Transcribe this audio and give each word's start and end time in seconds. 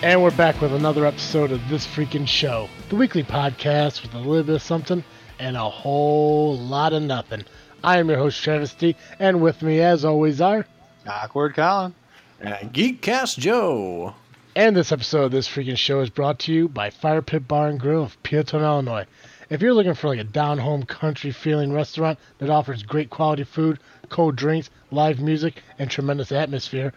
And 0.00 0.22
we're 0.22 0.30
back 0.30 0.60
with 0.60 0.72
another 0.72 1.04
episode 1.04 1.50
of 1.50 1.68
This 1.68 1.84
Freaking 1.84 2.28
Show, 2.28 2.68
the 2.88 2.94
weekly 2.94 3.24
podcast 3.24 4.00
with 4.02 4.14
a 4.14 4.18
little 4.18 4.44
bit 4.44 4.54
of 4.54 4.62
something 4.62 5.02
and 5.40 5.56
a 5.56 5.68
whole 5.68 6.56
lot 6.56 6.92
of 6.92 7.02
nothing. 7.02 7.44
I 7.82 7.98
am 7.98 8.08
your 8.08 8.18
host, 8.18 8.40
Travesty, 8.40 8.94
and 9.18 9.42
with 9.42 9.60
me, 9.60 9.80
as 9.80 10.04
always, 10.04 10.40
are. 10.40 10.64
Awkward 11.04 11.56
Colin. 11.56 11.96
And 12.38 12.72
Geekcast 12.72 13.38
Joe. 13.38 14.14
And 14.54 14.76
this 14.76 14.92
episode 14.92 15.24
of 15.24 15.30
This 15.32 15.48
Freaking 15.48 15.76
Show 15.76 16.00
is 16.00 16.10
brought 16.10 16.38
to 16.40 16.52
you 16.52 16.68
by 16.68 16.90
Fire 16.90 17.20
Pit 17.20 17.48
Bar 17.48 17.66
and 17.66 17.80
Grill 17.80 18.04
of 18.04 18.22
Peotone, 18.22 18.62
Illinois. 18.62 19.06
If 19.50 19.60
you're 19.60 19.74
looking 19.74 19.94
for 19.94 20.06
like 20.06 20.20
a 20.20 20.24
down 20.24 20.58
home 20.58 20.84
country 20.84 21.32
feeling 21.32 21.72
restaurant 21.72 22.20
that 22.38 22.50
offers 22.50 22.84
great 22.84 23.10
quality 23.10 23.42
food, 23.42 23.80
cold 24.10 24.36
drinks, 24.36 24.70
live 24.92 25.18
music, 25.18 25.64
and 25.76 25.90
tremendous 25.90 26.30
atmosphere, 26.30 26.92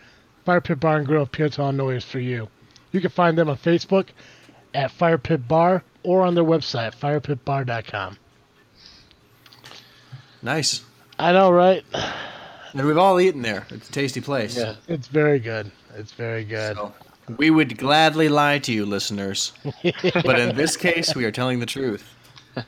Fire 0.45 0.61
Pit 0.61 0.79
Bar 0.79 0.97
and 0.97 1.07
Grill 1.07 1.23
of 1.23 1.31
Peotone, 1.31 1.57
Illinois 1.79 1.95
is 1.95 2.05
for 2.05 2.19
you. 2.19 2.47
You 2.91 3.01
can 3.01 3.09
find 3.09 3.37
them 3.37 3.49
on 3.49 3.57
Facebook 3.57 4.07
at 4.73 4.91
Fire 4.91 5.17
Pit 5.17 5.47
Bar 5.47 5.83
or 6.03 6.23
on 6.23 6.35
their 6.35 6.43
website, 6.43 6.95
firepitbar.com. 6.95 8.17
Nice. 10.41 10.81
I 11.19 11.31
know, 11.33 11.51
right? 11.51 11.83
And 12.73 12.87
we've 12.87 12.97
all 12.97 13.19
eaten 13.19 13.41
there. 13.41 13.67
It's 13.69 13.89
a 13.89 13.91
tasty 13.91 14.21
place. 14.21 14.57
Yeah. 14.57 14.75
It's 14.87 15.07
very 15.07 15.39
good. 15.39 15.71
It's 15.95 16.13
very 16.13 16.43
good. 16.43 16.75
So, 16.75 16.93
we 17.37 17.49
would 17.49 17.77
gladly 17.77 18.29
lie 18.29 18.59
to 18.59 18.71
you, 18.71 18.85
listeners. 18.85 19.53
but 19.83 20.39
in 20.39 20.55
this 20.55 20.77
case, 20.77 21.15
we 21.15 21.25
are 21.25 21.31
telling 21.31 21.59
the 21.59 21.65
truth. 21.65 22.15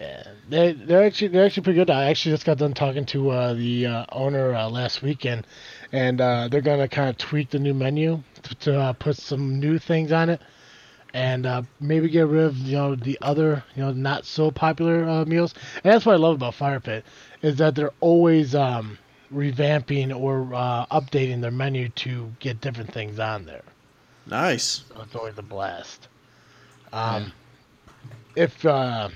Yeah, 0.00 0.22
they 0.48 0.72
they're 0.72 1.04
actually 1.04 1.28
they're 1.28 1.44
actually 1.44 1.62
pretty 1.62 1.78
good. 1.78 1.90
I 1.90 2.04
actually 2.04 2.32
just 2.32 2.44
got 2.44 2.58
done 2.58 2.74
talking 2.74 3.04
to 3.06 3.30
uh, 3.30 3.54
the 3.54 3.86
uh, 3.86 4.06
owner 4.10 4.52
uh, 4.52 4.68
last 4.68 5.00
weekend, 5.00 5.46
and 5.92 6.20
uh, 6.20 6.48
they're 6.48 6.60
gonna 6.60 6.88
kind 6.88 7.08
of 7.10 7.18
tweak 7.18 7.50
the 7.50 7.58
new 7.58 7.74
menu 7.74 8.22
to, 8.42 8.54
to 8.56 8.80
uh, 8.80 8.92
put 8.94 9.16
some 9.16 9.60
new 9.60 9.78
things 9.78 10.12
on 10.12 10.30
it, 10.30 10.40
and 11.14 11.46
uh, 11.46 11.62
maybe 11.80 12.08
get 12.08 12.26
rid 12.26 12.44
of 12.44 12.56
you 12.58 12.76
know 12.76 12.94
the 12.94 13.18
other 13.22 13.62
you 13.76 13.82
know 13.82 13.92
not 13.92 14.24
so 14.24 14.50
popular 14.50 15.04
uh, 15.08 15.24
meals. 15.24 15.54
And 15.84 15.92
that's 15.92 16.04
what 16.06 16.14
I 16.14 16.18
love 16.18 16.34
about 16.36 16.54
Fire 16.54 16.80
Pit 16.80 17.04
is 17.42 17.56
that 17.56 17.74
they're 17.74 17.92
always 18.00 18.54
um, 18.54 18.98
revamping 19.32 20.14
or 20.18 20.54
uh, 20.54 20.86
updating 20.86 21.40
their 21.40 21.50
menu 21.50 21.88
to 21.90 22.30
get 22.40 22.60
different 22.60 22.92
things 22.92 23.18
on 23.18 23.44
there. 23.44 23.62
Nice. 24.26 24.84
So 24.88 25.02
it's 25.02 25.14
always 25.14 25.38
a 25.38 25.42
blast. 25.42 26.08
Um, 26.92 27.32
If 28.36 28.64
uh, 28.64 29.10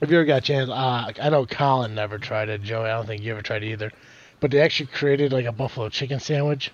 if 0.00 0.10
you 0.10 0.16
ever 0.16 0.24
got 0.24 0.38
a 0.38 0.40
chance, 0.40 0.70
uh, 0.70 1.12
I 1.20 1.30
know 1.30 1.44
Colin 1.44 1.94
never 1.94 2.18
tried 2.18 2.48
it. 2.48 2.62
Joey, 2.62 2.86
I 2.88 2.96
don't 2.96 3.06
think 3.06 3.22
you 3.22 3.32
ever 3.32 3.42
tried 3.42 3.62
it 3.62 3.68
either. 3.68 3.92
But 4.40 4.50
they 4.50 4.60
actually 4.60 4.86
created 4.86 5.32
like 5.32 5.44
a 5.46 5.52
buffalo 5.52 5.88
chicken 5.88 6.18
sandwich. 6.20 6.72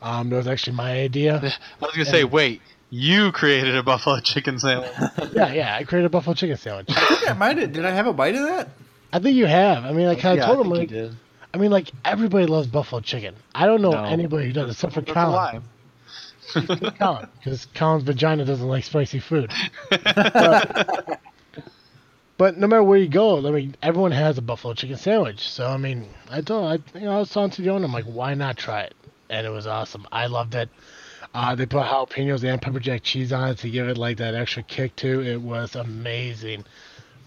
Um, 0.00 0.30
that 0.30 0.36
was 0.36 0.46
actually 0.46 0.76
my 0.76 0.92
idea. 1.00 1.36
I 1.38 1.84
was 1.84 1.92
gonna 1.92 2.04
say, 2.04 2.22
wait, 2.24 2.62
you 2.90 3.32
created 3.32 3.74
a 3.76 3.82
buffalo 3.82 4.20
chicken 4.24 4.58
sandwich. 4.60 4.90
yeah, 5.32 5.52
yeah, 5.52 5.74
I 5.76 5.84
created 5.84 6.06
a 6.06 6.10
buffalo 6.10 6.34
chicken 6.34 6.56
sandwich. 6.56 6.86
I 6.90 7.04
think 7.16 7.30
I 7.30 7.34
might 7.34 7.58
have. 7.58 7.72
Did 7.72 7.84
I 7.84 7.90
have 7.90 8.06
a 8.06 8.12
bite 8.12 8.36
of 8.36 8.42
that? 8.42 8.68
I 9.12 9.18
think 9.18 9.36
you 9.36 9.46
have. 9.46 9.84
I 9.84 9.92
mean, 9.92 10.06
like 10.06 10.18
I 10.18 10.20
kind 10.20 10.38
of 10.38 10.42
yeah, 10.42 10.54
told 10.54 10.58
I 10.58 10.60
him 10.70 10.76
think 10.76 10.78
like, 10.78 10.90
you 10.90 10.96
did. 11.08 11.16
I 11.52 11.56
mean, 11.58 11.70
like 11.70 11.90
everybody 12.04 12.46
loves 12.46 12.68
buffalo 12.68 13.00
chicken. 13.00 13.34
I 13.54 13.66
don't 13.66 13.82
know 13.82 13.90
No. 13.90 14.04
anybody 14.04 14.46
who 14.46 14.52
does 14.52 14.70
except 14.70 14.92
for 14.94 15.02
Colin. 15.02 15.32
lime. 15.32 15.64
Colin, 16.98 17.26
because 17.38 17.66
Colin's 17.74 18.04
vagina 18.04 18.44
doesn't 18.44 18.68
like 18.68 18.84
spicy 18.84 19.18
food. 19.18 19.50
but, 19.90 21.20
but 22.38 22.56
no 22.56 22.66
matter 22.66 22.82
where 22.82 22.98
you 22.98 23.08
go, 23.08 23.46
I 23.46 23.50
mean, 23.50 23.76
everyone 23.82 24.12
has 24.12 24.38
a 24.38 24.42
buffalo 24.42 24.72
chicken 24.72 24.96
sandwich. 24.96 25.40
So 25.46 25.66
I 25.66 25.76
mean, 25.76 26.08
I 26.30 26.40
told, 26.40 26.64
I, 26.94 26.98
you 26.98 27.04
know, 27.04 27.16
I 27.16 27.18
was 27.18 27.30
talking 27.30 27.50
to 27.50 27.62
the 27.62 27.70
owner. 27.70 27.84
I'm 27.84 27.92
like, 27.92 28.06
why 28.06 28.32
not 28.34 28.56
try 28.56 28.82
it? 28.82 28.94
And 29.28 29.46
it 29.46 29.50
was 29.50 29.66
awesome. 29.66 30.06
I 30.10 30.26
loved 30.26 30.54
it. 30.54 30.70
Uh, 31.34 31.54
they 31.54 31.66
put 31.66 31.84
jalapenos 31.84 32.42
and 32.44 32.62
pepper 32.62 32.80
jack 32.80 33.02
cheese 33.02 33.32
on 33.32 33.50
it 33.50 33.58
to 33.58 33.68
give 33.68 33.88
it 33.88 33.98
like 33.98 34.16
that 34.16 34.34
extra 34.34 34.62
kick 34.62 34.96
too. 34.96 35.20
It 35.20 35.42
was 35.42 35.76
amazing. 35.76 36.64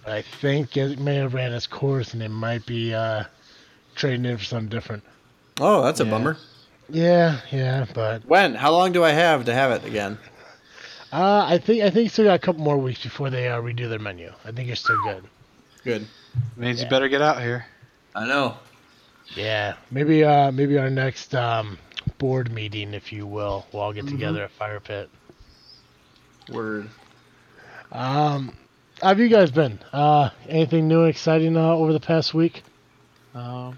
But 0.03 0.13
I 0.13 0.21
think 0.23 0.75
it 0.77 0.97
may 0.97 1.15
have 1.17 1.35
ran 1.35 1.53
its 1.53 1.67
course, 1.67 2.13
and 2.13 2.23
it 2.23 2.29
might 2.29 2.65
be 2.65 2.93
uh, 2.93 3.25
trading 3.93 4.25
in 4.25 4.37
for 4.37 4.43
something 4.43 4.69
different. 4.69 5.03
Oh, 5.59 5.83
that's 5.83 5.99
a 5.99 6.05
Yeah. 6.05 6.09
bummer. 6.09 6.37
Yeah, 6.89 7.39
yeah, 7.51 7.85
but 7.93 8.25
When? 8.25 8.55
How 8.55 8.71
long 8.71 8.91
do 8.91 9.03
I 9.03 9.11
have 9.11 9.45
to 9.45 9.53
have 9.53 9.71
it 9.71 9.85
again? 9.85 10.17
Uh, 11.11 11.45
I 11.47 11.57
think 11.57 11.83
I 11.83 11.89
think 11.89 12.09
still 12.11 12.25
got 12.25 12.35
a 12.35 12.39
couple 12.39 12.61
more 12.63 12.77
weeks 12.77 13.03
before 13.03 13.29
they 13.29 13.49
uh, 13.49 13.61
redo 13.61 13.89
their 13.89 13.99
menu. 13.99 14.31
I 14.45 14.51
think 14.51 14.67
you're 14.67 14.75
still 14.77 15.01
good. 15.03 15.23
Good. 15.83 16.07
Means 16.55 16.79
Yeah. 16.79 16.85
you 16.85 16.89
better 16.89 17.09
get 17.09 17.21
out 17.21 17.41
here. 17.41 17.65
I 18.15 18.25
know. 18.25 18.55
Yeah, 19.35 19.75
maybe 19.89 20.23
uh 20.23 20.51
maybe 20.51 20.77
our 20.77 20.89
next 20.89 21.33
um 21.35 21.77
board 22.17 22.51
meeting, 22.51 22.93
if 22.93 23.11
you 23.11 23.25
will, 23.25 23.65
we'll 23.71 23.81
all 23.81 23.93
get 23.93 24.07
together 24.07 24.43
at 24.43 24.51
Fire 24.51 24.79
Pit. 24.79 25.09
Word. 26.49 26.89
Um, 27.91 28.55
how 29.01 29.09
have 29.09 29.19
you 29.19 29.27
guys 29.29 29.51
been? 29.51 29.79
Uh, 29.91 30.29
anything 30.47 30.87
new 30.87 31.01
and 31.01 31.09
exciting 31.09 31.55
uh, 31.57 31.71
over 31.73 31.93
the 31.93 31.99
past 31.99 32.33
week? 32.33 32.63
Um, 33.35 33.77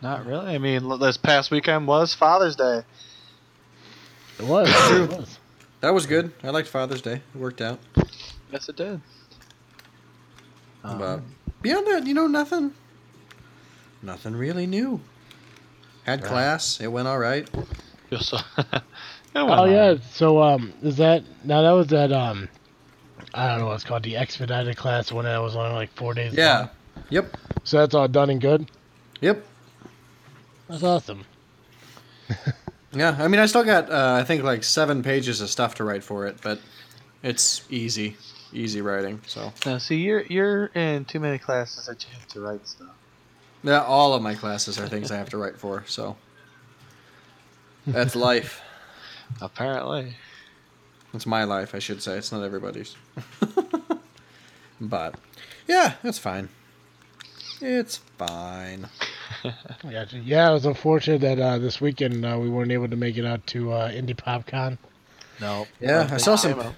not 0.00 0.26
really. 0.26 0.54
I 0.54 0.58
mean, 0.58 0.88
this 0.98 1.16
past 1.16 1.50
weekend 1.50 1.86
was 1.86 2.14
Father's 2.14 2.56
Day. 2.56 2.82
It 4.38 4.44
was. 4.46 4.68
It 4.92 5.08
was. 5.18 5.38
That 5.82 5.92
was 5.92 6.06
good. 6.06 6.32
I 6.44 6.50
liked 6.50 6.68
Father's 6.68 7.02
Day. 7.02 7.14
It 7.34 7.38
worked 7.38 7.60
out. 7.60 7.78
Yes, 8.52 8.68
it 8.68 8.76
did. 8.76 9.00
Um, 10.84 10.98
But 10.98 11.20
beyond 11.60 11.86
that, 11.88 12.06
you 12.06 12.14
know, 12.14 12.26
nothing. 12.28 12.72
Nothing 14.00 14.34
really 14.36 14.66
new. 14.66 15.00
Had 16.04 16.20
Right. 16.22 16.28
class. 16.28 16.80
It 16.80 16.86
went 16.86 17.08
all 17.08 17.18
right. 17.18 17.48
just 18.10 18.28
so- 18.30 18.38
It 18.56 18.82
Oh 19.34 19.64
yeah. 19.64 19.96
So 20.12 20.40
um, 20.42 20.72
is 20.82 20.96
that 20.98 21.24
now 21.44 21.62
that 21.62 21.70
was 21.72 21.88
that 21.88 22.12
um, 22.12 22.48
I 23.34 23.48
don't 23.48 23.58
know 23.58 23.66
what 23.66 23.74
it's 23.74 23.84
called, 23.84 24.02
the 24.04 24.16
expedited 24.16 24.76
class 24.76 25.10
when 25.10 25.26
it 25.26 25.38
was 25.40 25.56
only 25.56 25.72
like 25.72 25.90
four 25.94 26.14
days. 26.14 26.34
Yeah. 26.34 26.58
long. 26.58 26.68
Yep. 27.10 27.36
So 27.64 27.78
that's 27.78 27.94
all 27.94 28.06
done 28.08 28.30
and 28.30 28.40
good. 28.40 28.70
Yep. 29.20 29.44
That's 30.68 30.82
awesome. 30.84 31.24
Yeah, 32.94 33.16
I 33.18 33.28
mean, 33.28 33.40
I 33.40 33.46
still 33.46 33.64
got, 33.64 33.90
uh, 33.90 34.16
I 34.20 34.24
think, 34.24 34.42
like 34.42 34.62
seven 34.64 35.02
pages 35.02 35.40
of 35.40 35.48
stuff 35.48 35.74
to 35.76 35.84
write 35.84 36.04
for 36.04 36.26
it, 36.26 36.36
but 36.42 36.60
it's 37.22 37.64
easy, 37.70 38.16
easy 38.52 38.82
writing. 38.82 39.20
So, 39.26 39.52
Now, 39.64 39.78
see, 39.78 39.96
you're 39.96 40.22
you're 40.22 40.66
in 40.74 41.04
too 41.06 41.18
many 41.20 41.38
classes 41.38 41.86
that 41.86 42.04
you 42.04 42.10
have 42.12 42.28
to 42.28 42.40
write 42.40 42.66
stuff. 42.66 42.90
yeah, 43.62 43.82
all 43.82 44.12
of 44.12 44.22
my 44.22 44.34
classes 44.34 44.78
are 44.78 44.86
things 44.88 45.10
I 45.10 45.16
have 45.16 45.30
to 45.30 45.38
write 45.38 45.56
for. 45.56 45.84
So, 45.86 46.16
that's 47.86 48.14
life. 48.14 48.60
Apparently. 49.40 50.14
It's 51.14 51.26
my 51.26 51.44
life, 51.44 51.74
I 51.74 51.78
should 51.78 52.02
say. 52.02 52.16
It's 52.18 52.32
not 52.32 52.42
everybody's. 52.42 52.96
but, 54.80 55.14
yeah, 55.66 55.94
it's 56.02 56.18
fine. 56.18 56.48
It's 57.60 57.98
fine. 58.18 58.88
Gotcha. 59.90 60.18
Yeah, 60.18 60.50
it 60.50 60.52
was 60.52 60.66
unfortunate 60.66 61.20
that 61.22 61.38
uh, 61.38 61.58
this 61.58 61.80
weekend 61.80 62.24
uh, 62.24 62.38
we 62.40 62.48
weren't 62.48 62.72
able 62.72 62.88
to 62.88 62.96
make 62.96 63.16
it 63.16 63.24
out 63.24 63.46
to 63.48 63.72
uh, 63.72 63.90
Indie 63.90 64.16
PopCon. 64.16 64.78
No. 65.40 65.66
Yeah, 65.80 66.08
I 66.10 66.16
saw 66.18 66.36
some 66.36 66.74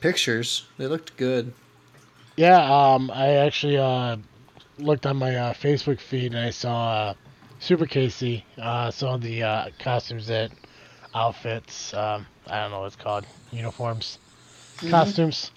pictures. 0.00 0.66
They 0.78 0.86
looked 0.86 1.16
good. 1.16 1.52
Yeah, 2.36 2.58
um, 2.58 3.10
I 3.10 3.34
actually 3.34 3.78
uh, 3.78 4.16
looked 4.78 5.06
on 5.06 5.16
my 5.16 5.36
uh, 5.36 5.54
Facebook 5.54 6.00
feed 6.00 6.34
and 6.34 6.44
I 6.44 6.50
saw 6.50 6.92
uh, 6.92 7.14
Super 7.60 7.86
Casey, 7.86 8.44
uh, 8.60 8.90
some 8.90 9.14
of 9.14 9.22
the 9.22 9.42
uh, 9.42 9.68
costumes 9.78 10.26
that 10.26 10.50
outfits, 11.14 11.94
um, 11.94 12.26
I 12.46 12.62
don't 12.62 12.70
know 12.70 12.80
what 12.80 12.86
it's 12.86 12.96
called, 12.96 13.26
uniforms, 13.52 14.18
costumes 14.88 15.50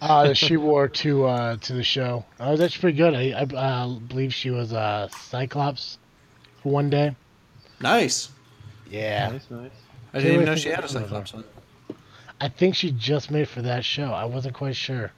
uh, 0.00 0.28
that 0.28 0.36
she 0.36 0.56
wore 0.56 0.88
to 0.88 1.26
uh, 1.26 1.56
to 1.58 1.72
the 1.72 1.82
show. 1.82 2.24
Uh, 2.38 2.56
that's 2.56 2.76
pretty 2.76 2.96
good. 2.96 3.14
I, 3.14 3.30
I 3.30 3.42
uh, 3.42 3.88
believe 3.88 4.32
she 4.34 4.50
was 4.50 4.72
uh, 4.72 5.08
Cyclops 5.08 5.98
for 6.62 6.72
one 6.72 6.90
day. 6.90 7.14
Nice. 7.80 8.30
Yeah. 8.88 9.30
Nice, 9.30 9.50
nice. 9.50 9.70
I 10.12 10.18
didn't 10.18 10.34
even 10.34 10.46
know 10.46 10.56
she 10.56 10.68
had 10.70 10.84
a 10.84 10.88
some 10.88 11.04
of 11.04 11.10
them. 11.10 11.26
Cyclops 11.26 11.32
one. 11.34 11.96
I 12.40 12.48
think 12.48 12.74
she 12.74 12.90
just 12.92 13.30
made 13.30 13.48
for 13.48 13.62
that 13.62 13.84
show. 13.84 14.12
I 14.12 14.24
wasn't 14.24 14.54
quite 14.54 14.76
sure. 14.76 15.12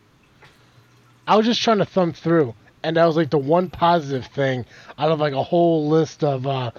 I 1.27 1.37
was 1.37 1.47
just 1.47 1.63
trying 1.63 1.79
to 1.79 1.85
thumb 1.85 2.13
through, 2.13 2.55
and 2.83 2.97
that 2.97 3.07
was 3.07 3.17
like 3.17 3.31
the 3.31 3.39
one 3.39 3.71
positive 3.71 4.27
thing 4.27 4.67
out 4.99 5.13
of 5.13 5.21
like 5.21 5.33
a 5.33 5.43
whole 5.43 5.89
list 5.89 6.25
of 6.25 6.47
uh, 6.47 6.73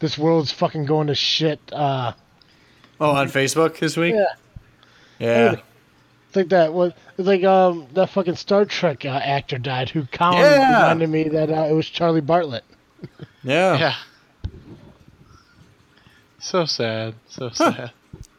this 0.00 0.16
world's 0.16 0.50
fucking 0.50 0.86
going 0.86 1.08
to 1.08 1.14
shit. 1.14 1.60
Uh, 1.72 2.12
Oh, 3.00 3.12
on 3.12 3.28
Facebook 3.28 3.78
this 3.78 3.96
week? 3.96 4.14
Yeah. 4.14 4.24
Yeah. 5.18 5.52
it's 5.52 5.62
like 6.36 6.48
that. 6.50 6.72
What? 6.72 6.96
It's 7.18 7.26
like 7.26 7.44
um 7.44 7.86
that 7.94 8.10
fucking 8.10 8.36
Star 8.36 8.64
Trek 8.64 9.04
uh, 9.04 9.08
actor 9.08 9.58
died 9.58 9.88
who 9.90 10.04
Colin 10.06 10.38
Yeah. 10.38 10.82
reminded 10.82 11.10
me 11.10 11.28
that 11.30 11.50
uh, 11.50 11.62
it 11.64 11.72
was 11.72 11.88
Charlie 11.88 12.20
Bartlett. 12.20 12.64
Yeah. 13.42 13.78
Yeah. 13.78 13.94
So 16.38 16.64
sad. 16.64 17.14
So 17.28 17.50
sad. 17.50 17.92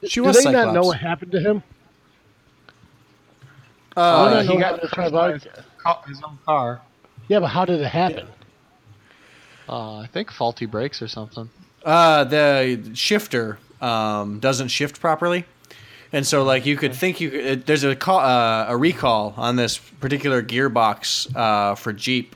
She 0.08 0.20
Do 0.20 0.24
was 0.26 0.38
they 0.38 0.44
Cyclops. 0.44 0.66
not 0.66 0.74
know 0.74 0.82
what 0.84 0.98
happened 0.98 1.32
to 1.34 1.40
him? 1.40 1.64
Uh, 3.96 4.42
he 4.44 4.58
got 4.58 4.72
how 4.72 4.78
to 4.78 4.88
Charlie 4.96 5.12
Bartlett- 5.12 5.64
Caught 5.78 6.08
his 6.08 6.22
own 6.24 6.38
car. 6.46 6.82
Yeah, 7.28 7.40
but 7.40 7.48
how 7.48 7.66
did 7.66 7.82
it 7.82 7.88
happen? 7.88 8.28
Uh, 9.68 9.98
I 10.00 10.08
think 10.08 10.32
faulty 10.32 10.66
brakes 10.66 11.02
or 11.02 11.08
something. 11.08 11.50
uh, 11.86 12.24
the 12.26 12.92
shifter 12.94 13.58
um, 13.82 14.40
doesn't 14.40 14.68
shift 14.70 15.00
properly. 15.00 15.46
And 16.14 16.28
so, 16.28 16.44
like, 16.44 16.66
you 16.66 16.76
could 16.76 16.94
think 16.94 17.22
you 17.22 17.30
could, 17.30 17.46
it, 17.46 17.66
there's 17.66 17.86
a 17.86 17.96
call, 17.96 18.20
uh, 18.20 18.66
a 18.68 18.76
recall 18.76 19.34
on 19.38 19.56
this 19.56 19.78
particular 19.78 20.44
gearbox 20.44 21.34
uh, 21.36 21.76
for 21.76 21.94
Jeep, 21.94 22.36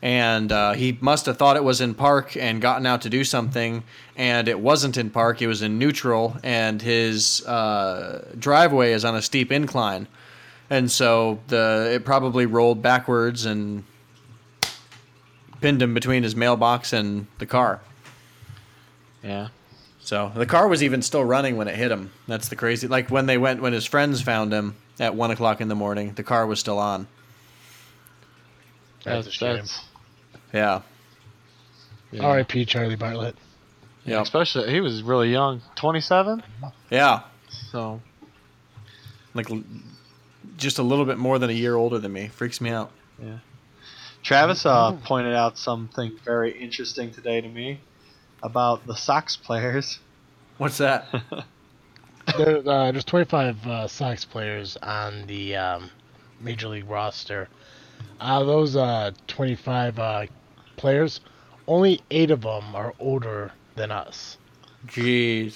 and 0.00 0.52
uh, 0.52 0.72
he 0.72 0.96
must 1.00 1.26
have 1.26 1.36
thought 1.36 1.56
it 1.56 1.64
was 1.64 1.80
in 1.80 1.94
park 1.94 2.36
and 2.36 2.60
gotten 2.62 2.86
out 2.86 3.02
to 3.02 3.10
do 3.10 3.24
something, 3.24 3.82
and 4.16 4.46
it 4.46 4.60
wasn't 4.60 4.96
in 4.96 5.10
park. 5.10 5.42
It 5.42 5.48
was 5.48 5.60
in 5.60 5.76
neutral, 5.76 6.36
and 6.44 6.80
his 6.80 7.44
uh, 7.46 8.28
driveway 8.38 8.92
is 8.92 9.04
on 9.04 9.16
a 9.16 9.22
steep 9.22 9.50
incline, 9.50 10.06
and 10.70 10.88
so 10.88 11.40
the 11.48 11.90
it 11.94 12.04
probably 12.04 12.46
rolled 12.46 12.80
backwards 12.80 13.44
and 13.44 13.82
pinned 15.60 15.82
him 15.82 15.94
between 15.94 16.22
his 16.22 16.36
mailbox 16.36 16.92
and 16.92 17.26
the 17.38 17.46
car. 17.46 17.80
Yeah. 19.22 19.48
So 20.10 20.32
the 20.34 20.44
car 20.44 20.66
was 20.66 20.82
even 20.82 21.02
still 21.02 21.22
running 21.22 21.56
when 21.56 21.68
it 21.68 21.76
hit 21.76 21.92
him. 21.92 22.10
That's 22.26 22.48
the 22.48 22.56
crazy. 22.56 22.88
Like 22.88 23.12
when 23.12 23.26
they 23.26 23.38
went 23.38 23.62
when 23.62 23.72
his 23.72 23.86
friends 23.86 24.20
found 24.20 24.52
him 24.52 24.74
at 24.98 25.14
one 25.14 25.30
o'clock 25.30 25.60
in 25.60 25.68
the 25.68 25.76
morning, 25.76 26.14
the 26.14 26.24
car 26.24 26.48
was 26.48 26.58
still 26.58 26.80
on. 26.80 27.06
That's 29.04 29.28
a 29.28 29.30
shame. 29.30 29.62
Yeah. 30.52 30.80
yeah. 32.10 32.22
R.I.P. 32.22 32.64
Charlie 32.64 32.96
Bartlett. 32.96 33.36
Yeah. 34.04 34.20
Especially, 34.20 34.72
he 34.72 34.80
was 34.80 35.00
really 35.04 35.30
young, 35.30 35.62
27. 35.76 36.42
Yeah. 36.90 37.20
So 37.70 38.00
Like 39.32 39.46
just 40.56 40.80
a 40.80 40.82
little 40.82 41.04
bit 41.04 41.18
more 41.18 41.38
than 41.38 41.50
a 41.50 41.52
year 41.52 41.76
older 41.76 42.00
than 42.00 42.12
me. 42.12 42.26
Freaks 42.26 42.60
me 42.60 42.70
out. 42.70 42.90
Yeah. 43.22 43.38
Travis 44.24 44.66
uh, 44.66 44.90
pointed 45.04 45.36
out 45.36 45.56
something 45.56 46.18
very 46.24 46.50
interesting 46.50 47.12
today 47.12 47.40
to 47.40 47.48
me 47.48 47.78
about 48.42 48.86
the 48.86 48.94
Sox 48.96 49.36
players. 49.36 49.98
What's 50.58 50.78
that? 50.78 51.06
there, 52.36 52.58
uh, 52.58 52.92
there's 52.92 53.04
25 53.04 53.66
uh, 53.66 53.88
Sox 53.88 54.24
players 54.24 54.76
on 54.82 55.26
the 55.26 55.56
um, 55.56 55.90
Major 56.40 56.68
League 56.68 56.88
roster. 56.88 57.48
Out 58.20 58.42
of 58.42 58.46
those 58.48 58.76
uh, 58.76 59.12
25 59.26 59.98
uh, 59.98 60.26
players, 60.76 61.20
only 61.66 62.00
eight 62.10 62.30
of 62.30 62.42
them 62.42 62.74
are 62.74 62.94
older 62.98 63.52
than 63.76 63.90
us. 63.90 64.38
Jeez. 64.86 65.54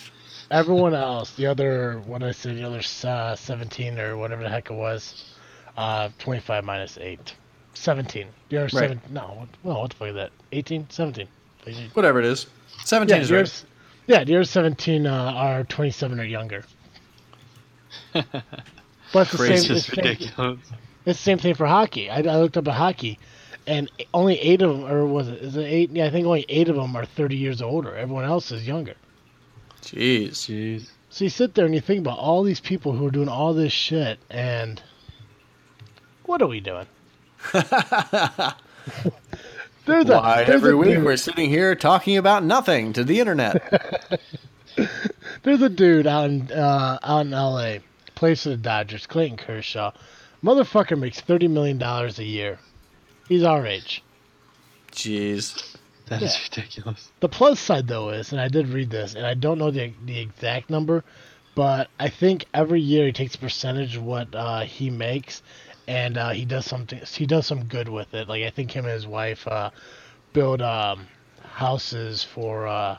Everyone 0.50 0.94
else, 0.94 1.34
the 1.36 1.46
other, 1.46 2.00
what 2.06 2.22
I 2.22 2.32
say, 2.32 2.54
the 2.54 2.64
other 2.64 2.82
uh, 3.04 3.34
17 3.34 3.98
or 3.98 4.16
whatever 4.16 4.42
the 4.42 4.48
heck 4.48 4.70
it 4.70 4.74
was, 4.74 5.34
uh, 5.76 6.10
25 6.18 6.64
minus 6.64 6.98
8. 6.98 7.34
17. 7.74 8.26
The 8.48 8.56
other 8.56 8.64
Right. 8.64 8.72
seven, 8.72 9.00
no, 9.10 9.22
what, 9.22 9.48
well, 9.62 9.80
what 9.80 9.90
the 9.90 9.96
fuck 9.96 10.08
is 10.08 10.14
that? 10.14 10.30
18? 10.52 10.88
17. 10.90 11.26
Whatever 11.94 12.20
it 12.20 12.26
is. 12.26 12.46
Seventeen 12.84 13.16
Yeah, 13.16 13.22
is 13.22 13.28
the 13.28 13.36
right. 13.36 13.64
yeah, 14.06 14.24
the 14.24 14.36
other 14.36 14.44
17 14.44 15.06
uh, 15.06 15.10
are 15.34 15.64
27 15.64 16.20
or 16.20 16.24
younger. 16.24 16.64
But 19.12 19.22
it's 19.22 19.30
the 19.32 19.36
Crazy. 19.38 19.66
same, 19.68 19.76
It's 19.76 19.86
it's 19.86 19.86
just 19.86 19.90
the 19.90 19.94
same- 19.96 20.04
ridiculous. 20.04 20.58
It's 21.06 21.18
the 21.18 21.22
same 21.22 21.38
thing 21.38 21.54
for 21.54 21.66
hockey. 21.66 22.10
I, 22.10 22.16
I 22.18 22.36
looked 22.38 22.56
up 22.56 22.66
at 22.66 22.74
hockey, 22.74 23.18
and 23.66 23.88
only 24.12 24.40
eight 24.40 24.60
of 24.62 24.70
them, 24.76 24.90
or 24.90 25.06
was 25.06 25.28
it? 25.28 25.40
Is 25.40 25.56
it 25.56 25.62
eight? 25.64 25.90
Yeah, 25.92 26.06
I 26.06 26.10
think 26.10 26.26
only 26.26 26.44
eight 26.48 26.68
of 26.68 26.74
them 26.76 26.96
are 26.96 27.04
30 27.04 27.36
years 27.36 27.62
older. 27.62 27.94
Everyone 27.94 28.24
else 28.24 28.50
is 28.50 28.66
younger. 28.66 28.94
Jeez. 29.82 30.30
Jeez. 30.30 30.88
So 31.10 31.24
you 31.24 31.30
sit 31.30 31.54
there 31.54 31.64
and 31.66 31.74
you 31.74 31.80
think 31.80 32.00
about 32.00 32.18
all 32.18 32.42
these 32.42 32.58
people 32.60 32.92
who 32.92 33.06
are 33.06 33.10
doing 33.10 33.28
all 33.28 33.54
this 33.54 33.72
shit, 33.72 34.18
and 34.30 34.82
what 36.24 36.42
are 36.42 36.48
we 36.48 36.58
doing? 36.60 36.86
There's 39.86 40.08
a, 40.08 40.16
Why 40.16 40.44
there's 40.44 40.56
every 40.56 40.72
a 40.72 40.76
week 40.76 40.94
dude, 40.94 41.04
we're 41.04 41.16
sitting 41.16 41.50
here 41.50 41.74
talking 41.74 42.16
about 42.16 42.42
nothing 42.44 42.92
to 42.94 43.04
the 43.04 43.20
internet. 43.20 44.20
there's 45.42 45.62
a 45.62 45.68
dude 45.68 46.06
out 46.06 46.30
in 46.30 46.50
uh, 46.50 46.98
out 47.02 47.26
in 47.26 47.34
L.A. 47.34 47.80
plays 48.14 48.42
for 48.42 48.50
the 48.50 48.56
Dodgers, 48.56 49.06
Clayton 49.06 49.36
Kershaw. 49.36 49.92
Motherfucker 50.42 50.98
makes 50.98 51.20
30 51.20 51.48
million 51.48 51.78
dollars 51.78 52.18
a 52.18 52.24
year. 52.24 52.58
He's 53.28 53.42
our 53.42 53.66
age. 53.66 54.02
Jeez. 54.92 55.76
That 56.06 56.22
is 56.22 56.34
Yeah. 56.34 56.42
ridiculous. 56.60 57.10
The 57.20 57.28
plus 57.28 57.58
side, 57.58 57.88
though, 57.88 58.10
is, 58.10 58.32
and 58.32 58.40
I 58.40 58.48
did 58.48 58.68
read 58.68 58.90
this, 58.90 59.14
and 59.14 59.26
I 59.26 59.34
don't 59.34 59.58
know 59.58 59.70
the 59.70 59.92
the 60.04 60.18
exact 60.18 60.70
number, 60.70 61.02
but 61.54 61.88
I 61.98 62.08
think 62.08 62.44
every 62.52 62.80
year 62.80 63.06
he 63.06 63.12
takes 63.12 63.34
a 63.34 63.38
percentage 63.38 63.96
of 63.96 64.02
what 64.02 64.34
uh, 64.34 64.60
he 64.60 64.90
makes, 64.90 65.42
and 65.86 66.16
uh, 66.16 66.30
he 66.30 66.44
does 66.44 66.66
something. 66.66 67.00
He 67.00 67.26
does 67.26 67.46
some 67.46 67.64
good 67.64 67.88
with 67.88 68.14
it. 68.14 68.28
Like 68.28 68.44
I 68.44 68.50
think 68.50 68.70
him 68.70 68.84
and 68.84 68.94
his 68.94 69.06
wife 69.06 69.46
uh, 69.46 69.70
build 70.32 70.62
um, 70.62 71.06
houses 71.42 72.24
for 72.24 72.66
uh, 72.66 72.96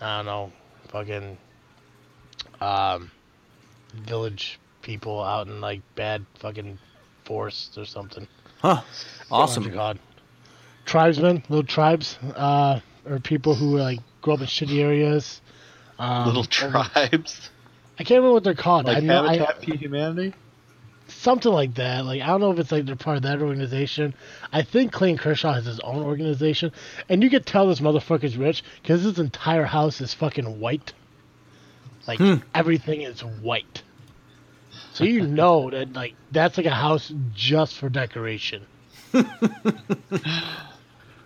I 0.00 0.16
don't 0.18 0.26
know, 0.26 0.52
fucking 0.88 1.36
um, 2.60 3.10
village 3.94 4.58
people 4.82 5.22
out 5.22 5.46
in 5.46 5.60
like 5.60 5.82
bad 5.94 6.24
fucking 6.38 6.78
forests 7.24 7.76
or 7.76 7.84
something. 7.84 8.26
Huh. 8.60 8.82
What's 9.28 9.56
it 9.56 9.76
Awesome. 9.76 9.98
Tribesmen, 10.86 11.44
little 11.48 11.64
tribes, 11.64 12.18
uh, 12.34 12.80
or 13.06 13.20
people 13.20 13.54
who 13.54 13.78
like 13.78 14.00
grow 14.22 14.34
up 14.34 14.40
in 14.40 14.46
shitty 14.46 14.80
areas. 14.80 15.40
Um, 15.98 16.26
Little 16.26 16.44
tribes. 16.44 17.50
I 17.98 18.04
can't 18.04 18.18
remember 18.18 18.32
what 18.32 18.44
they're 18.44 18.54
called. 18.54 18.86
Like 18.86 18.98
I 18.98 19.00
know 19.00 19.24
I, 19.24 19.36
Habitat 19.36 19.64
for 19.64 19.76
Humanity? 19.76 20.34
Something 21.20 21.52
like 21.52 21.74
that. 21.74 22.04
Like 22.04 22.22
I 22.22 22.26
don't 22.26 22.40
know 22.40 22.52
if 22.52 22.58
it's 22.58 22.72
like 22.72 22.86
they're 22.86 22.96
part 22.96 23.16
of 23.18 23.22
that 23.24 23.40
organization. 23.40 24.14
I 24.52 24.62
think 24.62 24.92
Clayton 24.92 25.18
Kershaw 25.18 25.52
has 25.52 25.66
his 25.66 25.80
own 25.80 26.02
organization, 26.02 26.72
and 27.08 27.22
you 27.22 27.30
could 27.30 27.46
tell 27.46 27.68
this 27.68 27.80
motherfucker's 27.80 28.36
rich 28.36 28.62
because 28.82 29.02
his 29.02 29.18
entire 29.18 29.64
house 29.64 30.00
is 30.00 30.14
fucking 30.14 30.60
white. 30.60 30.92
Like 32.06 32.18
Hmm. 32.18 32.36
everything 32.54 33.02
is 33.02 33.20
white. 33.22 33.82
So 34.92 35.04
you 35.04 35.26
know 35.26 35.70
that 35.74 35.92
like 35.92 36.14
that's 36.32 36.56
like 36.56 36.66
a 36.66 36.74
house 36.74 37.12
just 37.34 37.76
for 37.76 37.88
decoration. 37.88 38.66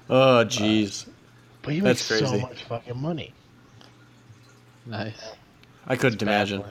Oh, 0.06 0.44
jeez. 0.44 1.08
But 1.62 1.72
he 1.72 1.80
That's 1.80 2.10
makes 2.10 2.28
so 2.30 2.38
much 2.38 2.62
fucking 2.64 3.00
money. 3.00 3.32
Nice. 4.84 5.32
I 5.86 5.96
couldn't 5.96 6.20
imagine. 6.20 6.62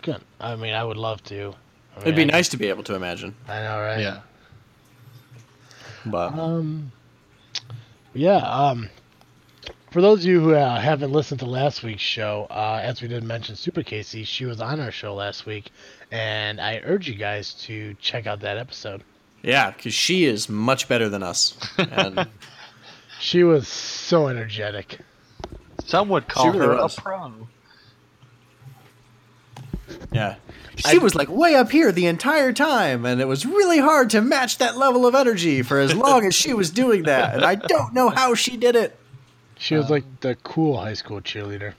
Good. 0.00 0.22
I 0.40 0.56
mean, 0.56 0.72
I 0.72 0.84
would 0.84 0.96
love 0.96 1.22
to. 1.24 1.54
I 1.94 1.98
mean, 1.98 2.02
It'd 2.08 2.16
be 2.16 2.22
I- 2.22 2.36
nice 2.36 2.48
to 2.50 2.56
be 2.56 2.68
able 2.68 2.82
to 2.84 2.94
imagine. 2.94 3.34
I 3.48 3.60
know, 3.60 3.80
right? 3.80 4.00
Yeah. 4.00 4.20
But 6.06 6.32
Um. 6.38 6.92
Yeah. 8.14 8.36
Um. 8.38 8.88
For 9.90 10.00
those 10.00 10.20
of 10.20 10.24
you 10.24 10.40
who 10.40 10.54
uh, 10.54 10.80
haven't 10.80 11.12
listened 11.12 11.40
to 11.40 11.46
last 11.46 11.82
week's 11.82 12.00
show, 12.00 12.46
uh, 12.50 12.80
as 12.82 13.02
we 13.02 13.08
did 13.08 13.22
mention, 13.24 13.56
Super 13.56 13.82
Casey, 13.82 14.24
she 14.24 14.46
was 14.46 14.58
on 14.60 14.80
our 14.80 14.90
show 14.90 15.14
last 15.14 15.44
week, 15.44 15.70
and 16.10 16.58
I 16.62 16.80
urge 16.84 17.06
you 17.08 17.14
guys 17.14 17.52
to 17.64 17.94
check 18.00 18.26
out 18.26 18.40
that 18.40 18.56
episode. 18.56 19.02
yeah, 19.42 19.70
because 19.70 19.92
she 19.92 20.24
is 20.24 20.48
much 20.48 20.88
better 20.88 21.10
than 21.10 21.22
us. 21.22 21.56
And 21.76 22.26
She 23.20 23.44
was 23.44 23.68
so 23.68 24.28
energetic. 24.28 24.98
Some 25.84 26.08
would 26.08 26.26
call 26.26 26.46
really 26.52 26.58
her 26.66 26.74
was. 26.76 26.96
a 26.96 27.00
pro. 27.00 27.32
yeah. 30.10 30.36
She 30.90 30.98
was 30.98 31.14
like 31.14 31.28
way 31.28 31.54
up 31.54 31.70
here 31.70 31.92
the 31.92 32.06
entire 32.06 32.52
time, 32.52 33.06
and 33.06 33.20
it 33.20 33.28
was 33.28 33.46
really 33.46 33.78
hard 33.78 34.10
to 34.10 34.20
match 34.20 34.58
that 34.58 34.76
level 34.76 35.06
of 35.06 35.14
energy 35.14 35.62
for 35.62 35.78
as 35.78 35.94
long 35.94 36.26
as 36.26 36.34
she 36.34 36.52
was 36.52 36.70
doing 36.70 37.04
that. 37.04 37.34
And 37.34 37.44
I 37.44 37.54
don't 37.54 37.94
know 37.94 38.08
how 38.08 38.34
she 38.34 38.56
did 38.56 38.74
it. 38.74 38.98
She 39.58 39.76
was 39.76 39.90
like 39.90 40.04
the 40.20 40.34
cool 40.42 40.78
high 40.78 40.94
school 40.94 41.20
cheerleader. 41.20 41.74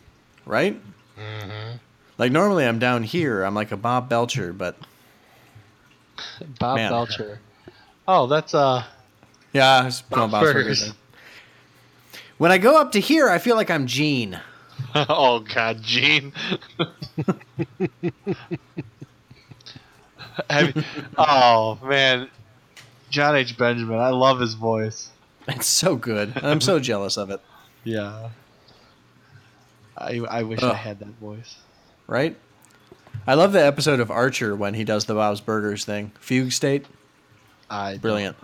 Right? 0.46 0.80
Mm-hmm. 1.18 1.78
Like 2.18 2.32
normally 2.32 2.66
I'm 2.66 2.80
down 2.80 3.04
here, 3.04 3.44
I'm 3.44 3.56
like 3.56 3.72
a 3.72 3.78
Bob 3.78 4.10
Belcher, 4.10 4.54
but 4.54 4.78
Bob 6.60 6.78
Man. 6.78 6.92
Belcher. 6.92 7.40
Oh, 8.08 8.28
that's 8.28 8.54
uh 8.54 8.84
yeah, 9.52 9.82
I 9.82 9.86
was 9.86 10.02
going 10.02 10.30
Bob's 10.30 10.32
Bob's 10.32 10.54
Burgers. 10.54 10.80
Burgers. 10.82 10.96
When 12.38 12.52
I 12.52 12.58
go 12.58 12.80
up 12.80 12.92
to 12.94 13.00
here, 13.00 13.30
I 13.30 13.38
feel 13.38 13.56
like 13.56 13.70
I'm 13.70 13.88
Gene. 13.88 14.40
oh 14.96 15.40
god, 15.40 15.82
Gene. 15.82 16.34
Have 20.50 20.76
you- 20.76 20.84
oh 21.18 21.80
man, 21.84 22.30
John 23.10 23.36
H. 23.36 23.58
Benjamin. 23.58 24.00
I 24.00 24.10
love 24.10 24.40
his 24.40 24.54
voice. 24.56 25.10
It's 25.48 25.68
so 25.68 25.96
good. 25.96 26.34
I'm 26.44 26.62
so 26.62 26.80
jealous 26.80 27.18
of 27.18 27.30
it. 27.30 27.42
Yeah. 27.84 28.30
I 29.98 30.20
I 30.30 30.44
wish 30.44 30.64
Ugh. 30.64 30.72
I 30.72 30.76
had 30.76 31.00
that 31.00 31.14
voice. 31.20 31.58
Right? 32.08 32.36
I 33.28 33.36
love 33.36 33.54
the 33.54 33.64
episode 33.64 34.00
of 34.00 34.10
Archer 34.10 34.56
when 34.56 34.74
he 34.74 34.84
does 34.84 35.06
the 35.06 35.14
Bob's 35.14 35.42
Burgers 35.42 35.86
thing. 35.86 36.12
Fugue 36.20 36.52
State. 36.52 36.86
I 37.70 37.98
Brilliant. 37.98 38.36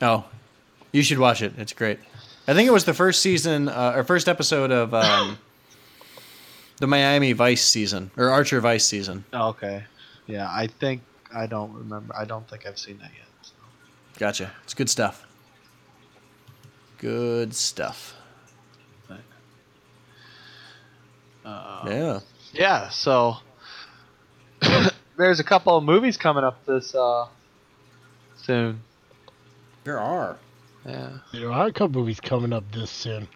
Oh, 0.00 0.24
you 0.92 1.02
should 1.02 1.18
watch 1.18 1.42
it. 1.42 1.52
It's 1.58 1.72
great. 1.72 1.98
I 2.46 2.54
think 2.54 2.66
it 2.68 2.72
was 2.72 2.84
the 2.84 2.94
first 2.94 3.20
season 3.20 3.68
uh, 3.68 3.92
or 3.96 4.04
first 4.04 4.28
episode 4.28 4.70
of 4.70 4.94
um, 4.94 5.38
the 6.78 6.86
Miami 6.86 7.32
Vice 7.32 7.64
season 7.64 8.10
or 8.16 8.30
Archer 8.30 8.60
Vice 8.60 8.86
season. 8.86 9.24
Oh, 9.32 9.48
okay. 9.48 9.84
Yeah, 10.28 10.46
I 10.48 10.68
think 10.68 11.02
I 11.34 11.46
don't 11.46 11.72
remember. 11.72 12.14
I 12.16 12.24
don't 12.24 12.48
think 12.48 12.66
I've 12.66 12.78
seen 12.78 12.98
that 12.98 13.10
yet. 13.16 13.26
so. 13.42 13.52
Gotcha. 14.18 14.52
It's 14.62 14.74
good 14.74 14.88
stuff. 14.90 15.26
Good 16.98 17.54
stuff. 17.54 18.14
Uh, 21.44 21.82
Yeah. 21.86 22.20
yeah. 22.52 22.88
So 22.90 23.36
there's 25.16 25.40
a 25.40 25.44
couple 25.44 25.76
of 25.78 25.84
movies 25.84 26.16
coming 26.18 26.44
up 26.44 26.64
this 26.66 26.94
uh, 26.94 27.26
soon. 28.36 28.82
There 29.84 29.98
are. 29.98 30.36
Yeah. 30.84 31.18
There 31.32 31.50
are 31.50 31.66
a 31.68 31.72
couple 31.72 32.00
movies 32.02 32.20
coming 32.20 32.52
up 32.52 32.70
this 32.72 32.90
soon. 32.90 33.28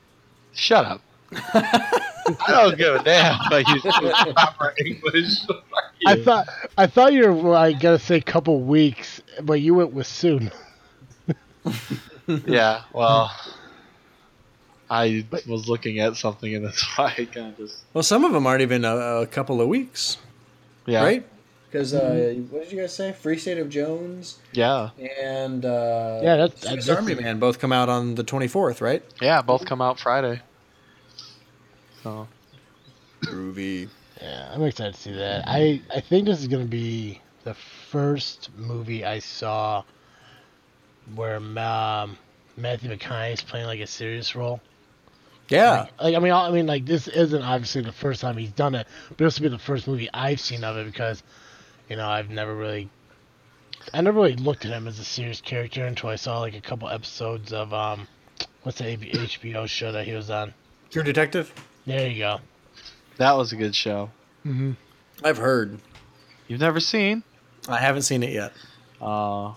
Shut 0.52 0.84
up. 0.84 1.00
I 2.26 2.50
don't 2.52 2.78
give 2.78 2.94
a 2.96 3.02
damn 3.02 3.34
about 3.46 3.66
you 3.68 3.78
speaking 3.80 4.34
proper 4.34 4.74
English. 4.84 5.44
Fuck 5.46 5.64
I 6.06 6.16
thought 6.22 6.48
I 6.78 6.86
thought 6.86 7.12
you 7.12 7.32
were 7.32 7.50
like 7.52 7.80
gonna 7.80 7.98
say 7.98 8.16
a 8.16 8.20
couple 8.22 8.60
weeks, 8.60 9.20
but 9.42 9.54
you 9.60 9.74
went 9.74 9.92
with 9.92 10.06
soon. 10.06 10.50
Yeah. 12.46 12.82
Well, 12.92 13.30
I 14.90 15.24
was 15.48 15.68
looking 15.68 15.98
at 16.00 16.16
something 16.16 16.54
and 16.54 16.64
that's 16.66 16.82
why 16.98 17.14
I 17.18 17.24
kind 17.24 17.48
of 17.52 17.56
just 17.56 17.78
Well, 17.94 18.02
some 18.02 18.24
of 18.24 18.32
them 18.32 18.46
aren't 18.46 18.62
even 18.62 18.84
a, 18.84 18.94
a 18.96 19.26
couple 19.26 19.60
of 19.60 19.68
weeks, 19.68 20.18
yeah. 20.86 21.02
right? 21.02 21.26
Because 21.70 21.94
uh, 21.94 22.34
what 22.50 22.64
did 22.64 22.72
you 22.72 22.80
guys 22.82 22.94
say? 22.94 23.12
Free 23.12 23.38
State 23.38 23.56
of 23.58 23.70
Jones 23.70 24.38
Yeah. 24.52 24.90
and 24.98 25.64
uh, 25.64 26.20
Yeah, 26.22 26.36
that's- 26.36 26.60
that's- 26.60 26.88
Army 26.88 27.14
Man 27.14 27.38
both 27.38 27.58
come 27.58 27.72
out 27.72 27.88
on 27.88 28.14
the 28.14 28.22
24th, 28.24 28.80
right? 28.82 29.02
Yeah. 29.22 29.40
Both 29.40 29.64
come 29.64 29.80
out 29.80 29.98
Friday. 29.98 30.42
So 32.02 32.26
Groovy. 33.22 33.88
Yeah, 34.20 34.52
I'm 34.52 34.62
excited 34.62 34.94
to 34.94 35.00
see 35.00 35.12
that. 35.12 35.44
I 35.46 35.80
I 35.94 36.00
think 36.00 36.26
this 36.26 36.40
is 36.40 36.48
gonna 36.48 36.64
be 36.64 37.20
the 37.44 37.54
first 37.54 38.50
movie 38.56 39.04
I 39.04 39.18
saw 39.20 39.84
where 41.14 41.36
um, 41.36 42.16
Matthew 42.56 42.90
is 42.90 43.42
playing 43.42 43.66
like 43.66 43.80
a 43.80 43.86
serious 43.86 44.34
role. 44.34 44.60
Yeah. 45.48 45.86
Like 46.00 46.14
I 46.14 46.18
mean, 46.18 46.32
I 46.32 46.50
mean, 46.50 46.66
like 46.66 46.86
this 46.86 47.08
isn't 47.08 47.42
obviously 47.42 47.82
the 47.82 47.92
first 47.92 48.20
time 48.20 48.36
he's 48.36 48.50
done 48.50 48.74
it, 48.74 48.86
but 49.08 49.18
this 49.18 49.38
will 49.38 49.44
be 49.44 49.48
the 49.50 49.58
first 49.58 49.86
movie 49.86 50.08
I've 50.12 50.40
seen 50.40 50.64
of 50.64 50.76
it 50.76 50.86
because, 50.86 51.22
you 51.88 51.96
know, 51.96 52.08
I've 52.08 52.30
never 52.30 52.54
really, 52.54 52.88
I 53.92 54.00
never 54.00 54.20
really 54.20 54.36
looked 54.36 54.64
at 54.64 54.70
him 54.70 54.88
as 54.88 54.98
a 54.98 55.04
serious 55.04 55.40
character 55.40 55.84
until 55.84 56.08
I 56.08 56.16
saw 56.16 56.40
like 56.40 56.54
a 56.54 56.60
couple 56.60 56.88
episodes 56.88 57.52
of 57.52 57.74
um, 57.74 58.08
what's 58.62 58.78
the 58.78 58.96
HBO 58.96 59.68
show 59.68 59.92
that 59.92 60.06
he 60.06 60.12
was 60.12 60.30
on? 60.30 60.54
True 60.90 61.02
Detective? 61.02 61.52
There 61.86 62.08
you 62.08 62.18
go. 62.18 62.40
that 63.16 63.32
was 63.32 63.52
a 63.52 63.56
good 63.56 63.74
show. 63.74 64.10
Mm-hmm. 64.46 64.72
I've 65.24 65.38
heard. 65.38 65.78
You've 66.48 66.60
never 66.60 66.80
seen? 66.80 67.22
I 67.68 67.78
haven't 67.78 68.02
seen 68.02 68.22
it 68.22 68.30
yet. 68.30 68.52
Uh, 69.00 69.48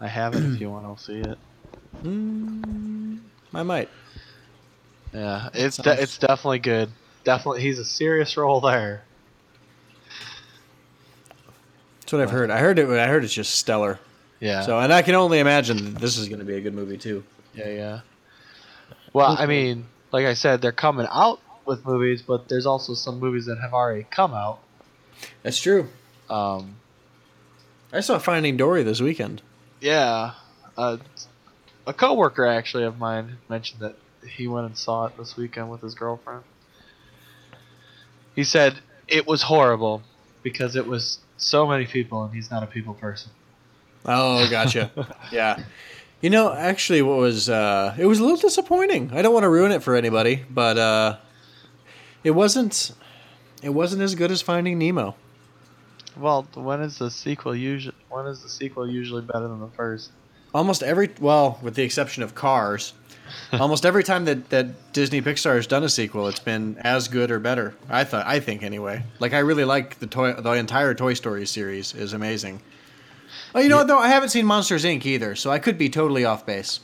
I 0.00 0.08
haven't. 0.08 0.54
if 0.54 0.60
you 0.60 0.70
want 0.70 0.96
to 0.98 1.02
see 1.02 1.18
it. 1.20 1.38
Mm, 2.02 3.20
I 3.54 3.62
might. 3.62 3.88
Yeah, 5.14 5.48
it's 5.54 5.78
de- 5.78 6.02
it's 6.02 6.18
definitely 6.18 6.58
good. 6.58 6.90
Definitely, 7.24 7.62
he's 7.62 7.78
a 7.78 7.84
serious 7.84 8.36
role 8.36 8.60
there. 8.60 9.02
That's 12.00 12.12
what 12.12 12.22
I've 12.22 12.30
heard. 12.30 12.50
I 12.50 12.58
heard 12.58 12.78
it. 12.78 12.88
I 12.88 13.06
heard 13.06 13.24
it's 13.24 13.34
just 13.34 13.54
stellar. 13.54 13.98
Yeah. 14.40 14.60
So, 14.62 14.78
and 14.78 14.92
I 14.92 15.02
can 15.02 15.14
only 15.14 15.38
imagine 15.38 15.94
that 15.94 16.00
this 16.00 16.18
is 16.18 16.28
going 16.28 16.38
to 16.38 16.44
be 16.44 16.56
a 16.56 16.60
good 16.60 16.74
movie 16.74 16.98
too. 16.98 17.24
Yeah, 17.54 17.68
yeah. 17.68 18.00
Well, 19.12 19.34
I 19.38 19.46
mean, 19.46 19.86
like 20.12 20.26
I 20.26 20.34
said, 20.34 20.60
they're 20.60 20.72
coming 20.72 21.06
out 21.10 21.40
with 21.66 21.84
movies, 21.84 22.22
but 22.22 22.48
there's 22.48 22.66
also 22.66 22.94
some 22.94 23.18
movies 23.18 23.46
that 23.46 23.58
have 23.60 23.72
already 23.72 24.06
come 24.10 24.32
out. 24.34 24.60
That's 25.42 25.60
true. 25.60 25.88
Um, 26.30 26.76
I 27.92 28.00
saw 28.00 28.18
Finding 28.18 28.56
Dory 28.56 28.82
this 28.82 29.00
weekend. 29.00 29.42
yeah, 29.80 30.32
uh, 30.76 30.98
a 31.86 31.92
coworker 31.92 32.44
actually 32.44 32.84
of 32.84 32.98
mine 32.98 33.38
mentioned 33.48 33.80
that 33.80 33.96
he 34.28 34.48
went 34.48 34.66
and 34.66 34.76
saw 34.76 35.06
it 35.06 35.16
this 35.16 35.36
weekend 35.36 35.70
with 35.70 35.80
his 35.80 35.94
girlfriend. 35.94 36.42
He 38.34 38.44
said 38.44 38.80
it 39.08 39.26
was 39.26 39.42
horrible 39.42 40.02
because 40.42 40.76
it 40.76 40.86
was 40.86 41.18
so 41.36 41.66
many 41.66 41.86
people, 41.86 42.24
and 42.24 42.34
he's 42.34 42.50
not 42.50 42.62
a 42.62 42.66
people 42.66 42.94
person. 42.94 43.30
Oh, 44.04 44.48
gotcha. 44.50 44.90
yeah. 45.32 45.62
You 46.20 46.30
know, 46.30 46.52
actually, 46.52 47.02
what 47.02 47.18
was 47.18 47.48
uh, 47.48 47.94
it 47.98 48.06
was 48.06 48.18
a 48.18 48.22
little 48.22 48.36
disappointing. 48.36 49.10
I 49.12 49.22
don't 49.22 49.32
want 49.32 49.44
to 49.44 49.48
ruin 49.48 49.70
it 49.72 49.82
for 49.82 49.94
anybody, 49.94 50.44
but 50.50 50.76
uh, 50.76 51.16
it 52.26 52.34
wasn't. 52.34 52.90
It 53.62 53.70
wasn't 53.70 54.02
as 54.02 54.16
good 54.16 54.32
as 54.32 54.42
Finding 54.42 54.80
Nemo. 54.80 55.14
Well, 56.16 56.48
when 56.54 56.80
is 56.80 56.98
the 56.98 57.08
sequel 57.08 57.54
usually? 57.54 57.94
When 58.08 58.26
is 58.26 58.42
the 58.42 58.48
sequel 58.48 58.90
usually 58.90 59.22
better 59.22 59.46
than 59.46 59.60
the 59.60 59.68
first? 59.68 60.10
Almost 60.52 60.82
every 60.82 61.10
well, 61.20 61.60
with 61.62 61.76
the 61.76 61.84
exception 61.84 62.24
of 62.24 62.34
Cars, 62.34 62.94
almost 63.52 63.86
every 63.86 64.02
time 64.02 64.24
that, 64.24 64.50
that 64.50 64.92
Disney 64.92 65.22
Pixar 65.22 65.54
has 65.54 65.68
done 65.68 65.84
a 65.84 65.88
sequel, 65.88 66.26
it's 66.26 66.40
been 66.40 66.76
as 66.80 67.06
good 67.06 67.30
or 67.30 67.38
better. 67.38 67.76
I 67.88 68.02
thought. 68.02 68.26
I 68.26 68.40
think 68.40 68.64
anyway. 68.64 69.04
Like 69.20 69.32
I 69.32 69.38
really 69.38 69.64
like 69.64 70.00
the 70.00 70.08
toy. 70.08 70.32
The 70.32 70.50
entire 70.52 70.94
Toy 70.94 71.14
Story 71.14 71.46
series 71.46 71.94
is 71.94 72.12
amazing. 72.12 72.60
Oh, 73.54 73.60
you 73.60 73.68
know 73.68 73.76
what 73.76 73.86
though? 73.86 74.00
I 74.00 74.08
haven't 74.08 74.30
seen 74.30 74.46
Monsters 74.46 74.84
Inc. 74.84 75.06
either, 75.06 75.36
so 75.36 75.52
I 75.52 75.60
could 75.60 75.78
be 75.78 75.88
totally 75.88 76.24
off 76.24 76.44
base. 76.44 76.80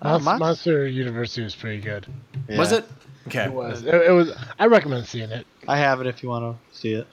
Uh, 0.00 0.18
Monster, 0.18 0.38
Monster 0.38 0.86
University 0.86 1.42
was 1.42 1.54
pretty 1.54 1.82
good. 1.82 2.06
Was 2.48 2.72
it? 2.72 2.86
Okay. 3.28 3.44
It 3.44 3.52
was. 3.52 3.84
It, 3.84 3.94
it 3.94 4.12
was. 4.12 4.32
I 4.58 4.66
recommend 4.66 5.06
seeing 5.06 5.30
it. 5.30 5.46
I 5.66 5.78
have 5.78 6.00
it 6.00 6.06
if 6.06 6.22
you 6.22 6.28
want 6.28 6.56
to 6.72 6.78
see 6.78 6.94
it. 6.94 7.06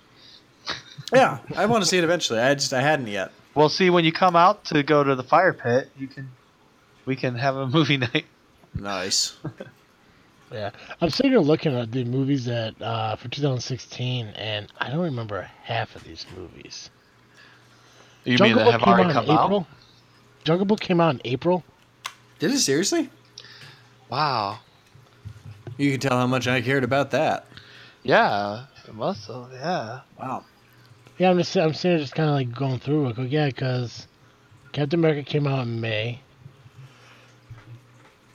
Yeah, 1.13 1.39
I 1.55 1.65
want 1.65 1.83
to 1.83 1.89
see 1.89 1.97
it 1.97 2.03
eventually. 2.03 2.39
I 2.39 2.53
just 2.55 2.73
I 2.73 2.81
hadn't 2.81 3.07
yet. 3.07 3.31
Well, 3.53 3.69
see, 3.69 3.89
when 3.89 4.03
you 4.05 4.11
come 4.11 4.35
out 4.35 4.65
to 4.65 4.83
go 4.83 5.03
to 5.03 5.15
the 5.15 5.23
fire 5.23 5.53
pit, 5.53 5.89
you 5.97 6.07
can, 6.07 6.29
we 7.05 7.15
can 7.15 7.35
have 7.35 7.55
a 7.55 7.67
movie 7.77 7.97
night. 7.97 8.25
Nice. 8.73 9.37
Yeah, 10.51 10.69
I'm 11.01 11.09
sitting 11.09 11.31
here 11.31 11.41
looking 11.41 11.75
at 11.75 11.91
the 11.91 12.05
movies 12.05 12.45
that 12.45 12.79
uh, 12.79 13.15
for 13.15 13.27
2016, 13.27 14.27
and 14.27 14.71
I 14.77 14.89
don't 14.91 15.01
remember 15.01 15.41
half 15.63 15.95
of 15.95 16.03
these 16.03 16.25
movies. 16.37 16.91
You 18.23 18.37
Jungle 18.37 18.57
mean 18.57 18.57
that 18.57 18.63
Book 18.65 18.71
have 18.73 18.81
came 18.81 18.93
already 18.93 19.09
out 19.09 19.13
come 19.13 19.23
in 19.25 19.31
out? 19.31 19.45
April. 19.45 19.67
Jungle 20.43 20.65
Book 20.65 20.79
came 20.79 21.01
out 21.01 21.15
in 21.15 21.21
April. 21.25 21.63
Did 22.37 22.51
it 22.51 22.59
seriously? 22.59 23.09
Wow. 24.07 24.59
You 25.77 25.91
can 25.91 25.99
tell 25.99 26.17
how 26.17 26.27
much 26.27 26.47
I 26.47 26.61
cared 26.61 26.83
about 26.83 27.11
that. 27.11 27.45
Yeah, 28.03 28.65
it 28.87 28.93
must 28.95 29.27
have. 29.27 29.49
Yeah. 29.51 30.01
Wow. 30.19 30.45
Yeah, 31.17 31.29
I'm 31.31 31.37
just 31.37 31.55
I'm 31.55 31.73
sitting 31.73 31.99
just 31.99 32.13
kind 32.15 32.29
of 32.29 32.35
like 32.35 32.53
going 32.53 32.79
through 32.79 33.07
it. 33.09 33.17
Like, 33.17 33.31
yeah, 33.31 33.47
because 33.47 34.07
Captain 34.73 34.99
America 34.99 35.23
came 35.23 35.47
out 35.47 35.65
in 35.65 35.81
May. 35.81 36.19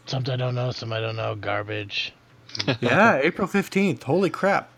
Something 0.06 0.35
I 0.35 0.37
don't 0.37 0.54
know, 0.54 0.70
some 0.73 0.92
I 0.92 1.00
don't 1.00 1.16
know. 1.16 1.35
Garbage. 1.35 2.12
Yeah, 2.80 3.20
April 3.23 3.47
fifteenth. 3.47 4.02
Holy 4.02 4.28
crap. 4.28 4.70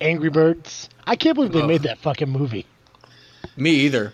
Angry 0.00 0.30
Birds. 0.30 0.88
I 1.06 1.16
can't 1.16 1.34
believe 1.34 1.52
they 1.52 1.62
Ugh. 1.62 1.66
made 1.68 1.82
that 1.82 1.98
fucking 1.98 2.28
movie. 2.30 2.64
Me 3.56 3.70
either. 3.70 4.12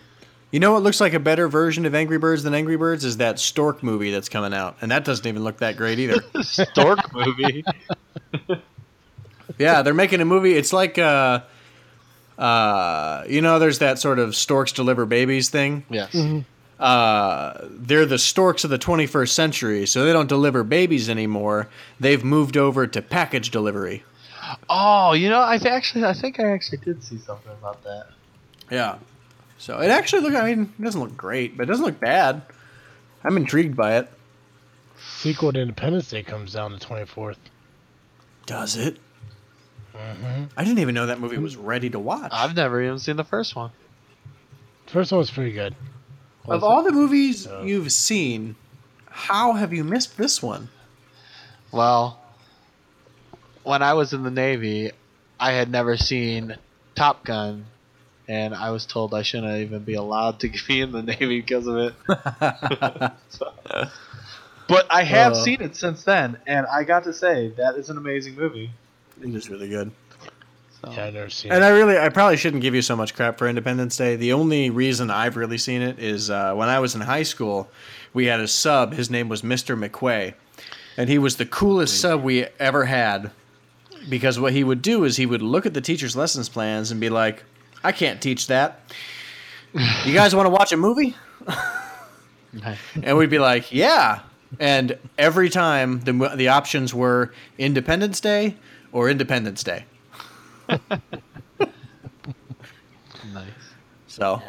You 0.53 0.59
know 0.59 0.71
what 0.73 0.83
looks 0.83 1.01
like 1.01 1.15
a 1.15 1.19
better 1.19 1.47
version 1.47 1.87
of 1.87 1.95
Angry 1.95 2.19
Birds 2.19 2.43
than 2.43 2.53
Angry 2.53 2.77
Birds 2.77 3.03
is 3.03 3.17
that 3.17 3.39
Stork 3.39 3.81
movie 3.81 4.11
that's 4.11 4.29
coming 4.29 4.53
out, 4.53 4.77
and 4.83 4.91
that 4.91 5.03
doesn't 5.03 5.25
even 5.25 5.43
look 5.43 5.57
that 5.57 5.77
great 5.77 5.97
either. 5.97 6.23
Stork 6.43 7.11
movie. 7.11 7.65
yeah, 9.57 9.81
they're 9.81 9.95
making 9.95 10.21
a 10.21 10.25
movie. 10.25 10.53
It's 10.53 10.71
like 10.71 10.99
uh, 10.99 11.39
uh, 12.37 13.23
you 13.27 13.41
know, 13.41 13.57
there's 13.57 13.79
that 13.79 13.97
sort 13.97 14.19
of 14.19 14.35
storks 14.35 14.71
deliver 14.71 15.07
babies 15.07 15.49
thing. 15.49 15.85
Yes. 15.89 16.15
uh, 16.79 17.67
they're 17.71 18.05
the 18.05 18.19
storks 18.19 18.63
of 18.63 18.69
the 18.69 18.77
21st 18.77 19.29
century, 19.29 19.87
so 19.87 20.05
they 20.05 20.13
don't 20.13 20.29
deliver 20.29 20.63
babies 20.63 21.09
anymore. 21.09 21.67
They've 21.99 22.23
moved 22.23 22.57
over 22.57 22.85
to 22.85 23.01
package 23.01 23.49
delivery. 23.49 24.03
Oh, 24.69 25.13
you 25.13 25.29
know, 25.29 25.39
I 25.39 25.55
actually, 25.55 26.03
I 26.03 26.13
think 26.13 26.39
I 26.39 26.51
actually 26.51 26.77
did 26.77 27.03
see 27.03 27.17
something 27.17 27.53
about 27.53 27.83
that. 27.85 28.05
Yeah. 28.69 28.97
So 29.63 29.79
it 29.79 29.87
actually 29.87 30.23
look. 30.23 30.35
I 30.35 30.43
mean, 30.43 30.73
it 30.77 30.83
doesn't 30.83 30.99
look 30.99 31.15
great, 31.15 31.55
but 31.55 31.63
it 31.63 31.67
doesn't 31.67 31.85
look 31.85 31.97
bad. 31.97 32.41
I'm 33.23 33.37
intrigued 33.37 33.77
by 33.77 33.95
it. 33.95 34.09
Sequel 34.97 35.53
to 35.53 35.61
Independence 35.61 36.09
Day 36.09 36.21
comes 36.21 36.57
out 36.57 36.65
on 36.65 36.73
the 36.73 36.85
24th. 36.85 37.37
Does 38.45 38.75
it? 38.75 38.97
Mm-hmm. 39.95 40.43
I 40.57 40.63
didn't 40.65 40.79
even 40.79 40.93
know 40.93 41.05
that 41.05 41.21
movie 41.21 41.37
was 41.37 41.55
ready 41.55 41.89
to 41.91 41.97
watch. 41.97 42.31
I've 42.33 42.57
never 42.57 42.83
even 42.83 42.99
seen 42.99 43.15
the 43.15 43.23
first 43.23 43.55
one. 43.55 43.71
First 44.87 45.13
one 45.13 45.19
was 45.19 45.31
pretty 45.31 45.53
good. 45.53 45.73
of 46.45 46.61
all 46.61 46.83
the 46.83 46.91
movies 46.91 47.47
Uh, 47.47 47.61
you've 47.63 47.93
seen, 47.93 48.57
how 49.09 49.53
have 49.53 49.71
you 49.71 49.85
missed 49.85 50.17
this 50.17 50.43
one? 50.43 50.67
Well, 51.71 52.19
when 53.63 53.81
I 53.81 53.93
was 53.93 54.11
in 54.11 54.23
the 54.23 54.31
Navy, 54.31 54.91
I 55.39 55.53
had 55.53 55.71
never 55.71 55.95
seen 55.95 56.57
Top 56.95 57.23
Gun, 57.23 57.65
and 58.27 58.53
I 58.55 58.69
was 58.71 58.85
told 58.85 59.13
I 59.13 59.21
shouldn't 59.21 59.59
even 59.61 59.83
be 59.83 59.95
allowed 59.95 60.39
to 60.41 60.51
be 60.67 60.81
in 60.81 60.91
the 60.91 61.01
Navy 61.03 61.41
because 61.41 61.67
of 61.67 61.77
it. 61.77 61.93
So- 63.29 63.53
but 64.67 64.87
I 64.89 65.03
have 65.03 65.33
Uh. 65.33 65.43
seen 65.43 65.61
it 65.61 65.75
since 65.75 66.03
then, 66.03 66.37
and 66.47 66.65
I 66.67 66.83
got 66.83 67.03
to 67.03 67.13
say 67.13 67.49
that 67.57 67.75
is 67.75 67.89
an 67.89 67.97
amazing 67.97 68.35
movie. 68.35 68.71
It 69.21 69.35
is 69.35 69.49
really 69.49 69.67
good. 69.67 69.91
So. 70.81 70.91
Yeah, 70.91 71.05
I've 71.05 71.13
never 71.13 71.29
seen 71.29 71.51
And 71.51 71.63
it. 71.63 71.67
I 71.67 71.69
really, 71.71 71.97
I 71.97 72.09
probably 72.09 72.37
shouldn't 72.37 72.61
give 72.61 72.73
you 72.73 72.81
so 72.81 72.95
much 72.95 73.13
crap 73.13 73.37
for 73.37 73.47
Independence 73.47 73.95
Day. 73.97 74.15
The 74.15 74.33
only 74.33 74.69
reason 74.69 75.09
I've 75.11 75.35
really 75.37 75.57
seen 75.57 75.81
it 75.81 75.99
is 75.99 76.29
uh, 76.29 76.53
when 76.55 76.69
I 76.69 76.79
was 76.79 76.95
in 76.95 77.01
high 77.01 77.23
school, 77.23 77.69
we 78.13 78.25
had 78.27 78.39
a 78.39 78.47
sub. 78.47 78.93
His 78.93 79.09
name 79.09 79.27
was 79.29 79.41
Mr. 79.41 79.77
McQuay, 79.77 80.33
and 80.97 81.09
he 81.09 81.17
was 81.17 81.35
the 81.37 81.45
coolest 81.45 81.99
sub 81.99 82.23
we 82.23 82.45
ever 82.59 82.85
had. 82.85 83.31
because 84.09 84.39
what 84.39 84.51
he 84.53 84.63
would 84.63 84.81
do 84.81 85.03
is 85.05 85.15
he 85.17 85.25
would 85.25 85.41
look 85.41 85.65
at 85.65 85.73
the 85.73 85.81
teacher's 85.81 86.15
lessons 86.15 86.49
plans 86.49 86.91
and 86.91 86.99
be 87.01 87.09
like, 87.09 87.43
"I 87.83 87.91
can't 87.91 88.21
teach 88.21 88.47
that. 88.47 88.81
You 90.05 90.13
guys 90.13 90.35
want 90.35 90.45
to 90.45 90.51
watch 90.51 90.71
a 90.71 90.77
movie?" 90.77 91.15
And 93.01 93.17
we'd 93.17 93.29
be 93.31 93.39
like, 93.39 93.71
"Yeah." 93.71 94.19
And 94.59 94.97
every 95.17 95.49
time 95.49 96.01
the 96.01 96.13
the 96.35 96.49
options 96.49 96.93
were 96.93 97.33
Independence 97.57 98.19
Day 98.19 98.55
or 98.91 99.09
Independence 99.09 99.63
Day. 99.63 99.85
Nice. 103.33 103.47
So 104.07 104.41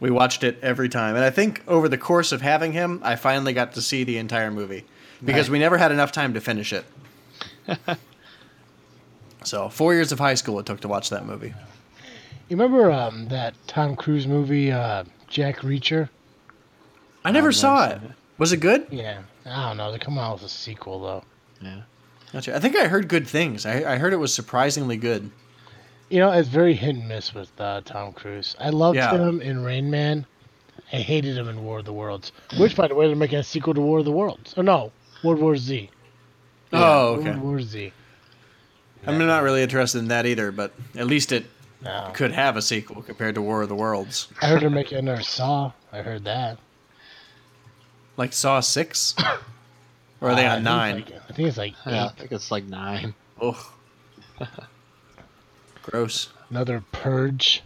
we 0.00 0.10
watched 0.10 0.44
it 0.44 0.58
every 0.62 0.88
time. 0.88 1.16
And 1.16 1.24
I 1.24 1.30
think 1.30 1.62
over 1.66 1.88
the 1.88 1.98
course 1.98 2.30
of 2.32 2.40
having 2.40 2.72
him, 2.72 3.00
I 3.02 3.16
finally 3.16 3.52
got 3.52 3.72
to 3.72 3.82
see 3.82 4.04
the 4.04 4.18
entire 4.18 4.50
movie 4.50 4.84
because 5.24 5.50
we 5.50 5.58
never 5.58 5.76
had 5.76 5.90
enough 5.90 6.12
time 6.12 6.34
to 6.34 6.40
finish 6.40 6.72
it. 6.72 6.84
so, 9.44 9.68
four 9.68 9.94
years 9.94 10.12
of 10.12 10.18
high 10.20 10.34
school 10.34 10.58
it 10.60 10.66
took 10.66 10.80
to 10.80 10.88
watch 10.88 11.10
that 11.10 11.26
movie. 11.26 11.54
You 12.48 12.56
remember 12.56 12.90
um, 12.90 13.28
that 13.28 13.54
Tom 13.66 13.94
Cruise 13.96 14.26
movie, 14.26 14.72
uh, 14.72 15.04
Jack 15.28 15.58
Reacher? 15.58 16.08
I 17.24 17.30
never 17.30 17.48
I've 17.48 17.56
saw 17.56 17.88
it. 17.88 17.96
it. 18.02 18.10
Was 18.38 18.52
it 18.52 18.58
good? 18.58 18.86
Yeah. 18.90 19.20
I 19.44 19.68
don't 19.68 19.76
know. 19.76 19.90
They're 19.90 19.98
coming 19.98 20.20
out 20.20 20.34
with 20.34 20.44
a 20.44 20.48
sequel, 20.48 21.00
though. 21.00 21.24
Yeah. 21.60 21.82
Gotcha. 22.32 22.54
I 22.56 22.60
think 22.60 22.76
I 22.76 22.86
heard 22.88 23.08
good 23.08 23.26
things. 23.26 23.66
I, 23.66 23.94
I 23.94 23.96
heard 23.98 24.12
it 24.12 24.16
was 24.18 24.32
surprisingly 24.32 24.96
good. 24.96 25.30
You 26.08 26.20
know, 26.20 26.30
it's 26.30 26.48
very 26.48 26.74
hit 26.74 26.94
and 26.96 27.08
miss 27.08 27.34
with 27.34 27.50
uh, 27.60 27.82
Tom 27.84 28.12
Cruise. 28.12 28.56
I 28.58 28.70
loved 28.70 28.96
Yeah. 28.96 29.14
him 29.14 29.42
in 29.42 29.62
Rain 29.62 29.90
Man. 29.90 30.24
I 30.90 30.96
hated 30.96 31.36
him 31.36 31.48
in 31.48 31.64
War 31.64 31.80
of 31.80 31.84
the 31.84 31.92
Worlds. 31.92 32.32
Which, 32.58 32.74
by 32.76 32.88
the 32.88 32.94
way, 32.94 33.06
they're 33.08 33.16
making 33.16 33.38
a 33.38 33.42
sequel 33.42 33.74
to 33.74 33.80
War 33.80 33.98
of 33.98 34.06
the 34.06 34.12
Worlds. 34.12 34.54
Oh, 34.56 34.62
no. 34.62 34.90
World 35.22 35.40
War 35.40 35.56
Z. 35.56 35.90
Oh, 36.72 37.16
okay. 37.16 37.30
World 37.30 37.42
War 37.42 37.60
Z. 37.60 37.92
I'm 39.06 39.18
not 39.18 39.42
really 39.42 39.62
interested 39.62 39.98
in 39.98 40.08
that 40.08 40.24
either, 40.26 40.50
but 40.50 40.72
at 40.96 41.06
least 41.06 41.32
it 41.32 41.44
No. 41.80 42.10
could 42.12 42.32
have 42.32 42.56
a 42.56 42.62
sequel 42.62 43.02
compared 43.02 43.34
to 43.36 43.42
War 43.42 43.62
of 43.62 43.68
the 43.68 43.74
Worlds. 43.76 44.28
I 44.42 44.46
heard 44.48 44.62
they're 44.62 44.70
making 44.70 44.98
another 44.98 45.22
Saw. 45.22 45.72
I 45.92 46.02
heard 46.02 46.24
that. 46.24 46.58
Like 48.16 48.32
Saw 48.32 48.60
6? 48.60 49.14
Or 50.20 50.30
are 50.30 50.34
they 50.34 50.46
Uh, 50.46 50.56
on 50.56 50.56
think 50.56 50.64
9? 50.64 50.94
like- 50.96 51.12
I 51.30 51.32
think 51.32 51.48
it's 51.48 51.56
like 51.58 51.74
Yeah, 51.86 52.06
I 52.06 52.08
think 52.08 52.32
it's 52.32 52.50
like 52.50 52.64
nine. 52.64 53.14
Ugh. 53.40 53.54
Gross. 55.82 56.30
Another 56.50 56.82
Purge. 56.90 57.62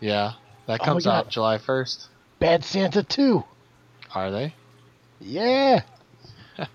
Yeah. 0.00 0.32
That 0.66 0.80
Oh 0.80 0.84
my 0.84 0.84
comes 0.84 1.04
God. 1.06 1.14
out 1.14 1.30
July 1.30 1.56
1st. 1.56 2.08
Bad 2.40 2.62
Santa 2.62 3.02
2. 3.02 3.42
Are 4.14 4.30
they? 4.30 4.54
Yeah. 5.18 5.80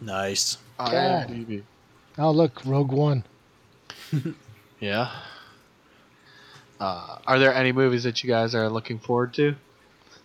Nice. 0.00 0.58
God. 0.78 1.62
Oh, 2.18 2.30
look. 2.30 2.60
Rogue 2.64 2.92
One. 2.92 3.24
Yeah. 4.80 5.10
Uh, 6.78 7.18
are 7.26 7.38
there 7.38 7.54
any 7.54 7.72
movies 7.72 8.02
that 8.04 8.22
you 8.22 8.28
guys 8.28 8.54
are 8.54 8.68
looking 8.68 8.98
forward 8.98 9.32
to? 9.34 9.54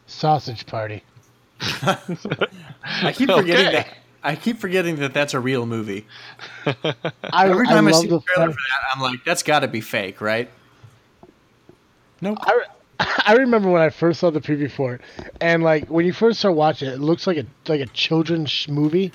Sausage 0.07 0.65
Party. 0.65 1.03
I 1.61 3.13
keep 3.15 3.29
forgetting 3.29 3.67
Okay. 3.67 3.71
that. 3.71 3.97
I 4.23 4.35
keep 4.35 4.59
forgetting 4.59 4.97
that 4.97 5.13
that's 5.13 5.33
a 5.33 5.39
real 5.39 5.65
movie. 5.65 6.05
I, 6.65 7.49
Every 7.49 7.65
time 7.65 7.87
I, 7.87 7.91
love 7.91 8.01
see 8.01 8.07
the 8.07 8.17
the 8.19 8.23
trailer 8.25 8.49
fact- 8.51 8.59
for 8.59 8.65
that, 8.69 8.93
I'm 8.95 9.01
like, 9.01 9.23
that's 9.25 9.41
got 9.41 9.59
to 9.61 9.67
be 9.69 9.79
fake, 9.81 10.19
right? 10.19 10.49
Nope. 12.19 12.37
I, 12.41 12.65
I 13.25 13.33
remember 13.35 13.69
when 13.71 13.81
I 13.81 13.89
first 13.89 14.19
saw 14.19 14.29
the 14.29 14.41
preview 14.41 14.69
for 14.69 14.95
it, 14.95 15.01
and 15.39 15.63
like 15.63 15.87
when 15.87 16.05
you 16.05 16.13
first 16.13 16.39
start 16.39 16.55
watching 16.55 16.89
it, 16.89 16.95
it 16.95 16.99
looks 16.99 17.25
like 17.25 17.37
a 17.37 17.45
like 17.67 17.79
a 17.81 17.87
children's 17.87 18.67
movie. 18.67 19.11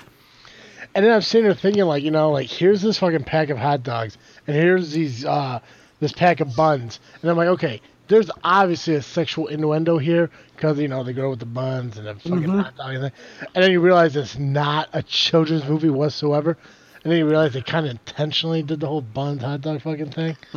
And 0.97 1.05
then 1.05 1.13
I'm 1.13 1.21
sitting 1.21 1.43
there 1.43 1.53
thinking, 1.53 1.83
like 1.83 2.01
you 2.01 2.09
know, 2.09 2.31
like 2.31 2.47
here's 2.47 2.81
this 2.81 2.97
fucking 2.97 3.25
pack 3.25 3.49
of 3.49 3.59
hot 3.59 3.83
dogs, 3.83 4.17
and 4.47 4.55
here's 4.55 4.93
these 4.93 5.23
uh 5.23 5.59
this 5.99 6.11
pack 6.11 6.39
of 6.39 6.55
buns, 6.55 6.99
and 7.21 7.29
I'm 7.29 7.37
like, 7.37 7.49
okay, 7.49 7.81
there's 8.07 8.31
obviously 8.43 8.95
a 8.95 9.03
sexual 9.03 9.45
innuendo 9.45 9.99
here 9.99 10.31
because 10.55 10.79
you 10.79 10.87
know 10.87 11.03
they 11.03 11.13
go 11.13 11.29
with 11.29 11.37
the 11.37 11.45
buns 11.45 11.99
and 11.99 12.07
the 12.07 12.15
fucking 12.15 12.45
hot 12.45 12.75
dog 12.77 12.95
and, 12.95 13.03
thing. 13.03 13.11
and 13.53 13.63
then 13.63 13.69
you 13.69 13.79
realize 13.79 14.15
it's 14.15 14.39
not 14.39 14.89
a 14.91 15.03
children's 15.03 15.65
movie 15.65 15.91
whatsoever. 15.91 16.57
And 17.03 17.11
then 17.11 17.19
you 17.19 17.27
realize 17.27 17.53
they 17.53 17.61
kind 17.61 17.85
of 17.85 17.91
intentionally 17.91 18.63
did 18.63 18.79
the 18.79 18.87
whole 18.87 19.01
buns 19.01 19.43
hot 19.43 19.61
dog 19.61 19.83
fucking 19.83 20.09
thing. 20.09 20.35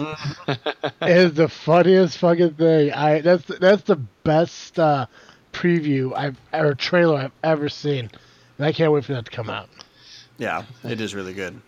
it 0.49 0.89
is 1.03 1.35
the 1.35 1.49
funniest 1.51 2.17
fucking 2.17 2.55
thing. 2.55 2.95
I 2.95 3.21
that's 3.21 3.45
that's 3.45 3.83
the 3.83 3.97
best 4.25 4.79
uh, 4.79 5.05
preview 5.53 6.17
I've 6.17 6.41
or 6.55 6.75
trailer 6.75 7.19
I've 7.19 7.33
ever 7.45 7.69
seen, 7.69 8.11
and 8.57 8.67
I 8.67 8.73
can't 8.73 8.91
wait 8.91 9.05
for 9.05 9.13
that 9.13 9.27
to 9.27 9.31
come 9.31 9.51
out. 9.51 9.69
Yeah, 10.41 10.65
it 10.83 11.01
is 11.01 11.15
really 11.15 11.35
good. 11.35 11.61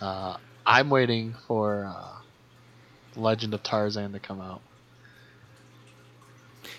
Uh, 0.00 0.36
I'm 0.66 0.90
waiting 0.90 1.34
for 1.46 1.84
uh, 1.86 2.18
Legend 3.18 3.54
of 3.54 3.62
Tarzan 3.62 4.12
to 4.12 4.18
come 4.18 4.40
out. 4.40 4.60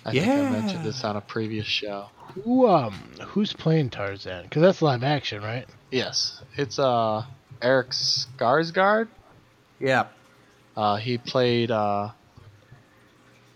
I 0.04 0.12
think 0.12 0.26
I 0.28 0.50
mentioned 0.50 0.84
this 0.84 1.02
on 1.04 1.16
a 1.16 1.20
previous 1.20 1.66
show. 1.66 2.06
Who 2.44 2.68
um 2.68 2.92
who's 3.28 3.52
playing 3.52 3.90
Tarzan? 3.90 4.42
Because 4.44 4.60
that's 4.62 4.82
live 4.82 5.02
action, 5.02 5.42
right? 5.42 5.66
Yes, 5.90 6.42
it's 6.56 6.78
uh 6.78 7.24
Eric 7.62 7.90
Skarsgård. 7.90 9.08
Yeah. 9.80 10.06
Uh, 10.76 10.96
he 10.96 11.16
played 11.16 11.70
uh, 11.70 12.10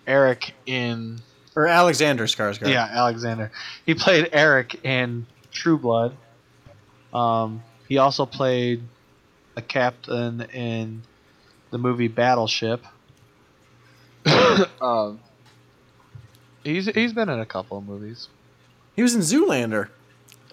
Eric 0.07 0.55
in 0.65 1.21
Or 1.55 1.67
Alexander 1.67 2.25
Skarsgård. 2.25 2.71
yeah 2.71 2.89
Alexander. 2.91 3.53
He 3.85 3.95
played 3.95 4.31
Eric 4.33 4.83
in 4.85 5.27
True 5.53 5.79
Blood. 5.79 6.17
Um, 7.13 7.63
he 7.89 7.99
also 7.99 8.25
played 8.27 8.83
a 9.57 9.63
captain 9.63 10.43
in 10.53 11.03
the 11.71 11.79
movie 11.79 12.09
Battleship. 12.09 12.85
um, 14.81 15.21
he's 16.65 16.87
he's 16.87 17.13
been 17.13 17.29
in 17.29 17.41
a 17.41 17.47
couple 17.47 17.79
of 17.79 17.85
movies. 17.87 18.29
He 18.95 19.03
was 19.03 19.15
in 19.15 19.21
Zoolander. 19.23 19.89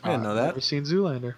I 0.04 0.10
didn't 0.12 0.22
Uh, 0.26 0.30
know 0.30 0.36
that. 0.36 0.46
Never 0.48 0.62
seen 0.62 0.84
Zoolander. 0.84 1.36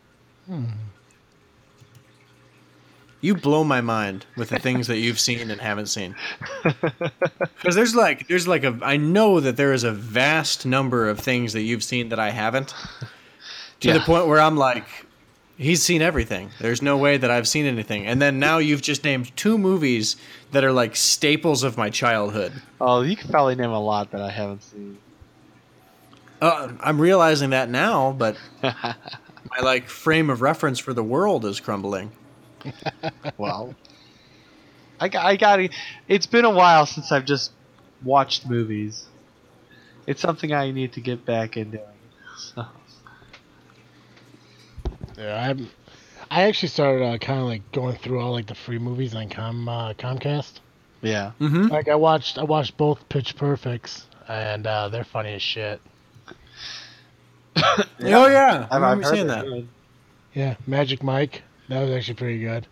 You 3.21 3.35
blow 3.35 3.63
my 3.65 3.81
mind 3.81 4.25
with 4.37 4.49
the 4.49 4.59
things 4.59 4.87
that 4.87 4.97
you've 4.97 5.19
seen 5.19 5.51
and 5.51 5.59
haven't 5.59 5.87
seen. 5.87 6.15
Because 6.63 7.75
there's 7.75 7.93
like 7.93 8.27
there's 8.29 8.47
like 8.47 8.63
a 8.63 8.79
I 8.81 8.95
know 8.95 9.41
that 9.41 9.57
there 9.57 9.73
is 9.73 9.83
a 9.83 9.91
vast 9.91 10.65
number 10.65 11.09
of 11.09 11.19
things 11.19 11.51
that 11.53 11.61
you've 11.61 11.83
seen 11.83 12.07
that 12.09 12.19
I 12.19 12.29
haven't. 12.29 12.73
To 13.81 13.91
the 13.93 13.99
point 13.99 14.27
where 14.27 14.39
I'm 14.39 14.55
like, 14.55 14.85
he's 15.59 15.83
seen 15.83 16.01
everything. 16.01 16.49
There's 16.59 16.81
no 16.81 16.97
way 16.97 17.17
that 17.17 17.29
I've 17.29 17.47
seen 17.47 17.65
anything. 17.65 18.07
And 18.07 18.19
then 18.19 18.39
now 18.39 18.57
you've 18.57 18.81
just 18.81 19.03
named 19.03 19.35
two 19.35 19.57
movies 19.57 20.15
that 20.51 20.63
are 20.63 20.71
like 20.71 20.95
staples 20.95 21.63
of 21.63 21.77
my 21.77 21.89
childhood. 21.91 22.53
Oh, 22.81 23.01
you 23.01 23.15
could 23.15 23.29
probably 23.29 23.55
name 23.55 23.69
a 23.69 23.79
lot 23.79 24.11
that 24.11 24.21
I 24.21 24.31
haven't 24.31 24.63
seen. 24.63 24.97
Uh, 26.41 26.71
I'm 26.79 26.99
realizing 26.99 27.49
that 27.51 27.69
now, 27.69 28.13
but 28.13 28.37
my 28.63 28.95
like 29.61 29.89
frame 29.89 30.29
of 30.29 30.41
reference 30.41 30.79
for 30.79 30.93
the 30.93 31.03
world 31.03 31.45
is 31.45 31.59
crumbling. 31.59 32.11
well, 33.37 33.75
I 34.99 35.09
got, 35.09 35.25
I 35.25 35.35
got 35.35 35.59
It's 36.07 36.25
been 36.25 36.45
a 36.45 36.49
while 36.49 36.85
since 36.85 37.11
I've 37.11 37.25
just 37.25 37.51
watched 38.03 38.49
movies. 38.49 39.05
It's 40.07 40.21
something 40.21 40.53
I 40.53 40.71
need 40.71 40.93
to 40.93 41.01
get 41.01 41.25
back 41.25 41.57
into. 41.57 41.81
So, 42.37 42.65
Yeah, 45.19 45.35
I'm. 45.49 45.69
I 46.31 46.43
actually 46.43 46.69
started 46.69 47.03
uh, 47.05 47.17
kind 47.17 47.39
of 47.39 47.45
like 47.47 47.71
going 47.71 47.97
through 47.97 48.19
all 48.21 48.31
like 48.31 48.45
the 48.47 48.55
free 48.55 48.77
movies 48.79 49.13
on 49.15 49.29
Com 49.29 49.67
uh, 49.67 49.93
Comcast. 49.93 50.59
yeah. 51.01 51.31
Mm-hmm. 51.39 51.67
Like 51.67 51.87
I 51.89 51.95
watched 51.95 52.37
I 52.37 52.43
watched 52.43 52.77
both 52.77 53.07
Pitch 53.09 53.35
Perfects, 53.35 54.05
and 54.27 54.65
uh, 54.65 54.89
they're 54.89 55.03
funny 55.03 55.33
as 55.33 55.41
shit. 55.41 55.81
Oh 58.01 58.27
yeah, 58.27 58.67
I 58.71 58.75
I've, 58.77 58.81
I've 58.83 58.97
remember 58.97 59.03
heard 59.03 59.13
seeing 59.15 59.27
that. 59.27 59.45
good. 59.45 59.67
Yeah, 60.33 60.55
Magic 60.65 61.03
Mike. 61.03 61.43
That 61.67 61.81
was 61.81 61.91
actually 61.91 62.13
pretty 62.15 62.39
good. 62.39 62.65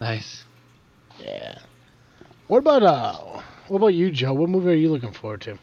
Nice. 0.00 0.44
Yeah. 1.20 1.58
What 2.48 2.58
about 2.58 2.82
uh? 2.82 3.40
What 3.68 3.78
about 3.78 3.88
you, 3.88 4.10
Joe? 4.10 4.32
What 4.32 4.48
movie 4.48 4.70
are 4.70 4.74
you 4.74 4.90
looking 4.90 5.12
forward 5.12 5.42
to? 5.42 5.58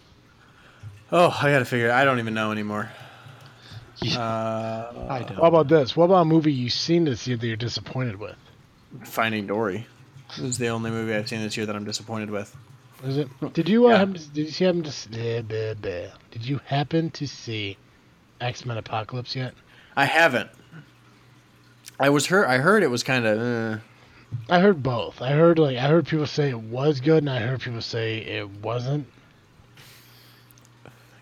Oh, 1.12 1.36
I 1.42 1.52
gotta 1.52 1.66
figure. 1.66 1.92
I 1.92 2.04
don't 2.06 2.20
even 2.20 2.34
know 2.34 2.52
anymore. 2.52 2.92
Yeah, 4.02 4.20
Uh, 4.20 5.08
I 5.10 5.20
don't. 5.20 5.38
What 5.38 5.48
about 5.48 5.68
this? 5.68 5.96
What 5.96 6.06
about 6.06 6.22
a 6.22 6.26
movie 6.26 6.52
you've 6.52 6.74
seen 6.74 7.04
this 7.06 7.28
year 7.28 7.38
that 7.38 7.46
you're 7.48 7.56
disappointed 7.56 8.18
with? 8.20 8.36
Finding 9.06 9.48
Dory. 9.48 9.86
This 10.30 10.40
is 10.40 10.58
the 10.58 10.70
only 10.70 10.90
movie 10.92 11.14
I've 11.14 11.30
seen 11.30 11.42
this 11.42 11.56
year 11.56 11.66
that 11.66 11.76
I'm 11.76 11.84
disappointed 11.86 12.30
with. 12.32 12.56
Is 13.04 13.18
it? 13.18 13.28
Did 13.54 13.68
you 13.70 13.88
uh, 13.88 13.90
Yeah. 13.92 13.98
happen 14.00 14.14
to, 14.16 14.30
did 14.30 14.46
you 14.46 14.52
see 14.52 14.66
happen 14.66 14.84
to 14.84 14.90
s- 14.90 15.08
eh, 15.14 15.42
bleh, 15.42 15.76
bleh. 15.76 16.12
did 16.32 16.46
you 16.46 16.60
happen 16.66 17.10
to 17.12 17.28
see 17.28 17.78
X 18.40 18.66
Men 18.66 18.78
Apocalypse 18.78 19.36
yet? 19.36 19.54
I 19.96 20.06
haven't. 20.06 20.50
I 22.00 22.10
was 22.10 22.28
heard. 22.28 22.46
I 22.48 22.58
heard 22.58 22.82
it 22.84 22.90
was 22.90 23.04
kind 23.04 23.26
of. 23.26 23.40
Uh, 23.40 23.78
I 24.50 24.60
heard 24.62 24.82
both. 24.82 25.22
I 25.22 25.32
heard 25.32 25.60
like 25.60 25.78
I 25.78 25.88
heard 25.88 26.08
people 26.08 26.26
say 26.28 26.50
it 26.50 26.60
was 26.60 27.02
good, 27.02 27.20
and 27.24 27.30
I 27.30 27.40
heard 27.40 27.60
people 27.62 27.82
say 27.82 28.18
it 28.20 28.50
wasn't. 28.62 29.06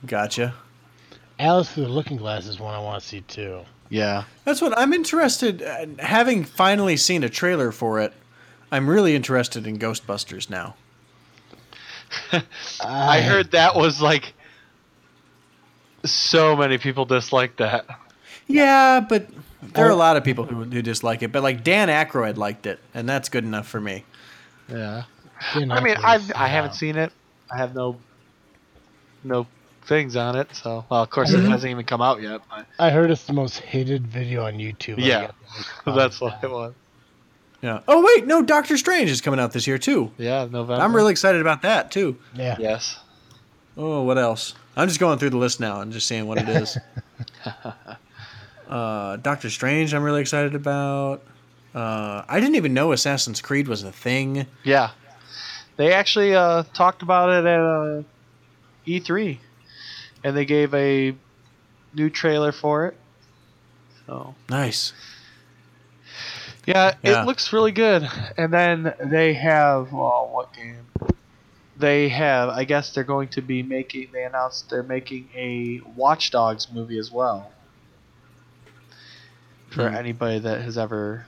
gotcha. 0.06 0.54
Alice 1.40 1.72
through 1.72 1.86
the 1.86 1.90
Looking 1.90 2.18
Glass 2.18 2.46
is 2.46 2.60
one 2.60 2.76
I 2.76 2.80
want 2.80 3.02
to 3.02 3.08
see 3.08 3.22
too. 3.22 3.62
Yeah. 3.90 4.26
That's 4.46 4.62
what 4.62 4.78
I'm 4.78 4.94
interested. 4.94 5.64
Uh, 5.64 5.88
having 6.00 6.44
finally 6.44 6.98
seen 6.98 7.24
a 7.24 7.30
trailer 7.30 7.72
for 7.72 8.00
it, 8.02 8.14
I'm 8.72 8.90
really 8.90 9.16
interested 9.16 9.66
in 9.66 9.80
Ghostbusters 9.80 10.50
now. 10.50 10.76
I 12.84 13.22
heard 13.22 13.52
that 13.52 13.76
was 13.76 14.02
like 14.02 14.34
so 16.04 16.56
many 16.56 16.78
people 16.78 17.06
disliked 17.06 17.58
that. 17.58 17.86
Yeah, 18.48 19.00
but 19.00 19.28
there 19.62 19.86
are 19.88 19.92
a 19.92 19.96
lot 19.96 20.18
of 20.18 20.24
people 20.24 20.44
who, 20.44 20.64
who 20.64 20.82
dislike 20.82 21.24
it. 21.24 21.32
But 21.32 21.44
like 21.44 21.64
Dan 21.64 21.88
Aykroyd 21.88 22.38
liked 22.38 22.66
it, 22.66 22.80
and 22.94 23.08
that's 23.08 23.30
good 23.30 23.44
enough 23.44 23.68
for 23.68 23.80
me. 23.80 24.06
Yeah. 24.70 25.04
I 25.54 25.60
mean, 25.60 25.72
I 25.72 26.16
is, 26.16 26.32
I 26.32 26.48
haven't 26.48 26.74
seen 26.74 26.98
it. 26.98 27.12
I 27.52 27.58
have 27.58 27.74
no 27.74 27.98
no 29.24 29.48
things 29.90 30.16
on 30.16 30.38
it. 30.38 30.48
So, 30.56 30.86
well, 30.90 31.04
of 31.04 31.10
course, 31.10 31.34
it 31.34 31.42
hasn't 31.44 31.70
even 31.70 31.84
come 31.84 32.02
out 32.02 32.22
yet. 32.22 32.42
But 32.50 32.68
I 32.78 32.92
heard 32.92 33.12
it's 33.12 33.26
the 33.26 33.34
most 33.34 33.60
hated 33.60 34.08
video 34.08 34.46
on 34.46 34.54
YouTube. 34.54 34.96
Yeah. 35.00 35.32
that's 35.86 36.22
what 36.22 36.42
it 36.42 36.50
was. 36.50 36.74
Yeah. 37.62 37.82
Oh 37.90 38.02
wait, 38.02 38.26
no, 38.26 38.42
Doctor 38.42 38.78
Strange 38.78 39.10
is 39.10 39.20
coming 39.20 39.40
out 39.40 39.52
this 39.52 39.68
year 39.68 39.78
too. 39.78 40.12
Yeah, 40.18 40.48
November. 40.50 40.82
I'm 40.82 40.96
really 40.96 41.12
excited 41.12 41.42
about 41.42 41.64
that 41.64 41.92
too. 41.92 42.18
Yeah. 42.34 42.56
yes. 42.58 42.98
Oh, 43.76 44.04
what 44.04 44.18
else? 44.18 44.54
I'm 44.78 44.88
just 44.88 45.00
going 45.00 45.20
through 45.20 45.32
the 45.32 45.38
list 45.38 45.60
now 45.60 45.82
and 45.82 45.92
just 45.92 46.08
seeing 46.08 46.26
what 46.26 46.38
it 46.38 46.48
is. 46.48 46.78
uh, 48.70 49.18
Doctor 49.18 49.50
Strange, 49.50 49.94
I'm 49.94 50.04
really 50.04 50.22
excited 50.22 50.56
about. 50.56 51.22
Uh, 51.76 52.24
I 52.28 52.40
didn't 52.40 52.56
even 52.56 52.74
know 52.74 52.92
Assassin's 52.94 53.42
Creed 53.42 53.68
was 53.68 53.84
a 53.84 53.92
thing. 53.92 54.46
Yeah. 54.64 54.92
They 55.78 55.94
actually 55.94 56.36
uh, 56.36 56.64
talked 56.74 57.02
about 57.02 57.30
it 57.30 57.46
at 57.46 57.60
uh, 57.60 58.04
E3, 58.88 59.38
and 60.24 60.36
they 60.36 60.46
gave 60.46 60.74
a 60.74 61.16
new 61.94 62.10
trailer 62.10 62.52
for 62.52 62.86
it. 62.88 62.98
So 64.06 64.36
Nice. 64.50 64.94
yeah, 66.66 66.96
Yeah. 67.04 67.22
it 67.24 67.26
looks 67.26 67.52
really 67.54 67.72
good. 67.72 68.10
And 68.38 68.52
then 68.54 68.94
they 69.04 69.34
have 69.34 69.92
well, 69.92 70.30
what 70.32 70.54
game? 70.54 70.86
They 71.78 72.10
have. 72.10 72.50
I 72.50 72.66
guess 72.66 72.94
they're 72.94 73.04
going 73.06 73.30
to 73.30 73.42
be 73.42 73.64
making. 73.64 74.10
They 74.12 74.24
announced 74.26 74.70
they're 74.70 74.84
making 74.84 75.30
a 75.34 75.80
Watch 75.96 76.30
Dogs 76.32 76.68
movie 76.72 77.00
as 77.00 77.10
well. 77.10 77.52
For 79.70 79.88
Hmm. 79.90 79.96
anybody 79.96 80.40
that 80.40 80.62
has 80.62 80.78
ever 80.78 81.26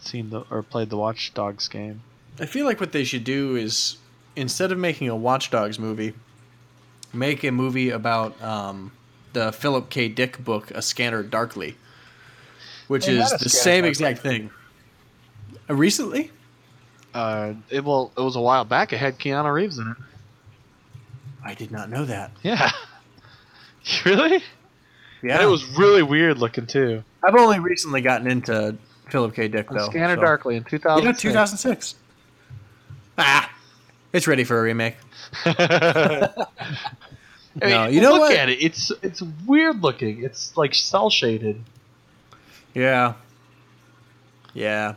seen 0.00 0.30
the 0.30 0.40
or 0.50 0.62
played 0.62 0.90
the 0.90 0.96
Watch 0.98 1.32
Dogs 1.32 1.68
game. 1.68 2.02
I 2.38 2.46
feel 2.46 2.66
like 2.66 2.80
what 2.80 2.92
they 2.92 3.04
should 3.04 3.24
do 3.24 3.56
is 3.56 3.96
instead 4.36 4.70
of 4.72 4.76
making 4.78 5.08
a 5.08 5.16
Watch 5.16 5.50
Dogs 5.50 5.78
movie, 5.78 6.14
make 7.14 7.44
a 7.44 7.50
movie 7.50 7.90
about 7.90 8.40
um, 8.42 8.92
the 9.32 9.52
Philip 9.52 9.90
K. 9.90 10.08
Dick 10.08 10.42
book, 10.42 10.70
A 10.72 10.82
Scanner 10.82 11.22
Darkly, 11.22 11.76
which 12.88 13.06
They 13.06 13.18
is 13.18 13.30
the 13.30 13.48
same 13.48 13.84
exact 13.84 14.20
thing. 14.20 14.50
Uh, 15.68 15.74
recently? 15.74 16.30
Uh, 17.12 17.54
it 17.70 17.84
will. 17.84 18.12
It 18.16 18.20
was 18.20 18.36
a 18.36 18.40
while 18.40 18.64
back. 18.64 18.92
It 18.92 18.98
had 18.98 19.18
Keanu 19.18 19.52
Reeves 19.52 19.78
in 19.78 19.88
it. 19.88 19.96
I 21.44 21.54
did 21.54 21.70
not 21.70 21.90
know 21.90 22.04
that. 22.06 22.32
Yeah. 22.42 22.70
really? 24.04 24.42
Yeah, 25.22 25.34
And 25.34 25.42
it 25.42 25.46
was 25.46 25.64
really 25.78 26.02
weird 26.02 26.38
looking 26.38 26.66
too. 26.66 27.04
I've 27.22 27.34
only 27.34 27.58
recently 27.58 28.00
gotten 28.00 28.26
into 28.26 28.76
Philip 29.10 29.34
K. 29.34 29.48
Dick 29.48 29.68
though. 29.70 29.86
Scanner 29.88 30.16
so- 30.16 30.22
Darkly 30.22 30.56
in 30.56 30.64
2000. 30.64 31.04
Yeah, 31.04 31.12
2006. 31.12 31.94
Ah, 33.16 33.53
it's 34.14 34.26
ready 34.26 34.44
for 34.44 34.58
a 34.58 34.62
remake. 34.62 34.96
I 35.44 36.30
mean, 37.60 37.70
No, 37.70 37.86
you 37.86 38.00
know 38.00 38.12
look 38.12 38.20
what? 38.20 38.36
at 38.36 38.48
it. 38.48 38.62
It's 38.62 38.90
it's 39.02 39.22
weird 39.46 39.82
looking. 39.82 40.24
It's 40.24 40.56
like 40.56 40.74
cell 40.74 41.10
shaded. 41.10 41.62
Yeah. 42.74 43.14
Yeah. 44.54 44.94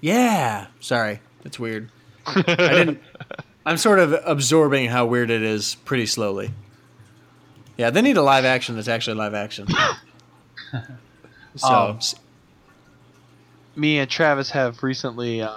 Yeah. 0.00 0.68
Sorry, 0.80 1.20
it's 1.44 1.58
weird. 1.58 1.90
I 2.26 2.42
didn't. 2.42 3.00
I'm 3.66 3.76
sort 3.76 3.98
of 3.98 4.14
absorbing 4.24 4.88
how 4.88 5.06
weird 5.06 5.30
it 5.30 5.42
is 5.42 5.74
pretty 5.84 6.06
slowly. 6.06 6.52
Yeah, 7.76 7.90
they 7.90 8.02
need 8.02 8.16
a 8.16 8.22
live 8.22 8.44
action 8.44 8.74
that's 8.74 8.88
actually 8.88 9.16
live 9.16 9.34
action. 9.34 9.66
so, 11.56 11.68
Um, 11.68 11.98
Me 13.76 13.98
and 13.98 14.10
Travis 14.10 14.50
have 14.50 14.82
recently 14.82 15.42
uh, 15.42 15.52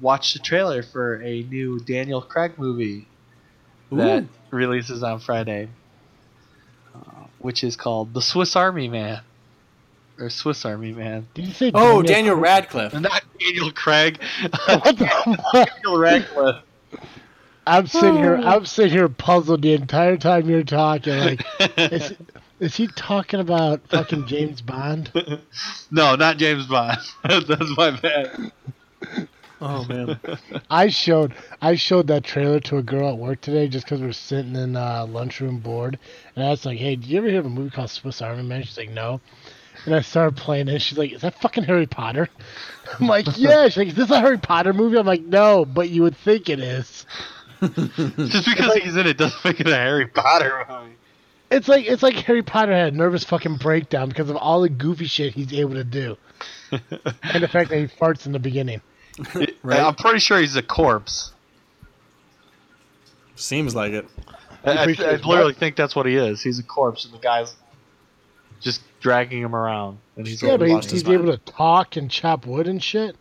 watched 0.00 0.34
the 0.34 0.40
trailer 0.40 0.82
for 0.82 1.20
a 1.22 1.42
new 1.44 1.80
Daniel 1.80 2.22
Craig 2.22 2.58
movie 2.58 3.06
that 3.92 4.24
releases 4.50 5.02
on 5.02 5.20
Friday, 5.20 5.68
uh, 6.94 7.24
which 7.38 7.64
is 7.64 7.76
called 7.76 8.14
The 8.14 8.22
Swiss 8.22 8.56
Army 8.56 8.88
Man, 8.88 9.22
or 10.18 10.30
Swiss 10.30 10.64
Army 10.64 10.92
Man. 10.92 11.26
Did 11.34 11.46
you 11.46 11.52
say? 11.52 11.70
oh, 11.74 12.02
Daniel 12.02 12.36
Radcliffe. 12.36 12.92
Not 13.00 13.22
Daniel 13.38 13.72
Craig. 13.72 14.20
What 14.66 14.98
the 14.98 15.06
fuck? 15.52 15.68
Daniel 15.82 15.98
Radcliffe. 15.98 16.62
I'm 17.66 17.86
sitting 17.86 18.16
here. 18.16 18.38
Oh. 18.38 18.46
I'm 18.46 18.64
sitting 18.64 18.92
here 18.92 19.08
puzzled 19.10 19.60
the 19.62 19.74
entire 19.74 20.16
time 20.16 20.48
you're 20.48 20.62
talking. 20.62 21.18
Like, 21.18 21.46
is, 21.76 22.14
is 22.60 22.74
he 22.74 22.86
talking 22.86 23.40
about 23.40 23.86
fucking 23.88 24.26
James 24.26 24.62
Bond? 24.62 25.12
no, 25.90 26.14
not 26.16 26.38
James 26.38 26.66
Bond. 26.66 26.98
That's 27.24 27.76
my 27.76 27.90
bad. 27.90 28.52
Oh 29.60 29.84
man. 29.84 30.18
I 30.70 30.88
showed 30.88 31.34
I 31.60 31.74
showed 31.74 32.06
that 32.08 32.24
trailer 32.24 32.60
to 32.60 32.78
a 32.78 32.82
girl 32.82 33.08
at 33.08 33.18
work 33.18 33.40
today 33.40 33.68
just 33.68 33.86
because 33.86 34.00
we 34.00 34.06
are 34.06 34.12
sitting 34.12 34.54
in 34.54 34.76
uh, 34.76 35.06
lunchroom 35.06 35.58
board, 35.58 35.98
and 36.36 36.44
I 36.44 36.50
was 36.50 36.64
like, 36.64 36.78
"Hey, 36.78 36.96
did 36.96 37.06
you 37.06 37.18
ever 37.18 37.28
hear 37.28 37.40
of 37.40 37.46
a 37.46 37.50
movie 37.50 37.70
called 37.70 37.90
Swiss 37.90 38.22
Army 38.22 38.42
Man?" 38.42 38.62
She's 38.62 38.78
like, 38.78 38.90
"No." 38.90 39.20
And 39.84 39.94
I 39.94 40.00
started 40.00 40.36
playing 40.36 40.68
it. 40.68 40.80
She's 40.80 40.98
like, 40.98 41.12
"Is 41.12 41.22
that 41.22 41.40
fucking 41.40 41.64
Harry 41.64 41.86
Potter?" 41.86 42.28
I'm 43.00 43.06
like, 43.08 43.26
"Yeah." 43.36 43.64
She's 43.68 43.76
like, 43.76 43.88
"Is 43.88 43.94
this 43.94 44.10
a 44.10 44.20
Harry 44.20 44.38
Potter 44.38 44.72
movie?" 44.72 44.98
I'm 44.98 45.06
like, 45.06 45.22
"No, 45.22 45.64
but 45.64 45.88
you 45.88 46.02
would 46.02 46.16
think 46.16 46.48
it 46.48 46.60
is." 46.60 47.06
Just 47.60 48.46
because 48.46 48.74
he's 48.76 48.94
in 48.94 49.06
it 49.08 49.18
doesn't 49.18 49.44
make 49.44 49.58
it 49.58 49.66
a 49.66 49.74
Harry 49.74 50.06
Potter 50.06 50.64
movie. 50.68 50.94
It's 51.50 51.66
like 51.66 51.86
it's 51.86 52.02
like 52.02 52.14
Harry 52.14 52.42
Potter 52.42 52.72
had 52.72 52.92
a 52.92 52.96
nervous 52.96 53.24
fucking 53.24 53.56
breakdown 53.56 54.08
because 54.10 54.28
of 54.30 54.36
all 54.36 54.60
the 54.60 54.68
goofy 54.68 55.06
shit 55.06 55.32
he's 55.32 55.52
able 55.52 55.74
to 55.74 55.84
do, 55.84 56.16
and 56.70 57.42
the 57.42 57.48
fact 57.48 57.70
that 57.70 57.78
he 57.78 57.86
farts 57.86 58.26
in 58.26 58.32
the 58.32 58.38
beginning. 58.38 58.82
Right. 59.62 59.80
I'm 59.80 59.94
pretty 59.94 60.20
sure 60.20 60.38
he's 60.38 60.56
a 60.56 60.62
corpse. 60.62 61.32
Seems 63.36 63.74
like 63.74 63.92
it. 63.92 64.06
I, 64.64 64.70
I, 64.70 64.72
I 64.72 64.84
pretty 64.84 64.94
sure 64.94 65.16
he's 65.16 65.24
literally 65.26 65.54
think 65.54 65.76
that's 65.76 65.94
what 65.94 66.06
he 66.06 66.16
is. 66.16 66.42
He's 66.42 66.58
a 66.58 66.62
corpse, 66.62 67.04
and 67.04 67.12
the 67.14 67.18
guy's 67.18 67.54
just 68.60 68.80
dragging 69.00 69.42
him 69.42 69.54
around, 69.54 69.98
and 70.16 70.26
he's. 70.26 70.42
Yeah, 70.42 70.56
but 70.56 70.68
he's, 70.68 70.90
he's 70.90 71.08
able 71.08 71.26
to 71.26 71.38
talk 71.38 71.96
and 71.96 72.10
chop 72.10 72.46
wood 72.46 72.66
and 72.66 72.82
shit. 72.82 73.16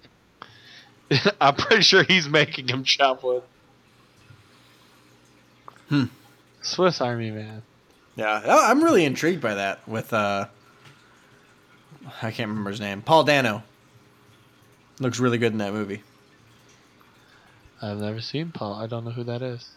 I'm 1.42 1.56
pretty 1.56 1.84
sure 1.84 2.04
he's 2.04 2.28
making 2.28 2.68
him 2.68 2.84
chop 2.84 3.24
wood. 3.24 3.44
Hmm. 5.90 6.06
Swiss 6.62 7.00
Army 7.02 7.32
Man. 7.32 7.62
Yeah, 8.16 8.42
I- 8.46 8.72
I'm 8.72 8.84
really 8.84 9.06
intrigued 9.06 9.42
by 9.42 9.56
that. 9.56 9.88
With 9.88 10.12
uh, 10.14 10.48
I 12.22 12.32
can't 12.32 12.50
remember 12.50 12.72
his 12.72 12.80
name. 12.80 13.02
Paul 13.02 13.24
Dano. 13.24 13.64
Looks 15.00 15.20
really 15.20 15.38
good 15.38 15.52
in 15.52 15.60
that 15.60 15.74
movie. 15.74 16.02
I've 17.82 17.98
never 18.00 18.22
seen 18.22 18.52
Paul. 18.52 18.74
I 18.74 18.88
don't 18.88 19.06
know 19.06 19.12
who 19.12 19.24
that 19.26 19.42
is. 19.42 19.70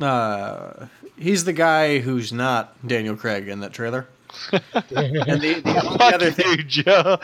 Uh, 0.00 0.86
he's 1.18 1.44
the 1.44 1.52
guy 1.52 1.98
who's 1.98 2.32
not 2.32 2.74
Daniel 2.86 3.16
Craig 3.16 3.48
in 3.48 3.60
that 3.60 3.72
trailer. 3.72 4.06
And 4.52 5.40
the, 5.40 5.60
the, 5.62 5.82
only 5.86 6.14
other 6.14 6.30
thing, 6.32 6.58
you, 6.58 6.64
Joe. 6.64 7.18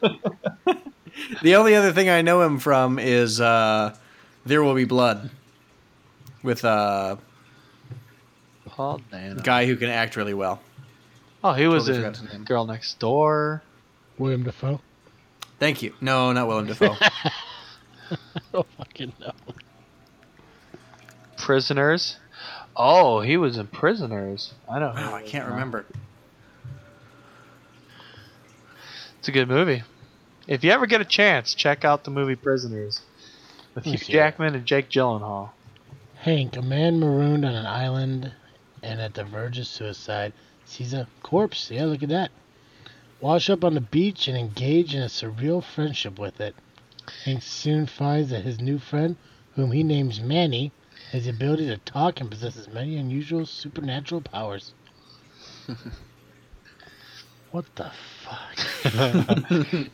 the 1.42 1.56
only 1.56 1.74
other 1.74 1.92
thing 1.92 2.08
I 2.08 2.22
know 2.22 2.40
him 2.40 2.58
from 2.58 2.98
is 2.98 3.40
uh, 3.40 3.94
There 4.46 4.62
Will 4.62 4.74
Be 4.74 4.84
Blood, 4.86 5.30
with 6.42 6.64
a 6.64 7.18
Paul 8.66 9.00
Dano. 9.10 9.42
guy 9.42 9.66
who 9.66 9.76
can 9.76 9.90
act 9.90 10.16
really 10.16 10.32
well. 10.32 10.60
Oh, 11.42 11.52
he 11.52 11.66
was 11.66 11.84
Totally 11.86 11.98
in 12.06 12.12
forgot 12.12 12.22
his 12.22 12.32
name. 12.32 12.44
Girl 12.44 12.64
Next 12.64 12.98
Door. 12.98 13.62
William 14.18 14.42
Dafoe. 14.44 14.80
Thank 15.58 15.82
you. 15.82 15.94
No, 16.00 16.32
not 16.32 16.48
Willem 16.48 16.66
Dafoe. 16.66 16.96
Oh 18.52 18.66
fucking 18.76 19.12
no. 19.18 19.32
Prisoners. 21.38 22.16
Oh, 22.76 23.20
he 23.20 23.36
was 23.36 23.56
in 23.56 23.66
Prisoners. 23.66 24.52
I 24.68 24.78
don't 24.78 24.94
know. 24.94 25.00
who 25.00 25.10
wow, 25.10 25.16
I 25.16 25.22
can't 25.22 25.48
remember. 25.48 25.86
It's 29.18 29.28
a 29.28 29.32
good 29.32 29.48
movie. 29.48 29.82
If 30.46 30.64
you 30.64 30.70
ever 30.70 30.86
get 30.86 31.00
a 31.00 31.04
chance, 31.04 31.54
check 31.54 31.84
out 31.84 32.04
the 32.04 32.10
movie 32.10 32.36
Prisoners 32.36 33.00
with 33.74 33.84
Hugh 33.84 33.96
Jackman 33.96 34.54
and 34.54 34.66
Jake 34.66 34.90
Gyllenhaal. 34.90 35.50
Hank, 36.16 36.56
a 36.56 36.62
man 36.62 37.00
marooned 37.00 37.44
on 37.44 37.54
an 37.54 37.66
island 37.66 38.32
and 38.82 39.00
at 39.00 39.14
the 39.14 39.24
verge 39.24 39.58
of 39.58 39.66
suicide, 39.66 40.32
sees 40.66 40.92
a 40.92 41.08
corpse. 41.22 41.70
Yeah, 41.70 41.86
look 41.86 42.02
at 42.02 42.10
that. 42.10 42.30
Wash 43.24 43.48
up 43.48 43.64
on 43.64 43.72
the 43.72 43.80
beach 43.80 44.28
and 44.28 44.36
engage 44.36 44.94
in 44.94 45.00
a 45.00 45.06
surreal 45.06 45.64
friendship 45.64 46.18
with 46.18 46.42
it. 46.42 46.54
Hank 47.24 47.42
soon 47.42 47.86
finds 47.86 48.28
that 48.28 48.44
his 48.44 48.60
new 48.60 48.78
friend, 48.78 49.16
whom 49.54 49.72
he 49.72 49.82
names 49.82 50.20
Manny, 50.20 50.72
has 51.10 51.24
the 51.24 51.30
ability 51.30 51.68
to 51.68 51.78
talk 51.78 52.20
and 52.20 52.30
possesses 52.30 52.68
many 52.68 52.98
unusual 52.98 53.46
supernatural 53.46 54.20
powers. 54.20 54.74
what 57.50 57.64
the 57.76 57.90
fuck? 58.24 58.58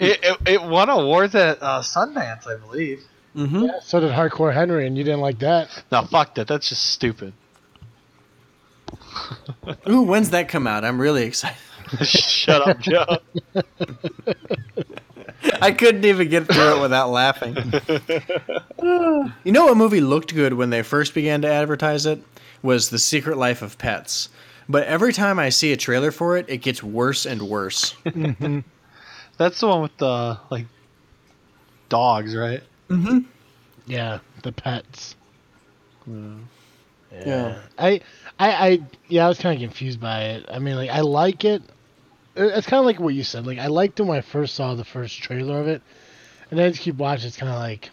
it, 0.01 0.19
it, 0.25 0.37
it 0.45 0.63
won 0.65 0.91
awards 0.91 1.37
at 1.37 1.63
uh, 1.63 1.83
Sundance, 1.83 2.49
I 2.49 2.57
believe. 2.57 3.05
Mm-hmm. 3.37 3.63
Yeah, 3.63 3.79
so 3.81 4.01
did 4.01 4.11
Hardcore 4.11 4.53
Henry, 4.53 4.89
and 4.89 4.99
you 4.99 5.05
didn't 5.05 5.21
like 5.21 5.39
that. 5.39 5.69
No, 5.93 6.03
fuck 6.05 6.35
that. 6.35 6.49
That's 6.49 6.69
just 6.69 6.85
stupid. 6.85 7.33
Ooh, 9.89 10.03
when's 10.03 10.31
that 10.31 10.49
come 10.49 10.67
out? 10.67 10.85
I'm 10.85 11.01
really 11.01 11.23
excited. 11.23 11.59
Shut 12.03 12.69
up, 12.69 12.81
Joe. 12.81 13.19
I 15.63 15.73
couldn't 15.73 16.05
even 16.05 16.29
get 16.29 16.47
through 16.47 16.77
it 16.77 16.81
without 16.81 17.11
laughing. 17.11 17.57
you 19.45 19.53
know 19.53 19.67
what 19.67 19.77
movie 19.77 20.01
looked 20.01 20.35
good 20.35 20.55
when 20.55 20.71
they 20.71 20.83
first 20.83 21.15
began 21.15 21.43
to 21.43 21.49
advertise 21.49 22.07
it? 22.07 22.23
Was 22.63 22.91
The 22.91 22.99
Secret 22.99 23.39
Life 23.39 23.63
of 23.63 23.79
Pets. 23.79 24.29
But 24.69 24.87
every 24.87 25.13
time 25.13 25.39
I 25.39 25.49
see 25.49 25.73
a 25.73 25.77
trailer 25.77 26.11
for 26.11 26.37
it, 26.37 26.47
it 26.49 26.59
gets 26.59 26.83
worse 26.83 27.27
and 27.27 27.43
worse. 27.43 27.95
That's 28.05 29.61
the 29.61 29.69
one 29.69 29.83
with 29.83 29.97
the 29.97 30.39
like 30.51 30.67
dogs, 31.89 32.37
right? 32.37 32.63
Mm-hmm. 32.89 33.21
Yeah, 33.87 34.19
the 34.43 34.53
pets. 34.53 35.17
Yeah. 37.13 37.59
I, 37.79 38.01
I, 38.39 38.53
I, 38.53 38.81
yeah, 39.09 39.25
I 39.27 39.29
was 39.29 39.39
kind 39.39 39.55
of 39.55 39.61
confused 39.69 40.01
by 40.01 40.23
it. 40.25 40.47
I 40.49 40.59
mean, 40.59 40.77
like, 40.77 40.91
I 40.91 41.01
like 41.01 41.45
it. 41.45 41.63
It- 42.37 42.43
It's 42.57 42.67
kind 42.67 42.79
of 42.81 42.87
like 42.87 43.01
what 43.01 43.15
you 43.15 43.23
said. 43.25 43.47
Like, 43.47 43.59
I 43.59 43.67
liked 43.67 43.99
it 44.01 44.05
when 44.05 44.19
I 44.19 44.23
first 44.23 44.55
saw 44.55 44.75
the 44.75 44.85
first 44.85 45.21
trailer 45.23 45.61
of 45.61 45.67
it, 45.69 45.83
and 46.51 46.59
then 46.59 46.67
I 46.67 46.71
just 46.71 46.83
keep 46.83 46.97
watching. 46.97 47.27
It's 47.29 47.37
kind 47.37 47.51
of 47.53 47.59
like, 47.59 47.91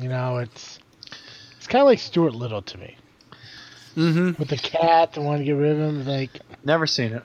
you 0.00 0.08
know, 0.08 0.38
it's, 0.38 0.78
it's 1.58 1.66
kind 1.66 1.80
of 1.82 1.86
like 1.86 1.98
Stuart 1.98 2.34
Little 2.34 2.62
to 2.62 2.78
me 2.78 2.96
Mm-hmm. 3.96 4.38
with 4.40 4.48
the 4.48 4.56
cat 4.56 5.16
and 5.16 5.26
wanting 5.26 5.40
to 5.40 5.44
get 5.44 5.52
rid 5.52 5.72
of 5.72 5.78
him. 5.78 6.06
Like, 6.06 6.40
Never 6.64 6.86
seen 6.86 7.12
it. 7.12 7.22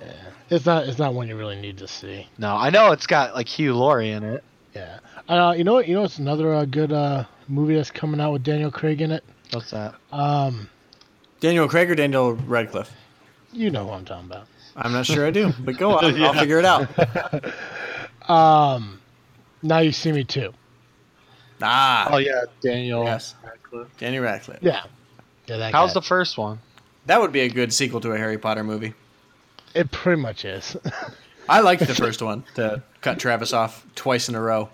Yeah. 0.00 0.12
it's 0.50 0.66
not, 0.66 0.86
it's 0.86 0.98
not 0.98 1.14
one 1.14 1.28
you 1.28 1.36
really 1.36 1.60
need 1.60 1.78
to 1.78 1.88
see. 1.88 2.26
No, 2.38 2.54
I 2.54 2.70
know 2.70 2.92
it's 2.92 3.06
got 3.06 3.34
like 3.34 3.48
Hugh 3.48 3.74
Laurie 3.74 4.10
in 4.10 4.22
it. 4.24 4.44
Yeah. 4.74 4.98
Uh, 5.28 5.54
you 5.56 5.64
know 5.64 5.74
what? 5.74 5.88
You 5.88 5.94
know, 5.94 6.04
it's 6.04 6.18
another 6.18 6.52
uh, 6.54 6.64
good 6.64 6.92
uh, 6.92 7.24
movie 7.48 7.74
that's 7.76 7.90
coming 7.90 8.20
out 8.20 8.32
with 8.32 8.42
Daniel 8.42 8.70
Craig 8.70 9.00
in 9.00 9.10
it. 9.10 9.24
What's 9.52 9.70
that? 9.70 9.94
Um, 10.10 10.68
Daniel 11.40 11.68
Craig 11.68 11.90
or 11.90 11.94
Daniel 11.94 12.32
Radcliffe? 12.34 12.90
You 13.52 13.70
know 13.70 13.86
who 13.86 13.92
I'm 13.92 14.04
talking 14.04 14.26
about. 14.30 14.46
I'm 14.76 14.92
not 14.92 15.04
sure 15.06 15.26
I 15.26 15.30
do, 15.30 15.52
but 15.60 15.76
go 15.76 15.98
on. 15.98 16.22
I'll 16.22 16.34
figure 16.34 16.58
it 16.58 16.64
out. 16.64 16.88
Um, 18.28 19.00
now 19.64 19.78
you 19.80 19.90
see 19.90 20.12
me 20.12 20.22
too. 20.22 20.52
Ah, 21.60 22.08
Oh 22.12 22.18
yeah, 22.18 22.44
Daniel. 22.60 23.04
Yes. 23.04 23.34
Radcliffe. 23.44 23.88
Daniel 23.98 24.22
Radcliffe. 24.22 24.60
Yeah. 24.62 24.84
Yeah, 25.46 25.56
that 25.56 25.72
How's 25.72 25.90
guy. 25.90 25.94
the 25.94 26.02
first 26.02 26.38
one? 26.38 26.60
That 27.06 27.20
would 27.20 27.32
be 27.32 27.40
a 27.40 27.48
good 27.48 27.72
sequel 27.72 28.00
to 28.00 28.12
a 28.12 28.16
Harry 28.18 28.38
Potter 28.38 28.62
movie. 28.62 28.94
It 29.74 29.90
pretty 29.90 30.22
much 30.22 30.44
is. 30.44 30.76
I 31.48 31.60
liked 31.60 31.84
the 31.84 31.94
first 31.96 32.22
one 32.22 32.44
to 32.54 32.82
cut 33.00 33.18
Travis 33.18 33.52
off 33.52 33.84
twice 33.96 34.28
in 34.28 34.36
a 34.36 34.40
row. 34.40 34.68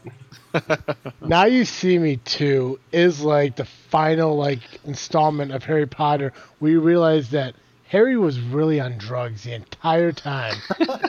now 1.23 1.45
you 1.47 1.65
see 1.65 1.99
me 1.99 2.17
too 2.19 2.79
is 2.93 3.23
like 3.23 3.57
the 3.57 3.65
final 3.65 4.37
like 4.37 4.61
installment 4.85 5.53
of 5.53 5.65
Harry 5.65 5.87
Potter. 5.87 6.35
We 6.61 6.77
realize 6.77 7.31
that 7.31 7.55
Harry 7.89 8.17
was 8.17 8.39
really 8.39 8.81
on 8.81 8.99
drugs 8.99 9.45
the 9.45 9.55
entire 9.55 10.13
time, 10.13 10.55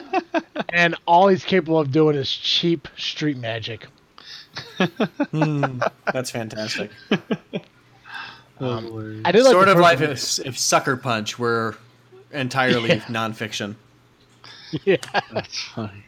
and 0.70 0.96
all 1.06 1.28
he's 1.28 1.44
capable 1.44 1.78
of 1.78 1.92
doing 1.92 2.16
is 2.16 2.30
cheap 2.30 2.88
street 2.96 3.36
magic. 3.36 3.86
Hmm, 5.30 5.80
that's 6.12 6.30
fantastic. 6.30 6.90
Um, 8.62 9.22
I 9.24 9.32
did 9.32 9.42
like 9.44 9.52
sort 9.52 9.70
of 9.70 9.78
like 9.78 10.00
one. 10.00 10.10
if, 10.10 10.38
if 10.40 10.58
Sucker 10.58 10.94
Punch 10.98 11.38
were 11.38 11.78
entirely 12.30 12.90
nonfiction. 13.08 13.74
yeah, 14.84 14.98
That's 15.32 15.62
funny. 15.62 16.04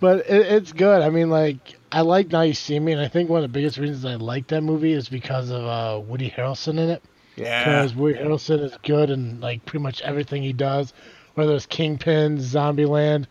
but 0.00 0.20
it, 0.20 0.46
it's 0.46 0.72
good. 0.72 1.02
I 1.02 1.10
mean, 1.10 1.28
like 1.28 1.76
I 1.92 2.00
like 2.00 2.28
Now 2.28 2.40
You 2.40 2.54
See 2.54 2.78
Me, 2.78 2.92
and 2.92 3.00
I 3.02 3.08
think 3.08 3.28
one 3.28 3.44
of 3.44 3.52
the 3.52 3.52
biggest 3.52 3.76
reasons 3.76 4.06
I 4.06 4.14
like 4.14 4.46
that 4.46 4.62
movie 4.62 4.94
is 4.94 5.10
because 5.10 5.50
of 5.50 5.66
uh, 5.66 6.00
Woody 6.00 6.30
Harrelson 6.30 6.78
in 6.78 6.88
it. 6.88 7.02
Yeah. 7.38 7.64
because 7.64 7.94
Woody 7.94 8.18
Harrelson 8.18 8.62
is 8.64 8.72
good 8.82 9.10
in 9.10 9.40
like 9.40 9.64
pretty 9.64 9.82
much 9.82 10.00
everything 10.02 10.42
he 10.42 10.52
does, 10.52 10.92
whether 11.34 11.54
it's 11.54 11.66
Kingpin, 11.66 12.38
Zombieland, 12.38 13.26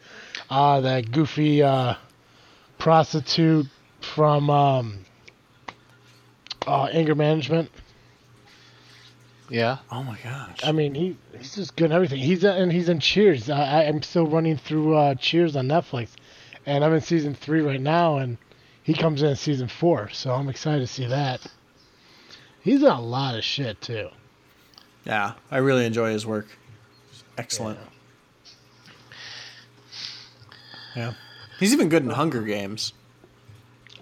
uh, 0.49 0.81
that 0.81 1.11
goofy 1.11 1.61
uh, 1.63 1.95
prostitute 2.77 3.67
from 4.01 4.49
um, 4.49 4.99
uh, 6.65 6.85
Anger 6.85 7.15
Management. 7.15 7.69
Yeah. 9.49 9.77
Oh 9.91 10.03
my 10.03 10.17
gosh. 10.23 10.59
I 10.63 10.71
mean, 10.73 10.93
he 10.93 11.15
he's 11.37 11.55
just 11.55 11.75
good 11.75 11.85
in 11.85 11.91
everything. 11.93 12.19
He's 12.19 12.43
uh, 12.43 12.49
and 12.53 12.71
he's 12.71 12.89
in 12.89 12.99
Cheers. 12.99 13.49
I, 13.49 13.81
I- 13.81 13.87
I'm 13.87 14.01
still 14.01 14.27
running 14.27 14.57
through 14.57 14.95
uh, 14.95 15.15
Cheers 15.15 15.55
on 15.55 15.67
Netflix, 15.67 16.09
and 16.65 16.83
I'm 16.83 16.93
in 16.93 17.01
season 17.01 17.33
three 17.33 17.61
right 17.61 17.79
now, 17.81 18.17
and 18.17 18.37
he 18.83 18.93
comes 18.93 19.21
in 19.23 19.35
season 19.37 19.67
four, 19.69 20.09
so 20.09 20.31
I'm 20.33 20.49
excited 20.49 20.79
to 20.81 20.87
see 20.87 21.05
that. 21.07 21.45
He's 22.67 22.81
in 22.83 22.89
a 22.89 22.99
lot 23.01 23.35
of 23.35 23.43
shit 23.45 23.79
too. 23.81 24.09
yeah, 25.05 25.33
I 25.49 25.57
really 25.59 25.85
enjoy 25.85 26.11
his 26.11 26.25
work. 26.25 26.47
Excellent. 27.37 27.79
Yeah. 30.95 31.13
He's 31.59 31.71
even 31.73 31.87
good 31.89 32.03
in 32.03 32.09
Hunger 32.09 32.41
Games. 32.41 32.93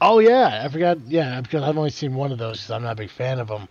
Oh 0.01 0.19
yeah, 0.19 0.61
I 0.65 0.69
forgot. 0.69 0.97
Yeah, 1.07 1.41
because 1.41 1.63
I've 1.63 1.77
only 1.77 1.89
seen 1.89 2.15
one 2.15 2.31
of 2.31 2.37
those 2.37 2.57
because 2.57 2.71
I'm 2.71 2.83
not 2.83 2.93
a 2.93 2.95
big 2.95 3.11
fan 3.11 3.39
of 3.39 3.47
them. 3.47 3.67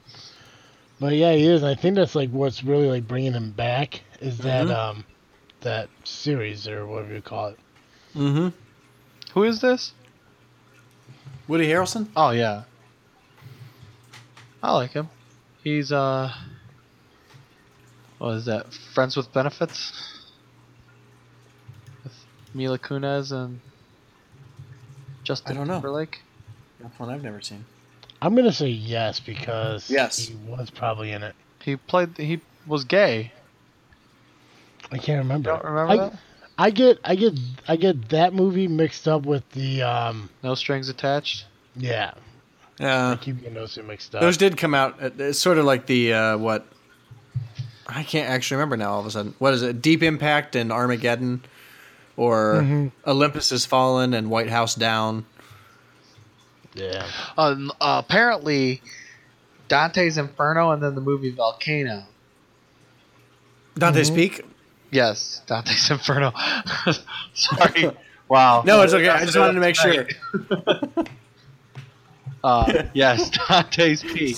But 1.01 1.15
yeah, 1.15 1.33
he 1.33 1.45
is. 1.47 1.63
And 1.63 1.71
I 1.71 1.75
think 1.75 1.97
that's 1.97 2.15
like 2.15 2.31
what's 2.31 2.63
really 2.63 2.89
like 2.89 3.09
bringing 3.09 3.33
him 3.33 3.51
back 3.51 4.01
is 4.21 4.39
that 4.39 4.67
Mhm. 4.67 4.75
um 4.77 5.05
that 5.63 5.89
series 6.05 6.69
or 6.69 6.87
whatever 6.87 7.15
you 7.15 7.21
call 7.21 7.49
it. 7.49 7.59
Mm-hmm. 8.15 8.49
Who 9.33 9.43
is 9.43 9.61
this? 9.61 9.93
Woody 11.49 11.67
Harrelson? 11.67 12.07
Oh 12.17 12.31
yeah. 12.31 12.63
I 14.65 14.73
like 14.73 14.93
him. 14.93 15.11
He's 15.63 15.93
uh. 15.93 16.33
What 18.17 18.31
is 18.37 18.47
that? 18.47 18.73
Friends 18.73 19.15
with 19.15 19.31
Benefits. 19.31 19.93
With 22.03 22.15
Mila 22.55 22.79
Kunis 22.79 23.31
and 23.31 23.61
Justin 25.23 25.53
I 25.53 25.59
don't 25.59 25.69
know. 25.69 25.75
Timberlake. 25.75 26.23
That's 26.81 26.99
one 26.99 27.11
I've 27.11 27.23
never 27.23 27.43
seen. 27.43 27.67
I'm 28.23 28.35
gonna 28.35 28.53
say 28.53 28.69
yes 28.69 29.21
because 29.21 29.91
Yes. 29.91 30.17
he 30.17 30.35
was 30.49 30.71
probably 30.71 31.13
in 31.13 31.23
it. 31.23 31.35
He 31.63 31.77
played. 31.77 32.17
He 32.17 32.41
was 32.67 32.85
gay. 32.85 33.33
I 34.91 34.97
can't 34.97 35.19
remember. 35.19 35.51
Don't 35.51 35.65
remember 35.65 35.93
I, 35.93 35.97
that? 35.97 36.19
I 36.57 36.71
get 36.71 36.99
I 37.05 37.17
get 37.17 37.35
I 37.69 37.77
get 37.77 38.09
that 38.11 38.33
movie 38.33 38.69
mixed 38.69 39.07
up 39.09 39.27
with 39.27 39.47
the 39.51 39.83
um 39.83 40.31
No 40.43 40.55
strings 40.55 40.89
attached. 40.89 41.45
yeah. 41.77 42.15
I 42.81 42.83
Yeah. 42.85 43.17
keep 43.21 43.39
getting 43.41 43.55
those 43.55 43.75
two 43.75 43.83
mixed 43.83 44.15
up. 44.15 44.21
Those 44.21 44.37
did 44.37 44.57
come 44.57 44.75
out. 44.75 44.97
It's 45.01 45.39
sort 45.39 45.59
of 45.59 45.65
like 45.65 45.87
the 45.87 46.13
uh, 46.13 46.37
what? 46.39 46.67
I 47.87 48.03
can't 48.03 48.29
actually 48.29 48.57
remember 48.57 48.77
now. 48.77 48.93
All 48.93 49.01
of 49.01 49.07
a 49.07 49.11
sudden, 49.11 49.35
what 49.39 49.55
is 49.55 49.63
it? 49.63 49.81
Deep 49.83 50.03
Impact 50.03 50.57
and 50.57 50.73
Armageddon, 50.73 51.43
or 52.17 52.55
Mhm. 52.63 52.93
Olympus 53.07 53.51
Has 53.51 53.65
Fallen 53.67 54.15
and 54.15 54.31
White 54.31 54.51
House 54.51 54.75
Down. 54.75 55.25
yeah. 56.75 57.07
Uh, 57.39 57.51
n- 57.51 57.71
uh, 57.81 58.03
apparently, 58.05 58.83
Dante's 59.69 60.19
Inferno 60.19 60.71
and 60.73 60.83
then 60.83 60.95
the 60.95 61.01
movie 61.01 61.31
Volcano. 61.31 62.05
Dante's 63.79 64.11
Mhm. 64.11 64.15
Peak. 64.17 64.45
Yes, 64.91 65.43
Dante's 65.47 65.91
Inferno. 65.91 66.33
Sorry. 67.35 67.91
Wow. 68.27 68.63
No, 68.65 68.81
it's 68.81 68.95
okay. 68.95 69.11
I 69.11 69.27
just 69.27 69.37
wanted 69.39 69.53
to 69.53 69.61
make 69.61 69.77
sure. 69.77 70.07
Uh, 72.45 72.85
yes, 72.93 73.31
Dante's 73.49 74.03
Peak. 74.03 74.37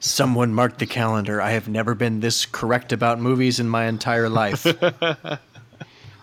Someone 0.00 0.54
marked 0.54 0.78
the 0.78 0.86
calendar. 0.86 1.40
I 1.40 1.50
have 1.50 1.68
never 1.68 1.94
been 1.94 2.20
this 2.20 2.46
correct 2.46 2.92
about 2.92 3.20
movies 3.20 3.60
in 3.60 3.68
my 3.68 3.84
entire 3.84 4.28
life. 4.28 4.66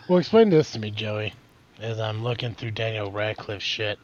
Well, 0.10 0.20
explain 0.20 0.50
this 0.50 0.72
to 0.74 0.80
me, 0.80 0.92
Joey, 0.92 1.34
as 1.80 1.98
I'm 1.98 2.24
looking 2.24 2.54
through 2.56 2.72
Daniel 2.72 3.10
Radcliffe 3.10 3.62
shit. 3.64 3.98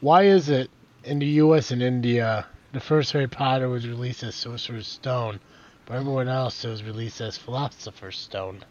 Why 0.00 0.22
is 0.22 0.48
it 0.48 0.70
in 1.02 1.18
the 1.18 1.26
U.S. 1.26 1.72
and 1.72 1.82
India 1.82 2.46
the 2.72 2.78
first 2.78 3.10
Harry 3.12 3.26
Potter 3.26 3.68
was 3.68 3.88
released 3.88 4.22
as 4.22 4.36
Sorcerer's 4.36 4.86
Stone, 4.86 5.40
but 5.84 5.94
everyone 5.96 6.28
else 6.28 6.64
it 6.64 6.68
was 6.68 6.84
released 6.84 7.20
as 7.20 7.36
Philosopher's 7.36 8.16
Stone? 8.16 8.64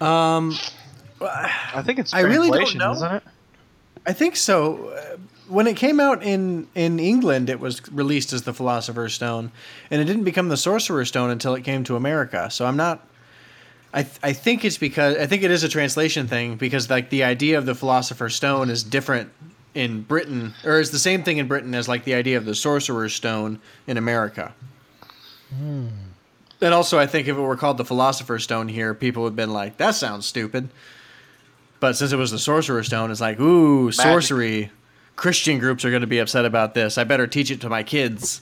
um, 0.00 0.54
I 1.20 1.82
think 1.84 1.98
it's 1.98 2.14
I 2.14 2.20
really 2.20 2.48
don't 2.50 2.58
translation, 2.58 2.78
know. 2.78 2.92
isn't 2.92 3.12
it? 3.16 3.22
I 4.06 4.12
think 4.12 4.36
so. 4.36 4.88
Uh, 4.88 5.16
When 5.48 5.66
it 5.66 5.76
came 5.76 6.00
out 6.00 6.22
in 6.22 6.66
in 6.74 6.98
England, 6.98 7.50
it 7.50 7.60
was 7.60 7.82
released 7.92 8.32
as 8.32 8.42
the 8.42 8.54
Philosopher's 8.54 9.12
Stone, 9.14 9.50
and 9.90 10.00
it 10.00 10.06
didn't 10.06 10.24
become 10.24 10.48
the 10.48 10.56
Sorcerer's 10.56 11.08
Stone 11.08 11.30
until 11.30 11.54
it 11.54 11.62
came 11.62 11.84
to 11.84 11.96
America. 11.96 12.48
So 12.50 12.64
I'm 12.64 12.76
not. 12.76 13.06
I 13.92 14.02
th- 14.04 14.18
I 14.22 14.32
think 14.32 14.64
it's 14.64 14.78
because 14.78 15.18
I 15.18 15.26
think 15.26 15.42
it 15.42 15.50
is 15.50 15.62
a 15.64 15.68
translation 15.68 16.26
thing 16.26 16.56
because 16.56 16.88
like 16.88 17.10
the 17.10 17.24
idea 17.24 17.58
of 17.58 17.66
the 17.66 17.74
Philosopher's 17.74 18.34
Stone 18.34 18.70
is 18.70 18.82
different 18.82 19.28
in 19.74 20.02
Britain 20.02 20.54
or 20.64 20.80
is 20.80 20.90
the 20.90 20.98
same 20.98 21.22
thing 21.22 21.38
in 21.38 21.46
Britain 21.48 21.74
as 21.74 21.88
like 21.88 22.04
the 22.04 22.14
idea 22.14 22.38
of 22.38 22.44
the 22.46 22.54
Sorcerer's 22.54 23.12
Stone 23.14 23.58
in 23.86 23.96
America. 23.98 24.52
And 26.62 26.72
also, 26.74 26.98
I 26.98 27.06
think 27.06 27.28
if 27.28 27.36
it 27.36 27.40
were 27.40 27.56
called 27.56 27.76
the 27.76 27.84
Philosopher's 27.84 28.44
Stone 28.44 28.68
here, 28.68 28.94
people 28.94 29.24
would 29.24 29.30
have 29.30 29.36
been 29.36 29.52
like, 29.52 29.76
"That 29.76 29.94
sounds 29.94 30.24
stupid." 30.24 30.68
But 31.82 31.96
since 31.96 32.12
it 32.12 32.16
was 32.16 32.30
the 32.30 32.38
Sorcerer's 32.38 32.86
Stone, 32.86 33.10
it's 33.10 33.20
like, 33.20 33.40
"Ooh, 33.40 33.90
sorcery." 33.90 34.70
Christian 35.16 35.58
groups 35.58 35.84
are 35.84 35.90
going 35.90 36.02
to 36.02 36.06
be 36.06 36.20
upset 36.20 36.44
about 36.44 36.74
this. 36.74 36.96
I 36.96 37.02
better 37.02 37.26
teach 37.26 37.50
it 37.50 37.60
to 37.62 37.68
my 37.68 37.82
kids. 37.82 38.40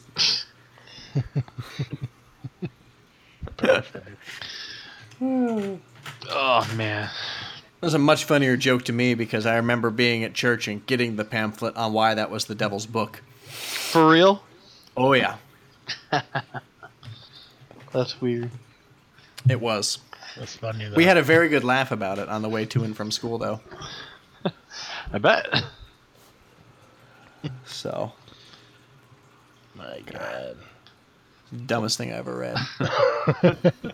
Oh 5.23 6.71
man. 6.77 7.09
It 7.09 7.85
was 7.87 7.95
a 7.95 7.99
much 7.99 8.25
funnier 8.25 8.59
joke 8.59 8.85
to 8.85 8.93
me 8.93 9.15
because 9.15 9.47
I 9.47 9.57
remember 9.57 9.89
being 9.89 10.23
at 10.23 10.35
church 10.35 10.69
and 10.69 10.85
getting 10.85 11.17
the 11.17 11.25
pamphlet 11.25 11.77
on 11.77 11.95
why 11.95 12.13
that 12.13 12.31
was 12.31 12.45
the 12.45 12.55
devil's 12.55 12.85
book. 12.85 13.23
For 13.47 14.11
real? 14.11 14.43
Oh 14.99 15.15
yeah, 15.15 15.37
That's 17.93 18.21
weird. 18.21 18.51
it 19.49 19.63
was. 19.63 19.99
That's 20.37 20.57
funny. 20.57 20.89
Though. 20.89 20.95
We 20.97 21.05
had 21.05 21.17
a 21.17 21.23
very 21.23 21.49
good 21.49 21.65
laugh 21.65 21.91
about 21.93 22.19
it 22.19 22.29
on 22.29 22.43
the 22.43 22.49
way 22.49 22.65
to 22.67 22.85
and 22.85 22.97
from 22.97 23.11
school, 23.11 23.39
though. 23.39 23.61
I 25.13 25.19
bet. 25.19 25.65
So 27.65 28.13
My 29.75 30.01
God. 30.07 30.57
dumbest 31.67 31.97
thing 31.99 32.13
I 32.13 32.17
ever 32.17 32.37
read. 32.37 32.57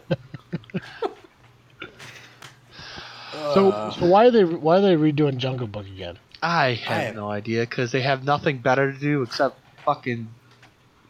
So, 3.55 3.93
so 3.99 4.07
why 4.07 4.27
are 4.27 4.31
they 4.31 4.45
why 4.45 4.79
are 4.79 4.81
they 4.81 4.97
redoing 4.97 5.37
Jungle 5.37 5.67
Book 5.67 5.87
again? 5.87 6.19
I 6.43 6.75
have 6.75 7.03
have- 7.07 7.15
no 7.17 7.31
idea 7.31 7.61
because 7.63 7.93
they 7.93 8.01
have 8.03 8.25
nothing 8.25 8.59
better 8.59 8.93
to 8.93 8.99
do 8.99 9.23
except 9.23 9.59
fucking 9.85 10.29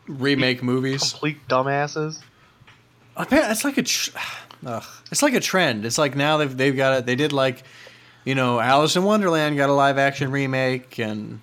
Remake 0.07 0.63
movies. 0.63 1.11
complete 1.13 1.47
dumbasses. 1.49 2.21
Apparently, 3.17 3.51
it's 3.53 3.65
like 3.65 3.79
a, 3.79 3.83
tr- 3.83 4.11
ugh, 4.67 4.85
it's 5.11 5.23
like 5.23 5.35
a 5.35 5.41
trend. 5.41 5.87
It's 5.87 5.97
like 5.97 6.17
now 6.17 6.37
they've 6.37 6.55
they've 6.55 6.77
got 6.77 6.99
it. 6.99 7.07
They 7.07 7.15
did 7.15 7.33
like, 7.33 7.63
you 8.25 8.35
know, 8.35 8.61
Alice 8.61 8.97
in 8.97 9.05
Wonderland 9.05 9.57
got 9.57 9.71
a 9.71 9.73
live 9.73 9.97
action 9.97 10.31
remake, 10.31 10.99
and 10.99 11.41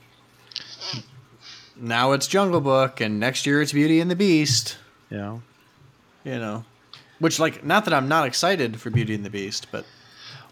now 1.75 2.11
it's 2.11 2.27
Jungle 2.27 2.61
Book, 2.61 3.01
and 3.01 3.19
next 3.19 3.45
year 3.45 3.61
it's 3.61 3.71
Beauty 3.71 3.99
and 3.99 4.11
the 4.11 4.15
Beast. 4.15 4.77
Yeah. 5.09 5.39
You 6.23 6.39
know, 6.39 6.65
which 7.19 7.39
like 7.39 7.63
not 7.63 7.85
that 7.85 7.93
I'm 7.93 8.07
not 8.07 8.27
excited 8.27 8.79
for 8.79 8.89
Beauty 8.89 9.15
and 9.15 9.25
the 9.25 9.29
Beast, 9.29 9.67
but 9.71 9.85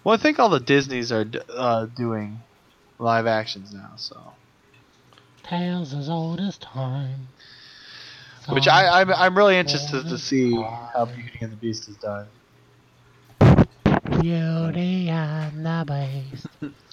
Well, 0.03 0.15
I 0.15 0.17
think 0.17 0.39
all 0.39 0.49
the 0.49 0.60
Disneys 0.60 1.12
are 1.12 1.25
uh, 1.53 1.86
doing 1.86 2.41
live 2.99 3.27
actions 3.27 3.73
now, 3.73 3.91
so 3.97 4.34
Tales 5.43 5.93
as 5.93 6.10
old 6.10 6.39
as 6.39 6.57
time. 6.57 7.27
which 8.49 8.67
I 8.67 9.01
I'm, 9.01 9.12
I'm 9.12 9.38
really 9.38 9.57
interested 9.57 10.03
to 10.07 10.17
see 10.17 10.53
how 10.53 11.05
Beauty 11.13 11.39
and 11.41 11.51
the 11.51 11.57
Beast 11.57 11.88
is 11.89 11.95
done. 11.97 12.27
Beauty 14.21 15.10
and 15.10 15.65
the 15.65 15.84
Beast. 16.31 16.47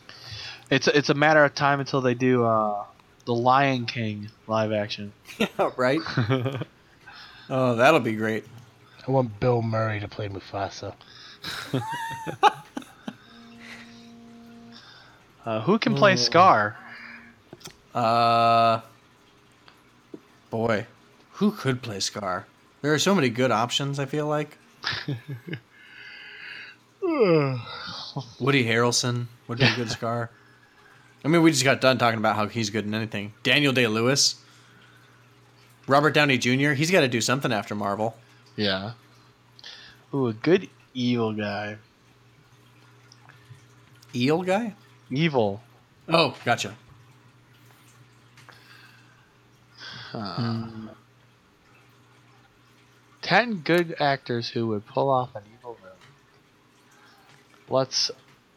It's 0.71 0.87
a, 0.87 0.95
it's 0.95 1.09
a 1.09 1.15
matter 1.15 1.43
of 1.43 1.55
time 1.55 1.81
until 1.81 2.03
they 2.03 2.13
do 2.13 2.45
uh, 2.45 2.85
the 3.25 3.33
Lion 3.33 3.87
King 3.87 4.29
live 4.47 4.71
action. 4.71 5.15
yeah, 5.39 5.47
right. 5.79 5.99
oh, 7.49 7.75
that'll 7.75 8.01
be 8.01 8.13
great. 8.13 8.45
I 9.07 9.11
want 9.11 9.41
Bill 9.41 9.63
Murray 9.63 9.99
to 10.01 10.09
play 10.09 10.29
Mufasa. 10.29 10.93
Uh, 15.49 15.63
who 15.63 15.79
can 15.79 15.95
play 15.95 16.15
Scar? 16.15 16.77
Uh, 17.95 18.83
boy, 20.51 20.87
who 21.33 21.51
could 21.53 21.81
play 21.81 22.01
Scar? 22.01 22.47
There 22.83 22.93
are 22.93 22.99
so 22.99 23.15
many 23.15 23.31
good 23.31 23.51
options. 23.51 23.99
I 23.99 24.05
feel 24.05 24.27
like 24.27 24.59
Woody 28.39 28.65
Harrelson 28.65 29.27
would 29.47 29.59
be 29.59 29.65
a 29.65 29.75
good 29.77 29.91
Scar. 29.91 30.31
I 31.25 31.29
mean, 31.29 31.43
we 31.43 31.51
just 31.51 31.65
got 31.65 31.81
done 31.81 31.97
talking 31.99 32.19
about 32.19 32.37
how 32.37 32.47
he's 32.47 32.71
good 32.71 32.85
in 32.85 32.95
anything. 32.95 33.33
Daniel 33.43 33.73
Day 33.73 33.87
Lewis, 33.87 34.37
Robert 35.87 36.13
Downey 36.13 36.37
Jr. 36.39 36.73
He's 36.73 36.91
got 36.91 37.01
to 37.01 37.09
do 37.09 37.21
something 37.21 37.53
after 37.53 37.75
Marvel. 37.75 38.15
Yeah. 38.57 38.93
Ooh, 40.13 40.29
a 40.29 40.33
good 40.33 40.69
evil 40.95 41.33
guy. 41.33 41.77
Eel 44.15 44.43
guy. 44.43 44.75
Evil. 45.11 45.63
Oh, 46.09 46.37
gotcha. 46.45 46.75
Uh, 50.13 50.67
Ten 53.23 53.57
good 53.57 53.97
actors 54.01 54.49
who 54.49 54.69
would 54.69 54.87
pull 54.87 55.11
off 55.11 55.35
an. 55.35 55.43
Let's 57.71 58.11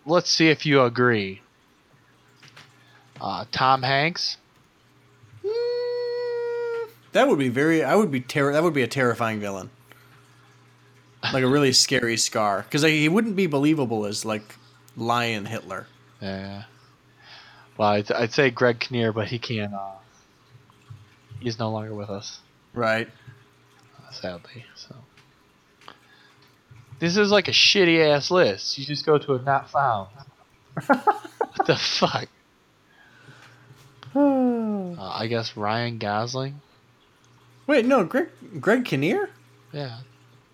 let's 0.06 0.30
see 0.30 0.50
if 0.50 0.65
you 0.65 0.82
agree. 0.84 1.41
Uh, 3.19 3.45
Tom 3.52 3.84
Hanks. 3.84 4.38
Mm, 5.43 6.89
That 7.13 7.28
would 7.28 7.39
be 7.39 7.50
very. 7.50 7.84
I 7.84 7.95
would 7.95 8.12
be 8.12 8.21
terror. 8.21 8.54
That 8.54 8.63
would 8.63 8.74
be 8.74 8.82
a 8.84 8.88
terrifying 8.88 9.39
villain. 9.39 9.69
Like 11.34 11.43
a 11.43 11.47
really 11.47 11.71
scary 11.86 12.17
Scar, 12.17 12.63
because 12.63 12.82
he 12.84 13.08
wouldn't 13.10 13.36
be 13.36 13.47
believable 13.47 14.06
as 14.06 14.26
like 14.26 14.56
Lion 14.97 15.45
Hitler. 15.45 15.88
Yeah. 16.21 16.63
Well, 17.78 17.89
I'd, 17.89 18.12
I'd 18.12 18.34
say 18.34 18.50
Greg 18.50 18.80
Kinnear, 18.80 19.12
but 19.13 19.28
he 19.28 19.39
can't. 19.39 19.74
Uh, 19.74 19.91
he's 21.39 21.58
no 21.60 21.71
longer 21.71 21.93
with 21.95 22.10
us, 22.10 22.39
Right. 22.74 23.10
sadly. 24.12 24.65
So. 24.76 24.95
This 27.01 27.17
is 27.17 27.31
like 27.31 27.47
a 27.47 27.51
shitty 27.51 27.99
ass 28.07 28.29
list. 28.29 28.77
You 28.77 28.85
just 28.85 29.07
go 29.07 29.17
to 29.17 29.33
a 29.33 29.41
not 29.41 29.71
found. 29.71 30.07
what 30.85 31.65
the 31.65 31.75
fuck? 31.75 32.29
Uh, 34.13 34.93
I 34.99 35.27
guess 35.27 35.55
Ryan 35.55 35.97
Gosling. 35.97 36.59
Wait, 37.65 37.85
no, 37.85 38.03
Greg 38.03 38.27
Greg 38.59 38.83
Kinnear? 38.83 39.29
Yeah. 39.71 39.99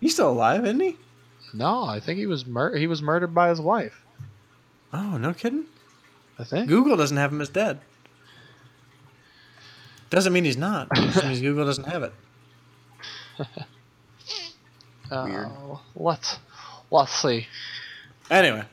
He's 0.00 0.14
still 0.14 0.30
alive, 0.30 0.64
isn't 0.64 0.78
he? 0.78 0.96
No, 1.52 1.82
I 1.82 1.98
think 1.98 2.20
he 2.20 2.26
was 2.26 2.46
mur- 2.46 2.76
he 2.76 2.86
was 2.86 3.02
murdered 3.02 3.34
by 3.34 3.48
his 3.48 3.60
wife. 3.60 4.00
Oh, 4.92 5.18
no 5.18 5.34
kidding. 5.34 5.64
I 6.38 6.44
think. 6.44 6.68
Google 6.68 6.96
doesn't 6.96 7.16
have 7.16 7.32
him 7.32 7.40
as 7.40 7.48
dead. 7.48 7.80
Doesn't 10.08 10.32
mean 10.32 10.44
he's 10.44 10.56
not. 10.56 10.88
Just 10.94 11.24
means 11.24 11.40
Google 11.40 11.66
doesn't 11.66 11.88
have 11.88 12.04
it. 12.04 12.12
Weird. 15.10 15.46
Uh, 15.46 15.76
let's 15.96 16.38
let's 16.90 17.12
see. 17.12 17.46
Anyway, 18.30 18.64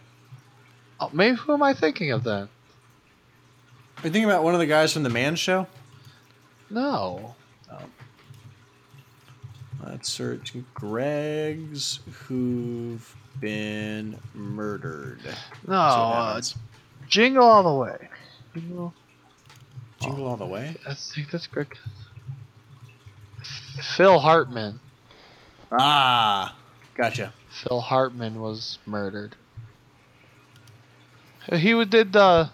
Oh, 0.99 1.09
maybe 1.13 1.35
who 1.37 1.53
am 1.53 1.63
I 1.63 1.73
thinking 1.73 2.11
of 2.11 2.23
then? 2.23 2.43
Are 2.43 4.03
you 4.03 4.09
thinking 4.11 4.25
about 4.25 4.43
one 4.43 4.53
of 4.53 4.59
the 4.59 4.65
guys 4.65 4.93
from 4.93 5.03
the 5.03 5.09
Man 5.09 5.35
Show? 5.35 5.67
No. 6.69 7.35
Let's 9.85 10.09
search 10.09 10.53
Greg's 10.73 11.99
who've 12.11 13.15
been 13.39 14.17
murdered. 14.33 15.19
No. 15.67 16.41
See 16.41 16.55
Uh, 16.57 16.57
jingle 17.07 17.43
all 17.43 17.61
the 17.63 17.73
way. 17.73 18.09
Jingle. 18.55 18.93
Jingle 20.01 20.27
all 20.27 20.37
the 20.37 20.45
way. 20.45 20.75
I 20.87 20.95
think 20.95 21.29
that's 21.29 21.45
Greg. 21.45 21.77
Phil 23.95 24.17
Hartman. 24.19 24.79
Ah, 25.71 26.55
gotcha. 26.95 27.33
Phil 27.49 27.81
Hartman 27.81 28.39
was 28.41 28.79
murdered. 28.85 29.35
He 31.51 31.85
did 31.85 32.13
the. 32.13 32.49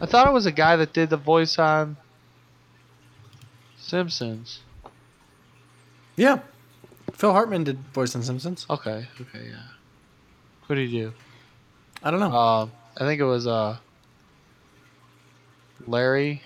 I 0.00 0.06
thought 0.06 0.26
it 0.26 0.32
was 0.32 0.46
a 0.46 0.52
guy 0.52 0.76
that 0.76 0.92
did 0.92 1.10
the 1.10 1.16
voice 1.16 1.58
on 1.58 1.96
Simpsons. 3.78 4.60
Yeah, 6.16 6.40
Phil 7.14 7.32
Hartman 7.32 7.64
did 7.64 7.78
voice 7.94 8.14
in 8.14 8.22
Simpsons. 8.22 8.66
Okay, 8.68 9.06
okay, 9.20 9.48
yeah. 9.48 9.62
What 10.66 10.76
did 10.76 10.90
he 10.90 10.98
do? 10.98 11.12
I 12.02 12.10
don't 12.10 12.20
know. 12.20 12.32
Uh, 12.32 12.68
I 12.96 13.00
think 13.00 13.20
it 13.20 13.24
was 13.24 13.46
uh 13.46 13.78
Larry. 15.86 16.42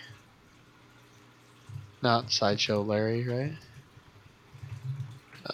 Not 2.02 2.30
sideshow 2.30 2.82
Larry, 2.82 3.26
right? 3.26 3.52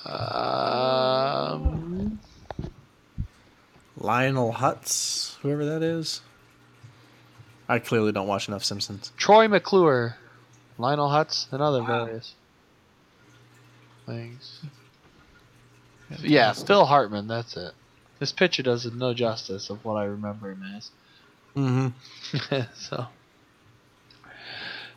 Um, 0.05 1.87
Lionel 3.97 4.53
Hutz, 4.53 5.37
whoever 5.43 5.65
that 5.65 5.83
is. 5.83 6.21
I 7.69 7.79
clearly 7.79 8.13
don't 8.13 8.29
watch 8.29 8.49
enough 8.49 8.65
Simpsons. 8.65 9.13
Troy 9.17 9.49
McClure, 9.49 10.17
Lionel 10.79 11.09
Hutz, 11.09 11.49
and 11.51 11.61
other 11.61 11.83
various 11.83 12.35
things. 14.05 14.61
Yeah, 16.21 16.53
Phil 16.53 16.85
Hartman. 16.85 17.27
That's 17.27 17.57
it. 17.57 17.73
This 18.19 18.33
picture 18.33 18.63
does 18.63 18.87
no 18.87 19.13
justice 19.13 19.69
of 19.71 19.85
what 19.85 19.95
I 19.95 20.05
remember 20.05 20.53
him 20.53 20.63
as. 20.77 20.91
Mm-hmm. 21.57 22.61
so, 22.77 23.07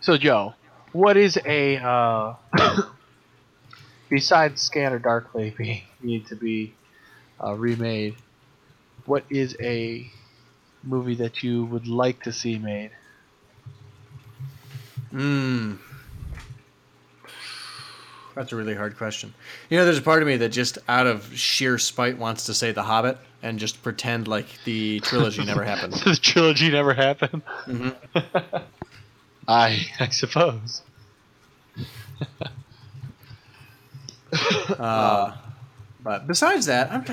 so 0.02 0.18
Joe, 0.18 0.54
what 0.92 1.18
is 1.18 1.38
a 1.46 1.78
uh, 1.78 2.36
besides 4.10 4.62
Scanner 4.62 5.00
Darkly 5.00 5.54
being 5.58 5.84
need 6.02 6.28
to 6.28 6.36
be 6.36 6.74
uh, 7.44 7.54
remade, 7.54 8.16
what 9.06 9.24
is 9.30 9.56
a 9.62 10.10
movie 10.84 11.16
that 11.16 11.44
you 11.44 11.66
would 11.66 11.88
like 11.88 12.24
to 12.24 12.32
see 12.32 12.58
made? 12.58 12.92
Hmm. 15.12 15.76
That's 18.36 18.54
a 18.54 18.56
really 18.56 18.76
hard 18.76 18.96
question. 18.98 19.34
You 19.70 19.78
know, 19.78 19.86
there's 19.86 19.98
a 19.98 20.02
part 20.04 20.22
of 20.22 20.28
me 20.28 20.38
that 20.38 20.50
just 20.50 20.78
out 20.88 21.08
of 21.08 21.36
sheer 21.38 21.78
spite 21.78 22.18
wants 22.18 22.46
to 22.46 22.54
say 22.54 22.72
The 22.72 22.84
Hobbit 22.84 23.18
and 23.42 23.60
just 23.60 23.82
pretend 23.84 24.28
like 24.28 24.46
the 24.64 25.00
trilogy 25.02 25.44
never 25.44 25.64
happened. 25.66 25.94
the 25.94 26.16
trilogy 26.16 26.70
never 26.70 26.94
happened. 26.94 27.42
Mhm. 27.68 27.96
I 29.48 29.88
I 30.00 30.10
suppose. 30.10 30.82
Uh, 34.80 35.36
but 36.02 36.28
besides 36.28 36.68
that, 36.68 36.92
I'm 36.92 37.04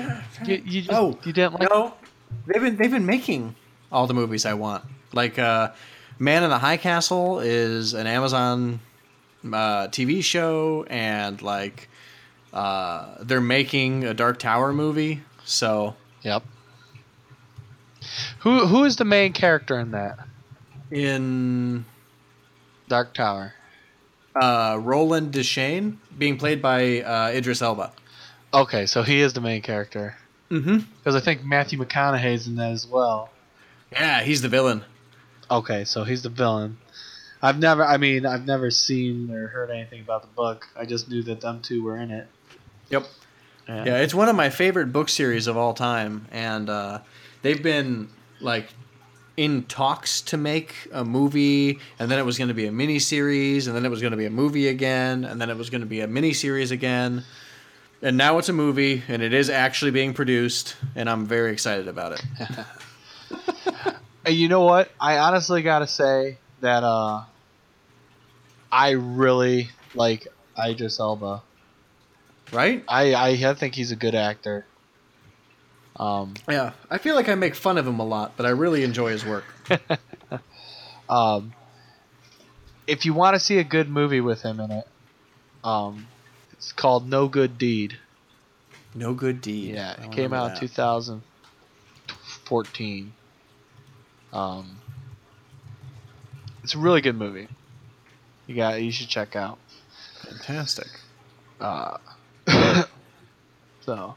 You, 0.47 0.61
you 0.65 0.81
just, 0.81 0.93
Oh, 0.93 1.17
you 1.23 1.33
didn't 1.33 1.53
like 1.59 1.69
no. 1.69 1.93
They've 2.45 2.61
been 2.61 2.77
they've 2.77 2.91
been 2.91 3.05
making 3.05 3.55
all 3.91 4.07
the 4.07 4.13
movies 4.13 4.45
I 4.45 4.53
want. 4.53 4.85
Like 5.13 5.37
uh, 5.39 5.71
Man 6.19 6.43
in 6.43 6.49
the 6.49 6.57
High 6.59 6.77
Castle 6.77 7.39
is 7.39 7.93
an 7.93 8.07
Amazon 8.07 8.79
uh, 9.45 9.87
TV 9.87 10.23
show, 10.23 10.85
and 10.89 11.41
like 11.41 11.89
uh, 12.53 13.15
they're 13.21 13.41
making 13.41 14.03
a 14.05 14.13
Dark 14.13 14.39
Tower 14.39 14.71
movie. 14.73 15.21
So 15.43 15.95
Yep. 16.23 16.43
Who 18.39 18.65
who 18.67 18.83
is 18.85 18.95
the 18.95 19.05
main 19.05 19.33
character 19.33 19.79
in 19.79 19.91
that 19.91 20.19
in 20.91 21.85
Dark 22.87 23.13
Tower? 23.13 23.53
Uh, 24.41 24.77
Roland 24.81 25.33
Deschain 25.33 25.97
being 26.17 26.37
played 26.37 26.61
by 26.61 27.01
uh, 27.01 27.29
Idris 27.33 27.61
Elba. 27.61 27.91
Okay, 28.53 28.85
so 28.85 29.03
he 29.03 29.19
is 29.21 29.33
the 29.33 29.41
main 29.41 29.61
character 29.61 30.15
Mm-hmm. 30.49 30.77
because 30.97 31.13
I 31.15 31.19
think 31.19 31.43
Matthew 31.43 31.77
McConaughey's 31.77 32.47
in 32.47 32.55
that 32.55 32.71
as 32.71 32.87
well. 32.87 33.29
Yeah, 33.91 34.21
he's 34.23 34.41
the 34.41 34.47
villain. 34.47 34.83
Okay, 35.51 35.83
so 35.83 36.05
he's 36.05 36.21
the 36.23 36.29
villain. 36.29 36.77
I've 37.41 37.59
never, 37.59 37.83
I 37.83 37.97
mean, 37.97 38.25
I've 38.25 38.45
never 38.45 38.71
seen 38.71 39.29
or 39.29 39.47
heard 39.47 39.69
anything 39.69 39.99
about 40.01 40.21
the 40.21 40.29
book. 40.29 40.65
I 40.77 40.85
just 40.85 41.09
knew 41.09 41.21
that 41.23 41.41
them 41.41 41.61
two 41.61 41.83
were 41.83 41.97
in 41.97 42.11
it. 42.11 42.27
Yep. 42.89 43.05
Yeah. 43.67 43.83
Yeah, 43.85 43.97
it's 43.97 44.13
one 44.13 44.29
of 44.29 44.35
my 44.37 44.49
favorite 44.49 44.93
book 44.93 45.09
series 45.09 45.47
of 45.47 45.57
all 45.57 45.73
time, 45.73 46.25
and 46.31 46.69
uh, 46.69 46.99
they've 47.41 47.61
been 47.61 48.07
like 48.39 48.69
in 49.37 49.63
talks 49.65 50.21
to 50.21 50.37
make 50.37 50.73
a 50.91 51.05
movie, 51.05 51.79
and 51.99 52.09
then 52.11 52.19
it 52.19 52.25
was 52.25 52.37
going 52.37 52.47
to 52.49 52.53
be 52.53 52.65
a 52.65 52.71
mini 52.71 52.99
series, 52.99 53.67
and 53.67 53.75
then 53.75 53.85
it 53.85 53.89
was 53.89 54.01
going 54.01 54.11
to 54.11 54.17
be 54.17 54.25
a 54.25 54.31
movie 54.31 54.67
again, 54.67 55.23
and 55.23 55.39
then 55.39 55.49
it 55.49 55.57
was 55.57 55.69
going 55.69 55.81
to 55.81 55.87
be 55.87 56.01
a 56.01 56.07
mini 56.07 56.33
series 56.33 56.71
again, 56.71 57.23
and 58.01 58.17
now 58.17 58.37
it's 58.39 58.49
a 58.49 58.53
movie, 58.53 59.03
and 59.07 59.21
it 59.21 59.33
is 59.33 59.49
actually 59.49 59.91
being 59.91 60.13
produced, 60.13 60.75
and 60.95 61.09
I'm 61.09 61.25
very 61.25 61.51
excited 61.51 61.87
about 61.87 62.13
it. 62.13 62.25
And 64.27 64.35
you 64.35 64.49
know 64.49 64.63
what? 64.63 64.91
I 64.99 65.19
honestly 65.19 65.61
gotta 65.61 65.87
say 65.87 66.37
that 66.59 66.83
uh, 66.83 67.23
I 68.69 68.89
really 68.89 69.69
like 69.95 70.27
Idris 70.59 70.99
Elba. 70.99 71.41
right? 72.51 72.83
I, 72.89 73.13
I 73.13 73.29
I 73.29 73.53
think 73.53 73.75
he's 73.75 73.93
a 73.93 73.95
good 73.95 74.15
actor. 74.15 74.65
Um, 75.97 76.35
Yeah, 76.47 76.73
I 76.89 76.99
feel 76.99 77.15
like 77.15 77.29
I 77.29 77.35
make 77.35 77.55
fun 77.55 77.77
of 77.77 77.87
him 77.87 77.99
a 77.99 78.05
lot, 78.05 78.33
but 78.37 78.45
I 78.45 78.49
really 78.49 78.83
enjoy 78.83 79.11
his 79.11 79.25
work. 79.25 79.45
um, 81.09 81.53
if 82.85 83.05
you 83.05 83.13
want 83.13 83.35
to 83.35 83.39
see 83.39 83.57
a 83.57 83.63
good 83.63 83.89
movie 83.89 84.21
with 84.21 84.41
him 84.41 84.59
in 84.59 84.71
it, 84.71 84.87
um, 85.63 86.07
it's 86.53 86.71
called 86.71 87.09
No 87.09 87.27
Good 87.27 87.57
Deed. 87.57 87.97
No 88.97 89.13
good 89.13 89.41
deed. 89.41 89.75
Yeah, 89.75 90.03
it 90.03 90.11
came 90.11 90.33
out 90.33 90.51
in 90.51 90.57
2014. 90.59 93.13
Um, 94.33 94.79
it's 96.63 96.73
a 96.73 96.79
really 96.79 97.01
good 97.01 97.15
movie. 97.15 97.47
You 98.47 98.55
got 98.55 98.81
you 98.81 98.91
should 98.91 99.07
check 99.07 99.35
out. 99.35 99.59
Fantastic. 100.23 100.87
Uh, 101.61 101.99
so, 103.81 104.15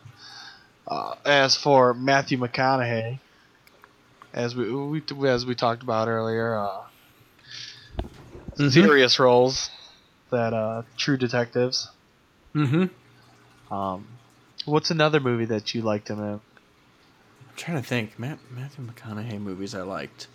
uh, 0.91 1.15
as 1.25 1.57
for 1.57 1.95
Matthew 1.95 2.37
McConaughey, 2.39 3.19
as 4.35 4.55
we, 4.55 4.71
we 4.73 5.03
as 5.29 5.47
we 5.47 5.55
talked 5.55 5.83
about 5.83 6.09
earlier, 6.09 6.57
uh, 6.59 6.83
Mhm. 8.59 8.73
serious 8.73 9.19
roles 9.19 9.71
that 10.31 10.53
uh, 10.53 10.83
True 10.97 11.17
Detectives. 11.17 11.89
Mm-hmm. 12.55 13.73
Um, 13.73 14.07
what's 14.67 14.91
another 14.91 15.21
movie 15.21 15.47
that 15.47 15.75
you 15.75 15.83
liked 15.83 16.09
him 16.09 16.19
in? 16.19 16.25
I'm 16.35 16.41
trying 17.57 17.81
to 17.81 17.87
think. 17.89 18.19
Matt, 18.19 18.39
Matthew 18.51 18.85
McConaughey 18.87 19.41
movies 19.41 19.75
I 19.75 19.83
liked. 19.83 20.27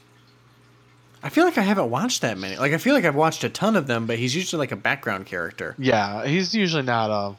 I 1.22 1.30
feel 1.30 1.44
like 1.46 1.58
I 1.58 1.62
haven't 1.62 1.90
watched 1.90 2.22
that 2.22 2.38
many. 2.38 2.56
Like 2.58 2.72
I 2.74 2.78
feel 2.78 2.94
like 2.94 3.04
I've 3.06 3.16
watched 3.16 3.44
a 3.44 3.50
ton 3.50 3.76
of 3.76 3.88
them, 3.88 4.06
but 4.08 4.18
he's 4.18 4.36
usually 4.36 4.60
like 4.60 4.72
a 4.72 4.76
background 4.78 5.26
character. 5.26 5.76
Yeah, 5.78 6.26
he's 6.26 6.54
usually 6.56 6.84
not 6.84 7.10
uh, 7.12 7.34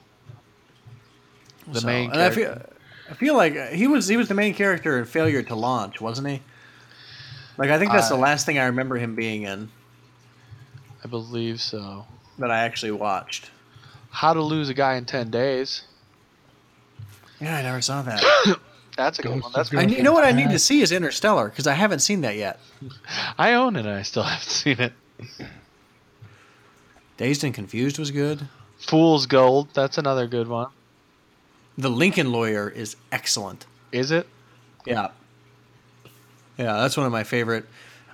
the 1.73 1.81
So- 1.81 1.87
main 1.87 2.11
and 2.11 2.21
I 2.21 2.31
character. 2.31 2.61
feel, 2.61 2.76
I 3.11 3.15
feel 3.15 3.37
like 3.37 3.57
uh, 3.57 3.67
he 3.69 3.87
was 3.87 4.09
he 4.09 4.17
was 4.17 4.29
the 4.29 4.35
main 4.35 4.55
character 4.55 4.99
in 4.99 5.05
Failure 5.05 5.43
to 5.43 5.55
Launch, 5.55 6.01
wasn't 6.01 6.29
he? 6.29 6.43
Like 7.59 7.71
I 7.71 7.79
think 7.79 7.93
that's 7.93 8.09
the 8.09 8.17
uh, 8.17 8.19
last 8.19 8.47
thing 8.47 8.59
I 8.59 8.67
remember 8.67 8.97
him 8.97 9.15
being 9.15 9.43
in 9.43 9.71
I 11.05 11.09
believe 11.09 11.61
so. 11.61 12.05
that 12.39 12.51
I 12.51 12.59
actually 12.65 12.93
watched. 12.93 13.51
How 14.11 14.33
to 14.33 14.43
Lose 14.43 14.69
a 14.69 14.75
Guy 14.75 14.95
in 14.95 15.05
Ten 15.05 15.31
Days. 15.31 15.83
Yeah, 17.41 17.57
I 17.57 17.63
never 17.63 17.81
saw 17.81 18.03
that. 18.03 18.23
That's 18.97 19.19
a 19.19 19.23
good 19.23 19.43
one. 19.43 19.53
That's. 19.55 19.73
I, 19.75 19.83
you 19.83 20.03
know 20.03 20.13
what 20.13 20.25
I 20.25 20.33
need 20.33 20.51
to 20.51 20.59
see 20.59 20.81
is 20.81 20.91
Interstellar 20.91 21.49
because 21.51 21.67
I 21.67 21.75
haven't 21.75 21.99
seen 22.01 22.23
that 22.23 22.37
yet. 22.37 22.59
I 23.39 23.53
own 23.55 23.77
it. 23.77 23.81
and 23.81 23.91
I 23.91 24.03
still 24.03 24.23
haven't 24.23 24.49
seen 24.49 24.81
it. 24.81 24.93
Dazed 27.19 27.45
and 27.45 27.55
Confused 27.55 27.99
was 27.99 28.11
good. 28.11 28.49
Fool's 28.79 29.27
Gold. 29.27 29.69
That's 29.75 29.99
another 29.99 30.27
good 30.27 30.49
one. 30.49 30.69
The 31.79 31.91
Lincoln 31.91 32.33
Lawyer 32.33 32.69
is 32.69 32.97
excellent. 33.13 33.67
Is 33.93 34.11
it? 34.11 34.27
Yeah. 34.85 35.09
Yeah, 36.59 36.75
that's 36.75 36.97
one 36.97 37.07
of 37.07 37.13
my 37.13 37.25
favorite. 37.25 37.67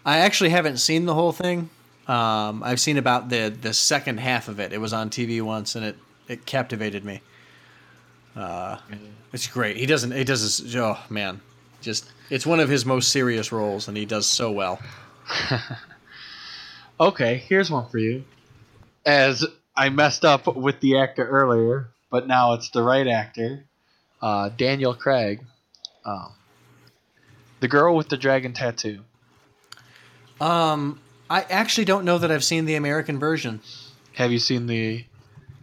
I 0.04 0.18
actually 0.18 0.50
haven't 0.50 0.78
seen 0.78 1.06
the 1.06 1.14
whole 1.14 1.32
thing. 1.32 1.70
Um, 2.08 2.62
I've 2.64 2.80
seen 2.80 2.96
about 2.96 3.28
the 3.28 3.48
the 3.48 3.72
second 3.72 4.18
half 4.18 4.48
of 4.48 4.58
it. 4.58 4.72
It 4.72 4.78
was 4.78 4.92
on 4.92 5.10
TV 5.10 5.40
once, 5.40 5.76
and 5.76 5.84
it 5.84 5.96
it 6.26 6.44
captivated 6.44 7.04
me. 7.04 7.20
Uh, 8.34 8.78
it's 9.32 9.46
great. 9.46 9.76
He 9.76 9.86
doesn't. 9.86 10.10
He 10.10 10.24
does. 10.24 10.74
Oh 10.74 10.98
man, 11.08 11.40
just 11.80 12.10
it's 12.30 12.44
one 12.44 12.58
of 12.58 12.68
his 12.68 12.84
most 12.84 13.10
serious 13.10 13.52
roles, 13.52 13.86
and 13.86 13.96
he 13.96 14.04
does 14.04 14.26
so 14.26 14.50
well. 14.50 14.80
Okay, 17.02 17.42
here's 17.48 17.68
one 17.68 17.88
for 17.88 17.98
you. 17.98 18.22
As 19.04 19.44
I 19.76 19.88
messed 19.88 20.24
up 20.24 20.54
with 20.54 20.78
the 20.78 20.98
actor 20.98 21.26
earlier, 21.26 21.88
but 22.12 22.28
now 22.28 22.52
it's 22.52 22.68
the 22.70 22.82
right 22.82 23.08
actor, 23.08 23.64
uh, 24.20 24.50
Daniel 24.50 24.94
Craig. 24.94 25.42
Um, 26.04 26.32
the 27.60 27.68
girl 27.68 27.96
with 27.96 28.08
the 28.08 28.18
dragon 28.18 28.52
tattoo. 28.52 29.00
Um, 30.40 31.00
I 31.30 31.42
actually 31.42 31.86
don't 31.86 32.04
know 32.04 32.18
that 32.18 32.30
I've 32.30 32.44
seen 32.44 32.66
the 32.66 32.74
American 32.74 33.18
version. 33.18 33.60
Have 34.14 34.30
you 34.30 34.38
seen 34.38 34.66
the? 34.66 35.04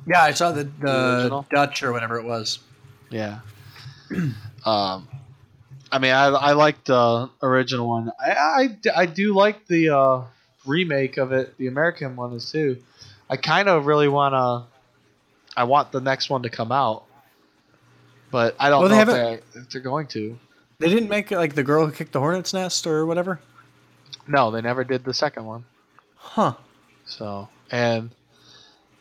Yeah, 0.08 0.24
I 0.24 0.32
saw 0.32 0.52
the, 0.52 0.64
The? 0.64 1.46
Dutch 1.52 1.84
or 1.84 1.92
whatever 1.92 2.18
it 2.18 2.26
was. 2.26 2.60
Yeah. 3.12 3.42
um, 4.66 5.08
I 5.92 6.00
mean, 6.00 6.14
I 6.14 6.28
I 6.28 6.54
like 6.54 6.84
the 6.86 7.30
original 7.44 7.88
one. 7.88 8.12
I 8.20 8.32
I, 8.32 9.02
I 9.02 9.06
do 9.06 9.36
like 9.36 9.68
the 9.68 9.90
uh, 9.90 10.22
remake 10.66 11.18
of 11.18 11.32
it. 11.32 11.58
The 11.58 11.68
American 11.68 12.16
one 12.16 12.34
is 12.34 12.52
too. 12.52 12.82
I 13.30 13.38
kind 13.38 13.70
of 13.70 13.86
really 13.86 14.08
wanna. 14.08 14.66
I 15.56 15.64
want 15.64 15.92
the 15.92 16.02
next 16.02 16.30
one 16.30 16.44
to 16.44 16.50
come 16.50 16.72
out, 16.72 17.04
but 18.32 18.56
I 18.60 18.70
don't 18.70 18.82
Well, 18.82 18.90
they 18.90 19.02
if, 19.02 19.08
they, 19.54 19.60
if 19.60 19.70
they're 19.70 19.82
going 19.82 20.08
to. 20.08 20.38
They 20.80 20.88
didn't 20.88 21.10
make 21.10 21.32
like 21.32 21.56
the 21.56 21.64
girl 21.64 21.86
who 21.86 21.92
kicked 21.92 22.14
the 22.14 22.20
hornet's 22.20 22.54
nest 22.54 22.88
or 22.88 23.06
whatever. 23.06 23.40
No, 24.28 24.52
they 24.52 24.62
never 24.62 24.84
did 24.84 25.04
the 25.04 25.14
second 25.14 25.46
one. 25.46 25.66
Huh. 26.16 26.54
So 27.06 27.50
and 27.72 28.12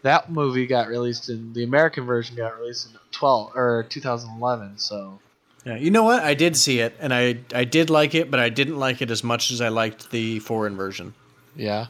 that 0.03 0.31
movie 0.31 0.67
got 0.67 0.89
released 0.89 1.29
in 1.29 1.53
the 1.53 1.65
American 1.65 2.05
version 2.05 2.37
got 2.37 2.59
released 2.59 2.89
in 2.91 2.99
12 3.13 3.57
or 3.57 3.87
2011. 3.89 4.79
So 4.79 5.21
Yeah, 5.65 5.77
you 5.77 5.91
know 5.91 6.05
what? 6.05 6.23
I 6.23 6.35
did 6.35 6.57
see 6.57 6.81
it, 6.81 6.97
and 6.99 7.13
I 7.13 7.39
I 7.55 7.65
did 7.65 7.91
like 7.91 8.15
it, 8.15 8.31
but 8.31 8.41
I 8.41 8.49
didn't 8.49 8.79
like 8.79 9.03
it 9.03 9.11
as 9.11 9.23
much 9.23 9.51
as 9.51 9.61
I 9.61 9.69
liked 9.69 10.11
the 10.11 10.39
foreign 10.41 10.77
version. 10.77 11.15
yeah. 11.55 11.87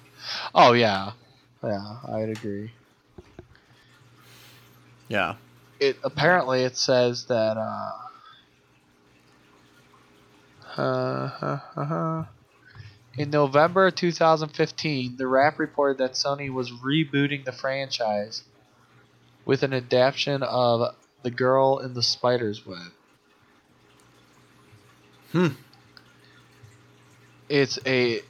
Oh 0.54 0.72
yeah, 0.72 1.12
yeah. 1.62 1.96
I'd 2.08 2.28
agree. 2.28 2.72
Yeah. 5.08 5.36
It 5.80 5.96
apparently 6.04 6.62
it 6.62 6.76
says 6.76 7.26
that. 7.26 7.56
Uh, 7.56 7.92
uh, 10.78 10.80
uh, 11.42 11.58
uh, 11.76 11.80
uh, 11.80 12.24
in 13.16 13.30
November 13.30 13.90
2015, 13.90 15.16
The 15.16 15.26
Wrap 15.26 15.58
reported 15.58 15.98
that 15.98 16.12
Sony 16.12 16.52
was 16.52 16.70
rebooting 16.70 17.44
the 17.44 17.50
franchise 17.50 18.44
with 19.44 19.64
an 19.64 19.72
adaptation 19.72 20.44
of 20.44 20.94
The 21.24 21.32
Girl 21.32 21.78
in 21.78 21.94
the 21.94 22.02
Spider's 22.02 22.64
Web. 22.64 22.92
Hmm. 25.32 25.48
It's 27.48 27.78
a 27.84 28.20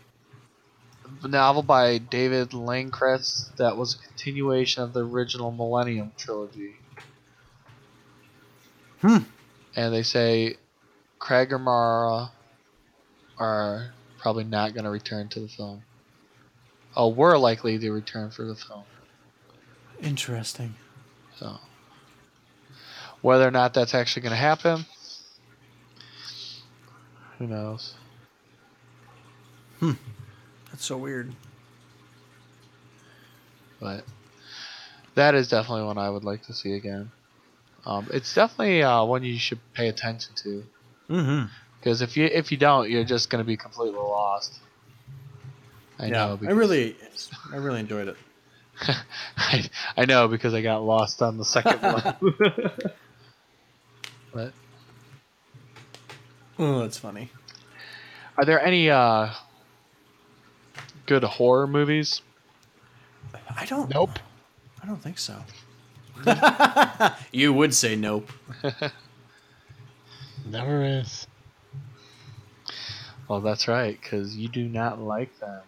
novel 1.27 1.63
by 1.63 1.99
David 1.99 2.51
Lagercrantz 2.51 3.57
that 3.57 3.77
was 3.77 3.95
a 3.95 3.99
continuation 4.07 4.85
of 4.85 4.93
the 4.93 5.05
original 5.05 5.51
Millennium 5.51 6.13
trilogy. 6.17 6.77
Hmm. 9.01 9.19
And 9.75 9.93
they 9.93 10.03
say 10.03 10.57
Craig 11.19 11.53
or 11.53 11.59
Mara 11.59 12.31
are 13.39 13.93
probably 14.19 14.45
not 14.45 14.75
going 14.75 14.85
to 14.85 14.91
return 14.91 15.29
to 15.31 15.41
the 15.41 15.49
film. 15.49 15.83
Oh, 16.97 17.09
were 17.09 17.39
likely 17.39 17.79
to 17.79 17.91
return 17.91 18.31
for 18.31 18.45
the 18.45 18.55
film. 18.55 18.85
Interesting. 20.01 20.75
So, 21.39 21.59
whether 23.23 23.47
or 23.47 23.51
not 23.51 23.75
that's 23.75 23.95
actually 23.95 24.23
going 24.23 24.31
to 24.31 24.37
happen, 24.37 24.85
who 27.39 27.47
knows? 27.47 27.95
So 30.79 30.97
weird. 30.97 31.33
But 33.81 34.05
that 35.15 35.35
is 35.35 35.49
definitely 35.49 35.85
one 35.85 35.99
I 35.99 36.11
would 36.11 36.25
like 36.25 36.45
to 36.47 36.55
see 36.55 36.75
again. 36.75 37.11
Um, 37.85 38.09
it's 38.13 38.35
definitely 38.35 38.83
uh, 38.83 39.05
one 39.05 39.25
you 39.25 39.39
should 39.39 39.61
pay 39.75 39.89
attention 39.89 40.35
to 40.43 40.65
Mm-hmm. 41.11 41.47
because 41.81 42.03
if 42.03 42.17
you 42.17 42.27
if 42.27 42.53
you 42.53 42.59
don't, 42.59 42.91
you're 42.91 43.05
just 43.05 43.31
going 43.31 43.43
to 43.43 43.47
be 43.47 43.57
completely 43.57 43.99
lost. 43.99 44.59
I 45.99 46.09
yeah, 46.09 46.11
know. 46.11 46.39
I 46.47 46.51
really, 46.51 46.97
I 47.53 47.57
really 47.57 47.81
enjoyed 47.81 48.09
it. 48.09 48.17
I, 49.37 49.69
I 49.97 50.05
know 50.05 50.29
because 50.29 50.55
I 50.55 50.63
got 50.63 50.85
lost 50.85 51.23
on 51.23 51.39
the 51.39 51.45
second 51.45 51.83
one. 51.83 52.15
but 54.33 54.53
Oh, 56.59 56.81
that's 56.81 56.99
funny. 56.99 57.31
are 58.37 58.45
there 58.45 58.61
any 58.61 58.91
uh, 58.91 59.31
good 61.09 61.25
horror 61.25 61.67
movies? 61.67 62.21
I 63.57 63.65
don't. 63.65 63.91
Nope. 63.93 64.19
I 64.81 64.87
don't 64.87 65.03
think 65.03 65.19
so. 65.19 65.43
you 67.33 67.53
would 67.53 67.75
say 67.75 67.97
nope. 67.97 68.31
Never 70.47 70.85
is. 70.85 71.27
Well, 73.27 73.41
that's 73.41 73.67
right 73.67 73.99
because 74.01 74.37
you 74.37 74.49
do 74.49 74.69
not 74.69 75.01
like 75.01 75.37
them. 75.41 75.63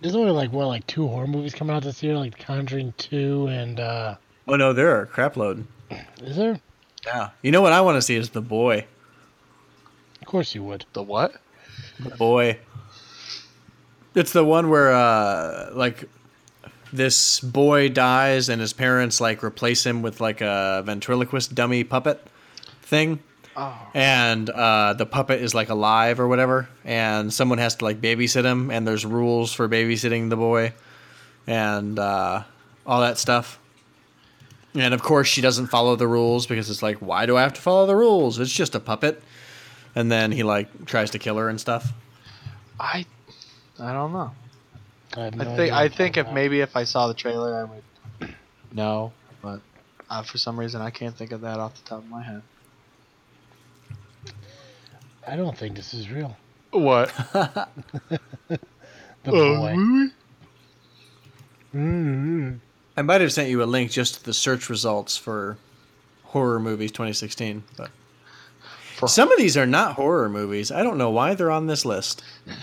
There's 0.00 0.14
only 0.14 0.32
like 0.32 0.52
what, 0.52 0.66
like 0.66 0.86
two 0.86 1.06
horror 1.08 1.26
movies 1.26 1.54
coming 1.54 1.74
out 1.74 1.82
this 1.84 2.02
year, 2.02 2.16
like 2.16 2.38
Conjuring 2.38 2.94
Two 2.98 3.46
and 3.46 3.80
uh 3.80 4.16
Oh 4.46 4.56
no, 4.56 4.72
there 4.72 4.96
are 4.96 5.02
a 5.02 5.06
crap 5.06 5.36
load. 5.36 5.66
is 6.22 6.36
there? 6.36 6.60
Yeah. 7.06 7.30
You 7.42 7.52
know 7.52 7.62
what 7.62 7.72
I 7.72 7.80
want 7.80 7.96
to 7.96 8.02
see 8.02 8.16
is 8.16 8.30
the 8.30 8.42
boy. 8.42 8.84
Of 10.20 10.26
course 10.26 10.54
you 10.54 10.64
would. 10.64 10.84
The 10.92 11.02
what? 11.02 11.34
The 12.00 12.10
boy. 12.16 12.58
It's 14.18 14.32
the 14.32 14.44
one 14.44 14.68
where 14.68 14.92
uh 14.92 15.70
like 15.72 16.04
this 16.92 17.40
boy 17.40 17.88
dies 17.88 18.48
and 18.48 18.60
his 18.60 18.72
parents 18.72 19.20
like 19.20 19.44
replace 19.44 19.84
him 19.84 20.02
with 20.02 20.20
like 20.20 20.40
a 20.40 20.82
ventriloquist 20.84 21.54
dummy 21.54 21.84
puppet 21.84 22.24
thing. 22.82 23.20
Oh. 23.60 23.76
and 23.92 24.48
uh, 24.50 24.92
the 24.92 25.04
puppet 25.04 25.42
is 25.42 25.52
like 25.52 25.68
alive 25.68 26.20
or 26.20 26.28
whatever, 26.28 26.68
and 26.84 27.34
someone 27.34 27.58
has 27.58 27.74
to 27.76 27.84
like 27.84 28.00
babysit 28.00 28.44
him, 28.44 28.70
and 28.70 28.86
there's 28.86 29.04
rules 29.04 29.52
for 29.52 29.68
babysitting 29.68 30.30
the 30.30 30.36
boy, 30.36 30.72
and 31.48 31.98
uh, 31.98 32.44
all 32.86 33.00
that 33.00 33.18
stuff. 33.18 33.58
And 34.74 34.94
of 34.94 35.02
course, 35.02 35.26
she 35.26 35.40
doesn't 35.40 35.66
follow 35.66 35.96
the 35.96 36.06
rules 36.06 36.46
because 36.46 36.70
it's 36.70 36.84
like, 36.84 36.98
why 36.98 37.26
do 37.26 37.36
I 37.36 37.42
have 37.42 37.54
to 37.54 37.60
follow 37.60 37.84
the 37.84 37.96
rules? 37.96 38.38
It's 38.38 38.52
just 38.52 38.76
a 38.76 38.80
puppet. 38.80 39.20
And 39.96 40.12
then 40.12 40.30
he 40.30 40.44
like 40.44 40.86
tries 40.86 41.10
to 41.10 41.18
kill 41.18 41.36
her 41.36 41.48
and 41.48 41.60
stuff. 41.60 41.92
I 42.78 43.06
I 43.80 43.92
don't 43.92 44.12
know. 44.12 44.32
I, 45.16 45.30
no 45.30 45.42
I 45.52 45.56
think 45.56 45.72
I 45.72 45.88
think 45.88 46.16
if 46.16 46.22
about. 46.26 46.34
maybe 46.34 46.60
if 46.60 46.76
I 46.76 46.84
saw 46.84 47.06
the 47.08 47.14
trailer, 47.14 47.54
I 47.56 47.64
would 47.64 48.34
know. 48.72 49.12
But 49.40 49.60
uh, 50.10 50.22
for 50.22 50.36
some 50.38 50.58
reason, 50.58 50.80
I 50.80 50.90
can't 50.90 51.16
think 51.16 51.32
of 51.32 51.40
that 51.42 51.58
off 51.58 51.74
the 51.82 51.88
top 51.88 51.98
of 51.98 52.08
my 52.08 52.22
head. 52.22 52.42
I 55.26 55.36
don't 55.36 55.56
think 55.56 55.76
this 55.76 55.94
is 55.94 56.10
real. 56.10 56.36
What? 56.70 57.12
The 59.24 59.32
boy. 59.32 59.74
Mm-hmm. 61.74 62.52
I 62.96 63.02
might 63.02 63.20
have 63.20 63.32
sent 63.32 63.50
you 63.50 63.62
a 63.62 63.64
link 63.66 63.90
just 63.90 64.14
to 64.14 64.24
the 64.24 64.32
search 64.32 64.70
results 64.70 65.16
for 65.16 65.58
horror 66.24 66.60
movies 66.60 66.92
2016, 66.92 67.64
but 67.76 67.90
For- 68.96 69.08
some 69.08 69.30
of 69.30 69.38
these 69.38 69.56
are 69.56 69.66
not 69.66 69.94
horror 69.94 70.28
movies. 70.28 70.70
I 70.70 70.82
don't 70.82 70.98
know 70.98 71.10
why 71.10 71.34
they're 71.34 71.50
on 71.50 71.66
this 71.66 71.84
list. 71.84 72.22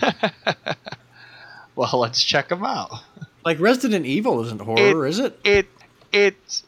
well, 1.76 1.90
let's 2.00 2.22
check 2.22 2.48
them 2.48 2.64
out. 2.64 2.90
Like 3.44 3.60
Resident 3.60 4.06
Evil 4.06 4.42
isn't 4.44 4.60
horror, 4.60 5.06
is 5.06 5.20
it? 5.20 5.38
It 5.44 5.68
it 6.10 6.62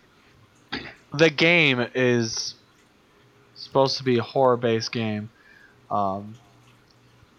the 1.13 1.29
game 1.29 1.85
is 1.93 2.55
supposed 3.57 3.97
to 3.99 4.05
be 4.05 4.19
a 4.19 4.23
horror 4.23 4.57
based 4.57 4.93
game. 4.93 5.29
Um, 5.91 6.35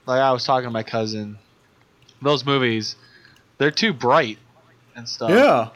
like 0.05 0.19
I 0.19 0.33
was 0.33 0.43
talking 0.43 0.67
to 0.67 0.71
my 0.71 0.83
cousin, 0.83 1.37
those 2.21 2.45
movies, 2.45 2.97
they're 3.59 3.71
too 3.71 3.93
bright 3.93 4.39
and 4.93 5.07
stuff. 5.07 5.29
Yeah, 5.29 5.69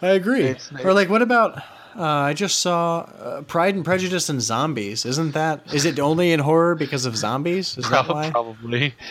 I 0.00 0.12
agree. 0.12 0.44
It's- 0.44 0.72
or 0.82 0.94
like, 0.94 1.10
what 1.10 1.20
about? 1.20 1.58
Uh, 1.94 2.02
I 2.02 2.32
just 2.32 2.60
saw 2.60 3.00
uh, 3.00 3.42
Pride 3.42 3.74
and 3.74 3.84
Prejudice 3.84 4.30
and 4.30 4.40
Zombies. 4.40 5.04
Isn't 5.04 5.32
that? 5.32 5.74
Is 5.74 5.84
it 5.84 5.98
only 5.98 6.32
in 6.32 6.40
horror 6.40 6.74
because 6.76 7.04
of 7.04 7.14
zombies? 7.14 7.76
Is 7.76 7.90
that 7.90 8.08
why? 8.08 8.30
probably. 8.30 8.94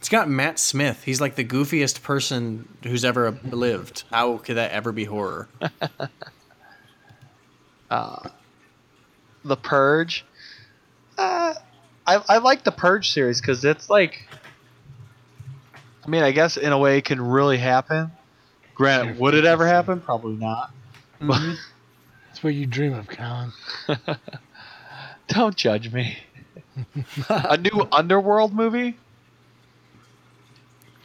It's 0.00 0.08
got 0.08 0.28
Matt 0.30 0.58
Smith. 0.58 1.04
He's 1.04 1.20
like 1.20 1.34
the 1.34 1.44
goofiest 1.44 2.02
person 2.02 2.66
who's 2.82 3.04
ever 3.04 3.38
lived. 3.44 4.04
How 4.10 4.38
could 4.38 4.56
that 4.56 4.70
ever 4.72 4.92
be 4.92 5.04
horror? 5.04 5.46
The 9.44 9.56
Purge. 9.56 10.24
Uh, 11.16 11.54
I 12.06 12.22
I 12.28 12.38
like 12.38 12.62
the 12.64 12.72
Purge 12.72 13.10
series 13.10 13.40
because 13.40 13.64
it's 13.64 13.88
like. 13.90 14.28
I 16.04 16.08
mean, 16.08 16.22
I 16.22 16.30
guess 16.30 16.56
in 16.56 16.72
a 16.72 16.78
way 16.78 16.98
it 16.98 17.04
can 17.04 17.20
really 17.20 17.58
happen. 17.58 18.10
Grant, 18.74 19.18
would 19.18 19.34
it 19.34 19.44
ever 19.44 19.66
happen? 19.66 20.00
Probably 20.00 20.36
not. 20.36 20.72
Mhm. 21.20 21.56
That's 22.26 22.42
what 22.42 22.54
you 22.54 22.66
dream 22.66 22.94
of, 22.94 23.06
Colin. 23.06 23.52
Don't 25.28 25.56
judge 25.56 25.92
me. 25.92 26.18
a 27.28 27.56
new 27.58 27.86
Underworld 27.92 28.54
movie? 28.54 28.96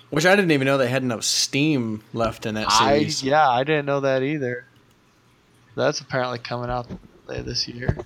Which 0.09 0.25
I 0.25 0.35
didn't 0.35 0.51
even 0.51 0.65
know 0.65 0.77
they 0.77 0.87
had 0.87 1.03
enough 1.03 1.23
steam 1.23 2.03
left 2.13 2.45
in 2.45 2.55
that 2.55 2.67
I 2.69 2.97
series. 2.99 3.23
yeah, 3.23 3.49
I 3.49 3.63
didn't 3.63 3.85
know 3.85 4.01
that 4.01 4.23
either. 4.23 4.65
That's 5.75 5.99
apparently 5.99 6.39
coming 6.39 6.69
out 6.69 6.87
later 7.27 7.43
this 7.43 7.67
year. 7.67 7.97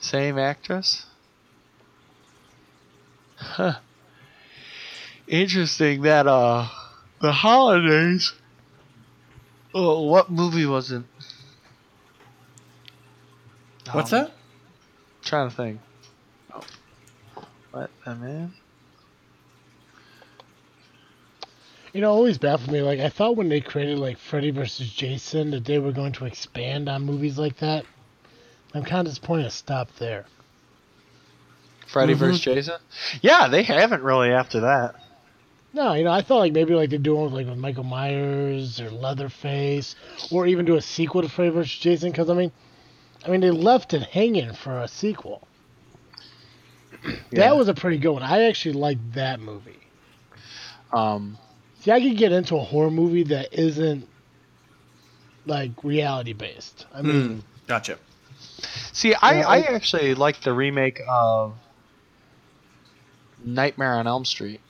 Same 0.00 0.38
actress? 0.38 1.06
Huh. 3.36 3.74
Interesting 5.26 6.02
that 6.02 6.26
uh 6.26 6.68
the 7.20 7.32
holidays. 7.32 8.34
Oh, 9.74 10.02
what 10.02 10.30
movie 10.30 10.66
was 10.66 10.92
it? 10.92 11.02
What's 13.92 14.12
Um, 14.12 14.24
that? 14.24 14.32
trying 15.22 15.48
to 15.50 15.56
think. 15.56 15.80
What 17.70 17.90
the 18.04 18.14
man? 18.14 18.52
You 21.94 22.00
know, 22.00 22.08
it 22.12 22.16
always 22.16 22.38
baffled 22.38 22.72
me. 22.72 22.82
Like, 22.82 22.98
I 22.98 23.08
thought 23.08 23.36
when 23.36 23.48
they 23.48 23.60
created, 23.60 24.00
like, 24.00 24.18
Freddy 24.18 24.50
vs. 24.50 24.90
Jason, 24.90 25.52
that 25.52 25.64
they 25.64 25.78
were 25.78 25.92
going 25.92 26.12
to 26.14 26.24
expand 26.26 26.88
on 26.88 27.04
movies 27.04 27.38
like 27.38 27.56
that. 27.58 27.86
I'm 28.74 28.82
kind 28.84 29.06
of 29.06 29.14
disappointed 29.14 29.44
to 29.44 29.50
stop 29.50 29.88
there. 29.98 30.26
Freddy 31.86 32.14
Mhm. 32.14 32.18
vs. 32.18 32.40
Jason? 32.40 32.74
Yeah, 33.22 33.46
they 33.46 33.62
haven't 33.62 34.02
really 34.02 34.30
after 34.32 34.60
that. 34.60 34.96
No, 35.72 35.92
you 35.94 36.02
know, 36.02 36.10
I 36.10 36.22
thought, 36.22 36.38
like, 36.38 36.52
maybe, 36.52 36.74
like, 36.74 36.90
they'd 36.90 37.02
do 37.02 37.14
one 37.14 37.26
with, 37.26 37.34
like, 37.34 37.46
with 37.46 37.58
Michael 37.58 37.84
Myers 37.84 38.80
or 38.80 38.90
Leatherface, 38.90 39.94
or 40.32 40.46
even 40.48 40.64
do 40.66 40.74
a 40.74 40.82
sequel 40.82 41.22
to 41.22 41.28
Freddy 41.28 41.50
vs. 41.50 41.78
Jason, 41.78 42.10
because, 42.10 42.28
I 42.28 42.34
mean, 42.34 42.50
I 43.24 43.28
mean, 43.30 43.40
they 43.40 43.52
left 43.52 43.94
it 43.94 44.02
hanging 44.02 44.52
for 44.52 44.80
a 44.80 44.88
sequel. 44.88 45.46
Yeah. 47.04 47.10
That 47.32 47.56
was 47.56 47.68
a 47.68 47.74
pretty 47.74 47.98
good 47.98 48.10
one. 48.12 48.22
I 48.24 48.42
actually 48.44 48.74
liked 48.74 49.14
that 49.14 49.38
movie. 49.40 49.78
Um, 50.92 51.38
See, 51.84 51.92
I 51.92 52.00
could 52.00 52.16
get 52.16 52.32
into 52.32 52.56
a 52.56 52.60
horror 52.64 52.90
movie 52.90 53.24
that 53.24 53.52
isn't, 53.52 54.08
like, 55.46 55.72
reality 55.84 56.32
based. 56.32 56.86
I 56.94 57.02
mean, 57.02 57.22
Hmm, 57.22 57.38
gotcha. 57.66 57.98
see, 58.92 59.14
I, 59.14 59.40
Yeah, 59.40 59.46
I 59.46 59.56
I- 59.56 59.62
actually 59.74 60.14
like 60.14 60.40
the 60.40 60.54
remake 60.54 61.00
of 61.06 61.54
Nightmare 63.44 63.94
on 63.96 64.06
Elm 64.06 64.24
Street. 64.24 64.60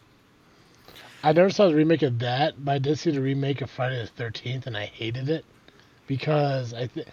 I 1.23 1.33
never 1.33 1.51
saw 1.51 1.69
the 1.69 1.75
remake 1.77 2.03
of 2.03 2.19
that, 2.21 2.65
but 2.65 2.73
I 2.73 2.79
did 2.79 2.99
see 2.99 3.11
the 3.12 3.21
remake 3.21 3.61
of 3.62 3.71
Friday 3.71 4.01
the 4.01 4.07
Thirteenth, 4.09 4.67
and 4.67 4.77
I 4.77 4.87
hated 4.87 5.29
it 5.29 5.45
because 6.07 6.75
I 6.75 6.87
th- 6.89 7.07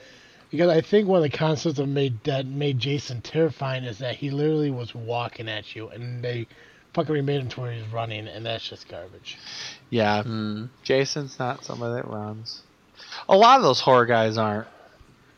because 0.50 0.70
I 0.70 0.82
think 0.82 1.08
one 1.08 1.18
of 1.18 1.32
the 1.32 1.38
concepts 1.38 1.80
of 1.80 1.88
made 1.88 2.24
that 2.26 2.46
made 2.46 2.80
Jason 2.80 3.22
terrifying 3.22 3.84
is 3.86 4.00
that 4.00 4.18
he 4.18 4.30
literally 4.32 4.72
was 4.72 4.96
walking 4.96 5.48
at 5.48 5.76
you, 5.76 5.90
and 5.90 6.24
they 6.24 6.48
fucking 6.94 7.14
remade 7.14 7.42
him 7.42 7.50
to 7.50 7.62
where 7.62 7.72
he's 7.72 7.88
running, 7.92 8.28
and 8.28 8.46
that's 8.46 8.68
just 8.68 8.88
garbage. 8.88 9.38
Yeah, 9.90 10.24
Mm. 10.24 10.70
Jason's 10.84 11.38
not 11.40 11.64
somebody 11.66 11.96
that 12.02 12.08
runs. 12.08 12.62
A 13.30 13.36
lot 13.36 13.58
of 13.58 13.64
those 13.64 13.80
horror 13.80 14.06
guys 14.06 14.38
aren't. 14.38 14.68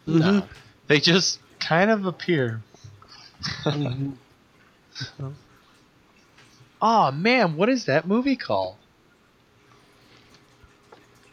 No. 0.06 0.44
They 0.88 1.00
just 1.00 1.40
kind 1.60 1.90
of 1.92 2.06
appear. 2.06 2.62
Mhm. 3.66 4.18
Oh 6.82 7.12
man, 7.12 7.56
what 7.56 7.68
is 7.70 7.86
that 7.86 8.08
movie 8.08 8.36
called? 8.36 8.76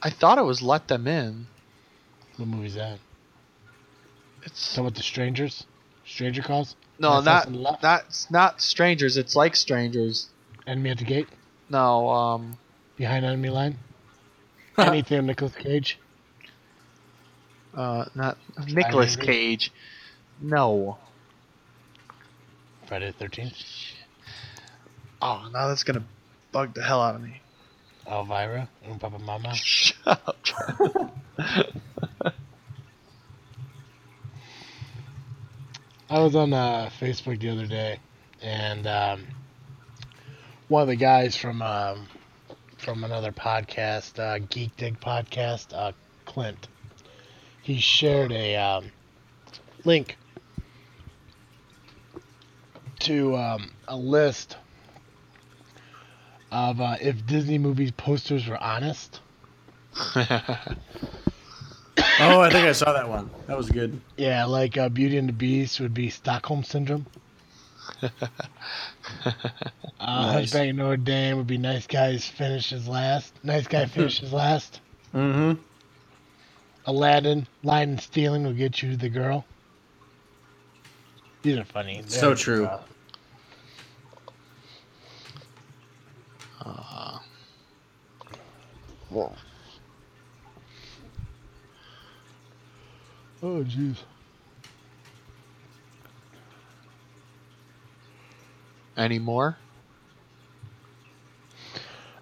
I 0.02 0.08
thought 0.10 0.38
it 0.38 0.44
was 0.44 0.62
Let 0.62 0.88
Them 0.88 1.06
In. 1.06 1.46
What 2.36 2.48
movie's 2.48 2.74
that? 2.76 2.98
It's 4.42 4.58
So 4.60 4.84
with 4.84 4.94
the 4.94 5.02
strangers, 5.02 5.66
stranger 6.06 6.40
calls, 6.42 6.74
no, 7.01 7.20
not 7.20 7.51
not 7.51 8.26
not 8.30 8.61
strangers. 8.61 9.16
It's 9.16 9.34
like 9.34 9.57
strangers. 9.57 10.28
enemy 10.66 10.90
at 10.90 10.98
the 10.98 11.05
gate, 11.05 11.28
No, 11.68 12.09
um, 12.11 12.59
behind 12.96 13.24
enemy 13.24 13.48
line. 13.48 13.78
Anything 14.78 15.18
with 15.18 15.26
Nicolas 15.26 15.55
Cage. 15.57 15.98
uh, 17.74 18.05
not 18.14 18.36
Nicolas 18.68 19.16
Cage. 19.16 19.72
No. 20.40 20.98
Friday 22.86 23.07
the 23.07 23.12
Thirteenth. 23.12 23.55
Oh, 25.22 25.48
now 25.53 25.68
that's 25.68 25.84
gonna 25.84 26.05
bug 26.53 26.74
the 26.74 26.82
hell 26.82 27.01
out 27.03 27.14
of 27.14 27.22
me. 27.22 27.40
Elvira 28.07 28.68
and 28.84 29.01
Papa 29.01 29.18
Mama. 29.18 29.55
Shut 29.55 30.07
up. 30.07 30.36
I 36.11 36.18
was 36.18 36.34
on 36.34 36.52
uh, 36.52 36.90
Facebook 37.00 37.38
the 37.38 37.50
other 37.50 37.66
day, 37.66 38.00
and 38.42 38.84
um, 38.84 39.28
one 40.66 40.82
of 40.82 40.88
the 40.88 40.96
guys 40.96 41.36
from 41.36 41.62
um, 41.62 42.08
from 42.78 43.04
another 43.04 43.30
podcast, 43.30 44.18
uh, 44.18 44.40
Geek 44.50 44.76
Dig 44.76 44.98
podcast, 44.98 45.72
uh, 45.72 45.92
Clint, 46.26 46.66
he 47.62 47.78
shared 47.78 48.32
a 48.32 48.56
um, 48.56 48.90
link 49.84 50.18
to 52.98 53.36
um, 53.36 53.70
a 53.86 53.96
list 53.96 54.56
of 56.50 56.80
uh, 56.80 56.96
if 57.00 57.24
Disney 57.24 57.58
movies 57.58 57.92
posters 57.92 58.48
were 58.48 58.61
honest. 58.61 59.20
Oh, 62.22 62.40
I 62.40 62.50
think 62.50 62.66
I 62.66 62.72
saw 62.72 62.92
that 62.92 63.08
one. 63.08 63.30
That 63.46 63.56
was 63.56 63.70
good. 63.70 63.98
Yeah, 64.16 64.44
like 64.44 64.76
uh, 64.76 64.88
Beauty 64.90 65.16
and 65.16 65.28
the 65.28 65.32
Beast 65.32 65.80
would 65.80 65.94
be 65.94 66.10
Stockholm 66.10 66.62
syndrome. 66.64 67.06
Uh, 69.98 70.22
Nice. 70.22 70.52
Hunchback 70.52 70.70
of 70.70 70.76
Notre 70.76 70.96
Dame 70.96 71.36
would 71.36 71.46
be 71.46 71.58
nice 71.58 71.86
guys 71.86 72.26
finishes 72.26 72.88
last. 72.88 73.34
Nice 73.44 73.66
guy 73.66 73.84
finishes 73.86 74.32
last. 74.32 74.80
Mm-hmm. 75.14 75.60
Aladdin, 76.86 77.46
lying 77.62 77.90
and 77.90 78.00
stealing 78.00 78.44
will 78.44 78.54
get 78.54 78.82
you 78.82 78.96
the 78.96 79.10
girl. 79.10 79.44
These 81.42 81.58
are 81.58 81.64
funny. 81.64 82.02
So 82.06 82.28
They're, 82.28 82.34
true. 82.36 82.64
uh, 82.66 82.80
Uh, 86.64 87.18
oh, 93.43 93.64
jeez. 93.64 93.97
any 98.97 99.18
more? 99.18 99.57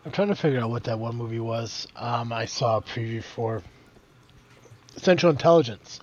I'm 0.05 0.13
trying 0.13 0.29
to 0.29 0.37
figure 0.37 0.61
out 0.61 0.71
what 0.71 0.85
that 0.85 0.99
one 0.99 1.17
movie 1.17 1.41
was. 1.41 1.87
Um, 1.97 2.33
I 2.33 2.47
saw 2.47 2.79
a 2.79 2.83
preview 2.83 3.23
for 3.23 3.63
Central 4.97 5.31
Intelligence. 5.31 6.01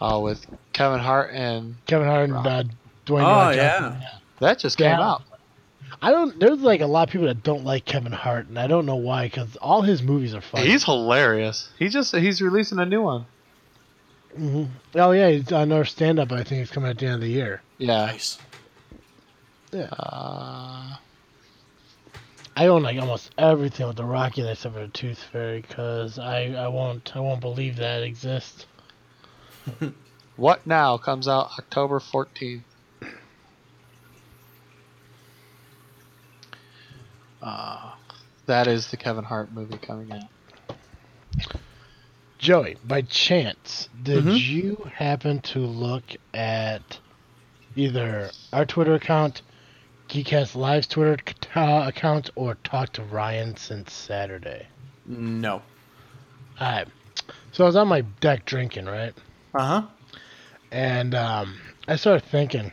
Oh, 0.00 0.20
with 0.20 0.44
Kevin 0.72 1.00
Hart 1.00 1.30
and 1.32 1.76
Kevin 1.86 2.06
Hart 2.06 2.24
and 2.24 2.32
Rock. 2.34 2.46
uh, 2.46 2.62
Dwayne 3.06 3.22
Oh, 3.26 3.46
Rock 3.46 3.56
yeah. 3.56 4.00
That 4.40 4.58
just 4.58 4.76
came 4.76 4.86
Yeah. 4.90 5.00
out. 5.00 5.22
I 6.02 6.10
don't. 6.10 6.38
There's 6.38 6.60
like 6.60 6.80
a 6.80 6.86
lot 6.86 7.08
of 7.08 7.12
people 7.12 7.26
that 7.28 7.42
don't 7.42 7.64
like 7.64 7.84
Kevin 7.84 8.12
Hart, 8.12 8.48
and 8.48 8.58
I 8.58 8.66
don't 8.66 8.84
know 8.86 8.96
why. 8.96 9.24
Because 9.26 9.56
all 9.56 9.82
his 9.82 10.02
movies 10.02 10.34
are 10.34 10.40
funny. 10.40 10.66
He's 10.68 10.84
hilarious. 10.84 11.70
He 11.78 11.88
just 11.88 12.14
he's 12.14 12.42
releasing 12.42 12.78
a 12.78 12.86
new 12.86 13.02
one. 13.02 13.26
Hmm 14.36 14.64
Oh 14.94 15.12
yeah, 15.12 15.30
he's 15.30 15.50
another 15.52 15.84
stand-up. 15.84 16.32
I 16.32 16.42
think 16.42 16.62
it's 16.62 16.70
coming 16.70 16.90
at 16.90 16.98
the 16.98 17.06
end 17.06 17.16
of 17.16 17.20
the 17.20 17.28
year. 17.30 17.62
Yeah. 17.78 18.06
Nice. 18.06 18.38
Uh, 19.72 20.96
I 22.56 22.66
own 22.66 22.82
like 22.82 22.98
almost 23.00 23.32
everything 23.36 23.88
with 23.88 23.96
the 23.96 24.04
Rocky 24.04 24.48
except 24.48 24.74
for 24.74 24.80
the 24.80 24.88
Tooth 24.88 25.18
Fairy, 25.32 25.60
because 25.62 26.18
I 26.18 26.52
I 26.52 26.68
won't 26.68 27.16
I 27.16 27.20
won't 27.20 27.40
believe 27.40 27.76
that 27.76 28.02
exists. 28.02 28.66
what 30.36 30.66
now 30.66 30.96
comes 30.96 31.26
out 31.26 31.50
October 31.58 31.98
fourteenth. 31.98 32.62
Uh, 37.42 37.92
that 38.46 38.66
is 38.66 38.90
the 38.90 38.96
Kevin 38.96 39.24
Hart 39.24 39.52
movie 39.52 39.76
coming 39.76 40.10
in. 40.10 40.28
Joey, 42.44 42.76
by 42.84 43.00
chance, 43.00 43.88
did 44.02 44.24
Mhm. 44.24 44.38
you 44.38 44.90
happen 44.96 45.40
to 45.40 45.60
look 45.60 46.04
at 46.34 46.98
either 47.74 48.30
our 48.52 48.66
Twitter 48.66 48.92
account, 48.92 49.40
Geekcast 50.10 50.54
Live's 50.54 50.86
Twitter 50.86 51.16
uh, 51.56 51.84
account, 51.88 52.28
or 52.34 52.56
talk 52.56 52.92
to 52.92 53.02
Ryan 53.02 53.56
since 53.56 53.94
Saturday? 53.94 54.66
No. 55.06 55.62
Alright. 56.60 56.88
So 57.52 57.64
I 57.64 57.66
was 57.66 57.76
on 57.76 57.88
my 57.88 58.02
deck 58.02 58.44
drinking, 58.44 58.84
right? 58.84 59.14
Uh 59.54 59.66
huh. 59.66 59.82
And 60.70 61.14
um, 61.14 61.58
I 61.88 61.96
started 61.96 62.26
thinking 62.26 62.72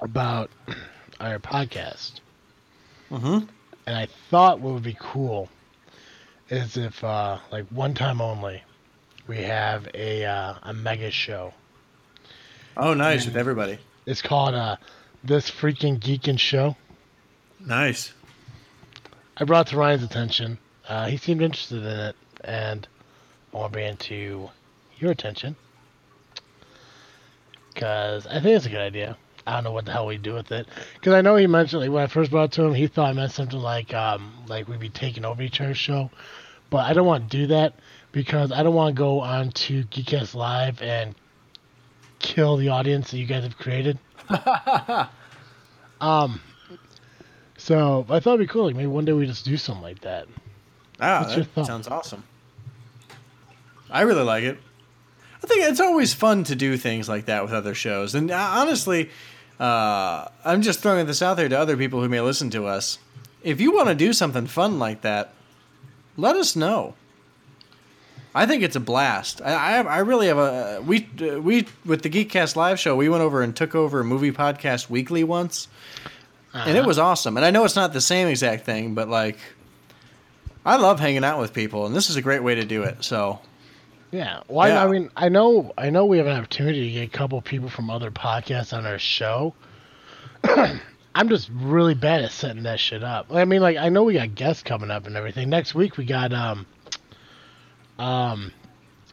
about 0.00 0.48
our 1.20 1.38
podcast. 1.38 2.20
Mm-hmm. 3.10 3.40
And 3.86 3.96
I 3.98 4.06
thought 4.30 4.60
what 4.60 4.72
would 4.72 4.82
be 4.82 4.96
cool 4.98 5.50
is 6.48 6.78
if, 6.78 7.04
uh, 7.04 7.40
like, 7.52 7.66
one 7.68 7.92
time 7.92 8.22
only, 8.22 8.62
we 9.30 9.36
have 9.36 9.88
a 9.94 10.24
uh, 10.24 10.54
a 10.64 10.72
mega 10.72 11.08
show. 11.08 11.54
Oh, 12.76 12.94
nice 12.94 13.26
with 13.26 13.36
everybody. 13.36 13.78
It's 14.04 14.22
called 14.22 14.56
uh, 14.56 14.76
This 15.22 15.48
Freaking 15.48 16.00
Geekin' 16.00 16.36
Show. 16.36 16.74
Nice. 17.60 18.12
I 19.36 19.44
brought 19.44 19.68
it 19.68 19.70
to 19.70 19.76
Ryan's 19.76 20.02
attention. 20.02 20.58
Uh, 20.88 21.06
he 21.06 21.16
seemed 21.16 21.42
interested 21.42 21.78
in 21.78 22.00
it, 22.00 22.16
and 22.42 22.88
I 23.54 23.56
want 23.56 23.72
to 23.72 23.76
bring 23.76 23.86
it 23.92 24.00
to 24.00 24.50
your 24.98 25.12
attention. 25.12 25.54
Because 27.72 28.26
I 28.26 28.40
think 28.40 28.56
it's 28.56 28.66
a 28.66 28.70
good 28.70 28.80
idea. 28.80 29.16
I 29.46 29.54
don't 29.54 29.62
know 29.62 29.70
what 29.70 29.84
the 29.84 29.92
hell 29.92 30.06
we 30.06 30.18
do 30.18 30.34
with 30.34 30.50
it. 30.50 30.66
Because 30.94 31.14
I 31.14 31.20
know 31.20 31.36
he 31.36 31.46
mentioned, 31.46 31.82
like, 31.82 31.92
when 31.92 32.02
I 32.02 32.08
first 32.08 32.32
brought 32.32 32.46
it 32.46 32.52
to 32.52 32.64
him, 32.64 32.74
he 32.74 32.88
thought 32.88 33.10
I 33.10 33.12
meant 33.12 33.30
something 33.30 33.60
like, 33.60 33.94
um, 33.94 34.32
like 34.48 34.66
we'd 34.66 34.80
be 34.80 34.88
taking 34.88 35.24
over 35.24 35.40
each 35.40 35.60
other's 35.60 35.78
show. 35.78 36.10
But 36.68 36.86
I 36.86 36.94
don't 36.94 37.06
want 37.06 37.30
to 37.30 37.36
do 37.36 37.46
that 37.48 37.74
because 38.12 38.52
I 38.52 38.62
don't 38.62 38.74
want 38.74 38.94
to 38.94 38.98
go 38.98 39.20
on 39.20 39.50
to 39.52 39.84
Geekcast 39.84 40.34
Live 40.34 40.80
and 40.82 41.14
kill 42.18 42.56
the 42.56 42.68
audience 42.68 43.10
that 43.10 43.18
you 43.18 43.26
guys 43.26 43.42
have 43.44 43.56
created. 43.58 43.98
Um, 46.00 46.40
so 47.58 48.06
I 48.08 48.20
thought 48.20 48.34
it'd 48.36 48.48
be 48.48 48.50
cool. 48.50 48.64
Like 48.64 48.74
maybe 48.74 48.86
one 48.86 49.04
day 49.04 49.12
we 49.12 49.26
just 49.26 49.44
do 49.44 49.58
something 49.58 49.82
like 49.82 50.00
that. 50.00 50.26
Ah, 50.98 51.20
What's 51.20 51.36
your 51.36 51.44
that 51.44 51.50
thought? 51.52 51.66
sounds 51.66 51.88
awesome. 51.88 52.24
I 53.90 54.00
really 54.02 54.22
like 54.22 54.44
it. 54.44 54.58
I 55.42 55.46
think 55.46 55.64
it's 55.64 55.78
always 55.78 56.14
fun 56.14 56.44
to 56.44 56.54
do 56.56 56.78
things 56.78 57.06
like 57.06 57.26
that 57.26 57.42
with 57.42 57.52
other 57.52 57.74
shows. 57.74 58.14
And 58.14 58.30
uh, 58.30 58.36
honestly, 58.38 59.10
uh, 59.58 60.28
I'm 60.42 60.62
just 60.62 60.80
throwing 60.80 61.06
this 61.06 61.20
out 61.20 61.36
there 61.36 61.50
to 61.50 61.58
other 61.58 61.76
people 61.76 62.00
who 62.00 62.08
may 62.08 62.20
listen 62.22 62.48
to 62.50 62.66
us. 62.66 62.98
If 63.42 63.60
you 63.60 63.72
want 63.74 63.88
to 63.88 63.94
do 63.94 64.14
something 64.14 64.46
fun 64.46 64.78
like 64.78 65.02
that, 65.02 65.34
let 66.16 66.34
us 66.36 66.56
know. 66.56 66.94
I 68.34 68.46
think 68.46 68.62
it's 68.62 68.76
a 68.76 68.80
blast. 68.80 69.42
I, 69.42 69.78
I, 69.78 69.82
I 69.82 69.98
really 69.98 70.28
have 70.28 70.38
a 70.38 70.82
we 70.86 71.08
uh, 71.20 71.40
we 71.40 71.66
with 71.84 72.02
the 72.02 72.10
Geekcast 72.10 72.54
live 72.56 72.78
show. 72.78 72.94
We 72.96 73.08
went 73.08 73.22
over 73.22 73.42
and 73.42 73.54
took 73.56 73.74
over 73.74 74.04
Movie 74.04 74.30
Podcast 74.32 74.88
Weekly 74.88 75.24
once, 75.24 75.66
and 76.54 76.70
it 76.76 76.80
Uh-huh. 76.80 76.86
was 76.88 76.98
awesome. 76.98 77.36
And 77.36 77.44
I 77.44 77.50
know 77.50 77.64
it's 77.64 77.76
not 77.76 77.92
the 77.92 78.00
same 78.00 78.28
exact 78.28 78.64
thing, 78.64 78.94
but 78.94 79.08
like, 79.08 79.38
I 80.64 80.76
love 80.76 81.00
hanging 81.00 81.24
out 81.24 81.40
with 81.40 81.52
people, 81.52 81.86
and 81.86 81.94
this 81.96 82.08
is 82.08 82.16
a 82.16 82.22
great 82.22 82.42
way 82.44 82.54
to 82.54 82.64
do 82.64 82.82
it. 82.84 83.02
So 83.02 83.40
Yeah. 84.12 84.40
Well, 84.48 84.60
I- 84.66 84.68
Yeah. 84.68 84.84
I 84.84 84.88
mean, 84.88 85.10
I 85.16 85.28
know, 85.28 85.72
I 85.78 85.90
know, 85.90 86.04
we 86.04 86.18
have 86.18 86.26
an 86.28 86.36
opportunity 86.36 86.84
to 86.86 86.90
get 87.00 87.04
a 87.14 87.18
couple 87.18 87.40
people 87.42 87.68
from 87.68 87.90
other 87.90 88.10
podcasts 88.12 88.76
on 88.76 88.86
our 88.86 88.98
show. 88.98 89.54
I'm 91.14 91.28
just 91.28 91.50
really 91.52 91.94
bad 91.94 92.22
at 92.22 92.30
setting 92.30 92.62
that 92.62 92.78
shit 92.78 93.02
up. 93.02 93.26
I 93.32 93.44
mean, 93.44 93.60
like 93.60 93.76
I 93.76 93.88
know 93.88 94.04
we 94.04 94.14
got 94.14 94.34
guests 94.36 94.62
coming 94.62 94.90
up 94.90 95.06
and 95.06 95.16
everything. 95.16 95.48
Next 95.48 95.74
week 95.74 95.96
we 95.96 96.04
got 96.04 96.32
um 96.32 96.66
um 98.00 98.52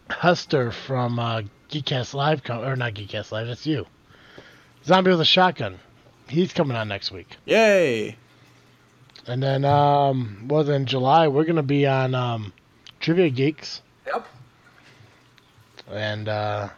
Huster 0.09 0.71
from 0.71 1.19
uh, 1.19 1.41
Geekcast 1.69 2.13
Live, 2.13 2.43
com- 2.43 2.63
or 2.63 2.75
not 2.75 2.93
Geekcast 2.93 3.31
Live. 3.31 3.47
That's 3.47 3.67
you. 3.67 3.85
Zombie 4.85 5.11
with 5.11 5.19
a 5.21 5.25
shotgun. 5.25 5.79
He's 6.29 6.53
coming 6.53 6.77
on 6.77 6.87
next 6.87 7.11
week. 7.11 7.35
Yay! 7.45 8.15
And 9.27 9.43
then, 9.43 9.65
um, 9.65 10.45
well, 10.47 10.63
then 10.63 10.85
July 10.85 11.27
we're 11.27 11.43
gonna 11.43 11.61
be 11.63 11.85
on 11.85 12.15
um, 12.15 12.53
Trivia 13.01 13.29
Geeks, 13.29 13.81
Yep. 14.05 14.25
and 15.91 16.29
uh, 16.29 16.69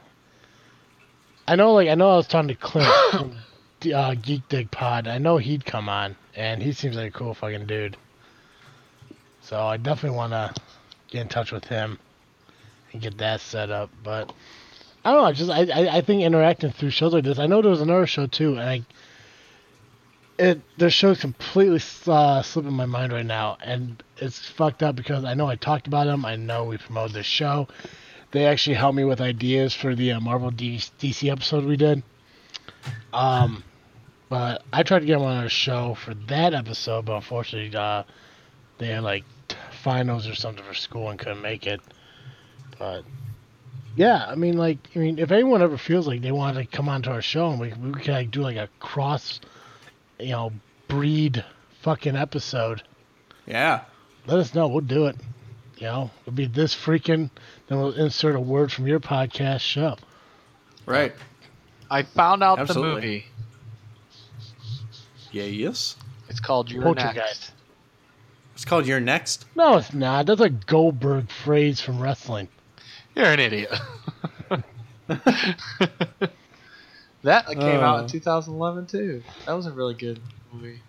I 1.48 1.56
know, 1.56 1.74
like, 1.74 1.90
I 1.90 1.94
know 1.96 2.10
I 2.10 2.16
was 2.16 2.28
talking 2.28 2.48
to 2.48 2.56
Clint 2.56 2.92
from 3.12 3.38
uh, 3.94 4.16
Geek 4.16 4.48
Dig 4.50 4.72
Pod. 4.72 5.08
I 5.08 5.20
know 5.20 5.38
he'd 5.38 5.64
come 5.66 5.88
on, 5.90 6.16
and 6.36 6.62
he 6.64 6.72
seems 6.72 6.96
like 6.96 7.14
a 7.14 7.18
cool 7.18 7.36
fucking 7.36 7.68
dude. 7.68 7.96
So 9.42 9.60
I 9.60 9.78
definitely 9.78 10.18
want 10.18 10.32
to 10.34 10.54
get 11.12 11.22
in 11.22 11.28
touch 11.28 11.52
with 11.52 11.66
him 11.66 12.00
and 12.92 13.02
get 13.02 13.18
that 13.18 13.42
set 13.42 13.70
up. 13.70 13.90
But 14.04 14.32
I 15.04 15.12
don't 15.12 15.24
know. 15.24 15.32
Just 15.34 15.52
I, 15.52 15.66
I, 15.66 15.98
I 15.98 16.02
think 16.02 16.24
interacting 16.24 16.72
through 16.72 16.92
shows 16.92 17.14
like 17.14 17.24
this. 17.24 17.40
I 17.40 17.48
know 17.48 17.62
there 17.62 17.72
was 17.72 17.82
another 17.82 18.08
show 18.08 18.28
too, 18.28 18.52
and 18.52 18.62
I 18.62 18.86
it 20.40 20.62
their 20.78 20.90
show's 20.90 21.20
completely 21.20 21.82
uh, 22.08 22.42
slipping 22.42 22.74
my 22.74 22.86
mind 22.86 23.12
right 23.12 23.26
now, 23.26 23.58
and 23.62 24.02
it's 24.18 24.40
fucked 24.40 24.82
up 24.82 24.96
because 24.96 25.26
I 25.26 25.34
know 25.34 25.48
I 25.48 25.56
talked 25.56 25.88
about 25.88 26.06
them. 26.06 26.26
I 26.26 26.38
know 26.38 26.64
we 26.64 26.78
promoted 26.78 27.14
this 27.14 27.26
show. 27.26 27.68
They 28.32 28.46
actually 28.46 28.76
helped 28.76 28.96
me 28.96 29.04
with 29.04 29.22
ideas 29.22 29.74
for 29.74 29.96
the 29.96 30.14
uh, 30.14 30.20
Marvel 30.20 30.52
DC 30.52 31.32
episode 31.32 31.66
we 31.66 31.78
did. 31.78 32.04
Um, 33.12 33.64
but 34.30 34.64
I 34.72 34.84
tried 34.84 35.00
to 35.00 35.06
get 35.06 35.14
them 35.14 35.24
on 35.24 35.44
our 35.44 35.50
show 35.50 35.96
for 35.96 36.14
that 36.14 36.54
episode, 36.54 37.06
but 37.06 37.16
unfortunately, 37.16 37.76
uh, 37.76 38.04
they 38.78 38.88
had 38.88 39.04
like 39.04 39.26
finals 39.80 40.28
or 40.28 40.36
something 40.36 40.64
for 40.64 40.74
school 40.74 41.10
and 41.10 41.20
couldn't 41.20 41.42
make 41.42 41.66
it. 41.68 41.82
But 42.78 43.04
yeah, 43.96 44.26
I 44.28 44.36
mean, 44.36 44.58
like, 44.58 44.78
I 44.96 45.00
mean, 45.00 45.20
if 45.20 45.32
anyone 45.32 45.62
ever 45.62 45.78
feels 45.78 46.08
like 46.08 46.22
they 46.22 46.32
want 46.32 46.58
to 46.58 46.66
come 46.66 46.88
onto 46.90 47.10
our 47.10 47.22
show 47.22 47.50
and 47.52 47.60
we 47.60 47.74
we 47.74 47.92
could 47.94 48.08
like 48.08 48.32
do 48.32 48.42
like 48.42 48.58
a 48.58 48.70
cross, 48.80 49.40
you 50.20 50.32
know, 50.32 50.52
breed 50.88 51.44
fucking 51.82 52.16
episode, 52.16 52.84
Yeah. 53.46 53.82
let 54.28 54.40
us 54.40 54.54
know. 54.54 54.68
We'll 54.68 54.82
do 54.82 55.08
it. 55.08 55.16
You 55.78 55.88
know, 55.88 56.12
it'll 56.22 56.34
be 56.34 56.46
this 56.46 56.76
freaking. 56.76 57.30
Then 57.68 57.80
we'll 57.80 57.94
insert 57.94 58.36
a 58.36 58.40
word 58.40 58.72
from 58.72 58.86
your 58.88 59.00
podcast 59.00 59.62
show. 59.62 59.96
Right. 60.86 61.14
I 61.90 62.04
found 62.04 62.44
out 62.44 62.60
Absolutely. 62.60 63.00
the 63.02 63.06
movie. 63.08 63.26
Yeah. 65.32 65.44
Yes. 65.44 65.96
It's 66.28 66.40
called 66.40 66.70
You're 66.72 66.84
Poltergeist. 66.84 67.16
Next. 67.16 67.52
It's 68.60 68.66
called 68.66 68.86
You're 68.86 69.00
Next. 69.00 69.46
No, 69.56 69.78
it's 69.78 69.94
not. 69.94 70.26
That's 70.26 70.42
a 70.42 70.50
Goldberg 70.50 71.32
phrase 71.32 71.80
from 71.80 71.98
wrestling. 72.02 72.50
You're 73.16 73.28
an 73.28 73.40
idiot. 73.40 73.74
that 77.24 77.48
came 77.48 77.80
out 77.80 78.00
in 78.00 78.06
Uh. 78.06 78.08
2011 78.10 78.88
too. 78.88 79.24
That 79.46 79.54
was 79.54 79.66
a 79.66 79.72
really 79.72 79.94
good 79.94 80.20
movie. 80.52 80.82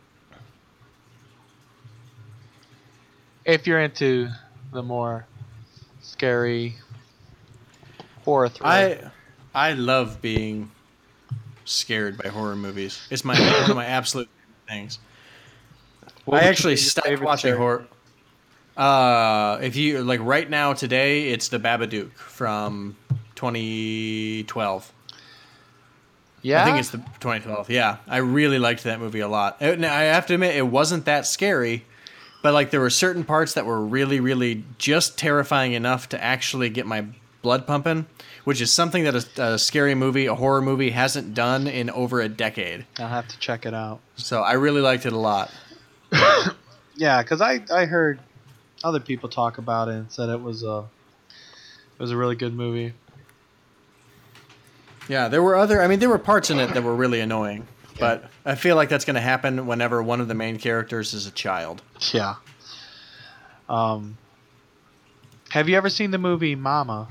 If 3.45 3.69
you're 3.69 3.79
into 3.81 4.31
the 4.73 4.83
more 4.83 5.27
scary 6.03 6.75
horror 8.25 8.49
thriller, 8.49 9.13
I 9.55 9.69
I 9.69 9.73
love 9.75 10.21
being 10.21 10.73
scared 11.65 12.19
by 12.19 12.31
horror 12.31 12.57
movies. 12.57 12.99
It's 13.11 13.25
my 13.25 13.39
one 13.39 13.71
of 13.71 13.77
my 13.77 13.87
absolute 13.87 14.29
things. 14.67 14.99
What 16.25 16.43
I 16.43 16.47
actually 16.47 16.77
stopped 16.77 17.21
watching 17.21 17.57
horror. 17.57 17.87
Uh, 18.77 19.59
if 19.63 19.77
you 19.77 20.03
like 20.03 20.21
right 20.21 20.49
now 20.49 20.73
today, 20.73 21.29
it's 21.31 21.49
the 21.49 21.59
Babadook 21.59 22.13
from 22.13 22.97
2012. 23.35 24.93
Yeah, 26.43 26.63
I 26.63 26.65
think 26.65 26.79
it's 26.79 26.91
the 26.91 26.99
2012. 26.99 27.69
Yeah, 27.69 27.99
I 28.09 28.19
really 28.19 28.59
liked 28.59 28.85
that 28.85 28.99
movie 28.99 29.21
a 29.21 29.29
lot. 29.29 29.61
Uh, 29.61 29.75
now, 29.75 29.95
I 29.95 30.03
have 30.03 30.27
to 30.27 30.35
admit, 30.35 30.57
it 30.57 30.67
wasn't 30.67 31.05
that 31.05 31.27
scary, 31.27 31.85
but 32.43 32.55
like 32.55 32.71
there 32.71 32.81
were 32.81 32.91
certain 32.91 33.25
parts 33.25 33.55
that 33.55 33.67
were 33.67 33.81
really, 33.81 34.21
really 34.21 34.65
just 34.79 35.19
terrifying 35.19 35.73
enough 35.75 36.09
to 36.11 36.23
actually 36.23 36.71
get 36.71 36.87
my 36.87 37.05
blood 37.43 37.67
pumping, 37.67 38.07
which 38.45 38.61
is 38.61 38.73
something 38.73 39.05
that 39.05 39.15
a, 39.39 39.43
a 39.43 39.59
scary 39.59 39.95
movie, 39.95 40.27
a 40.27 40.35
horror 40.35 40.63
movie, 40.63 40.91
hasn't 40.91 41.35
done 41.35 41.67
in 41.67 41.91
over 41.91 42.21
a 42.21 42.29
decade. 42.29 42.87
I'll 42.99 43.09
have 43.09 43.29
to 43.29 43.39
check 43.39 43.67
it 43.67 43.75
out. 43.75 44.01
So 44.17 44.41
I 44.41 44.53
really 44.53 44.81
liked 44.81 45.05
it 45.05 45.13
a 45.13 45.19
lot. 45.19 45.51
Yeah, 46.97 47.23
because 47.23 47.41
I 47.41 47.63
I 47.73 47.87
heard 47.87 48.21
other 48.85 49.01
people 49.01 49.29
talk 49.29 49.59
about 49.59 49.89
it 49.89 49.95
and 49.95 50.13
said 50.13 50.29
it 50.29 50.41
was 50.41 50.63
a 50.63 50.85
it 51.29 52.03
was 52.03 52.11
a 52.11 52.17
really 52.17 52.37
good 52.37 52.55
movie. 52.55 52.93
Yeah, 55.09 55.29
there 55.29 55.43
were 55.43 55.57
other. 55.57 55.83
I 55.83 55.89
mean, 55.89 55.99
there 55.99 56.09
were 56.09 56.19
parts 56.19 56.51
in 56.51 56.61
it 56.61 56.73
that 56.75 56.83
were 56.83 56.95
really 56.95 57.21
annoying, 57.21 57.67
but 57.99 58.31
I 58.45 58.55
feel 58.55 58.77
like 58.77 58.89
that's 58.89 59.05
going 59.05 59.15
to 59.15 59.21
happen 59.21 59.67
whenever 59.67 60.03
one 60.03 60.21
of 60.21 60.29
the 60.29 60.35
main 60.35 60.59
characters 60.59 61.15
is 61.15 61.27
a 61.27 61.31
child. 61.31 61.83
Yeah. 62.13 62.37
Um. 63.69 64.17
Have 65.51 65.69
you 65.69 65.77
ever 65.77 65.89
seen 65.89 66.13
the 66.13 66.19
movie 66.19 66.55
Mama? 66.55 67.09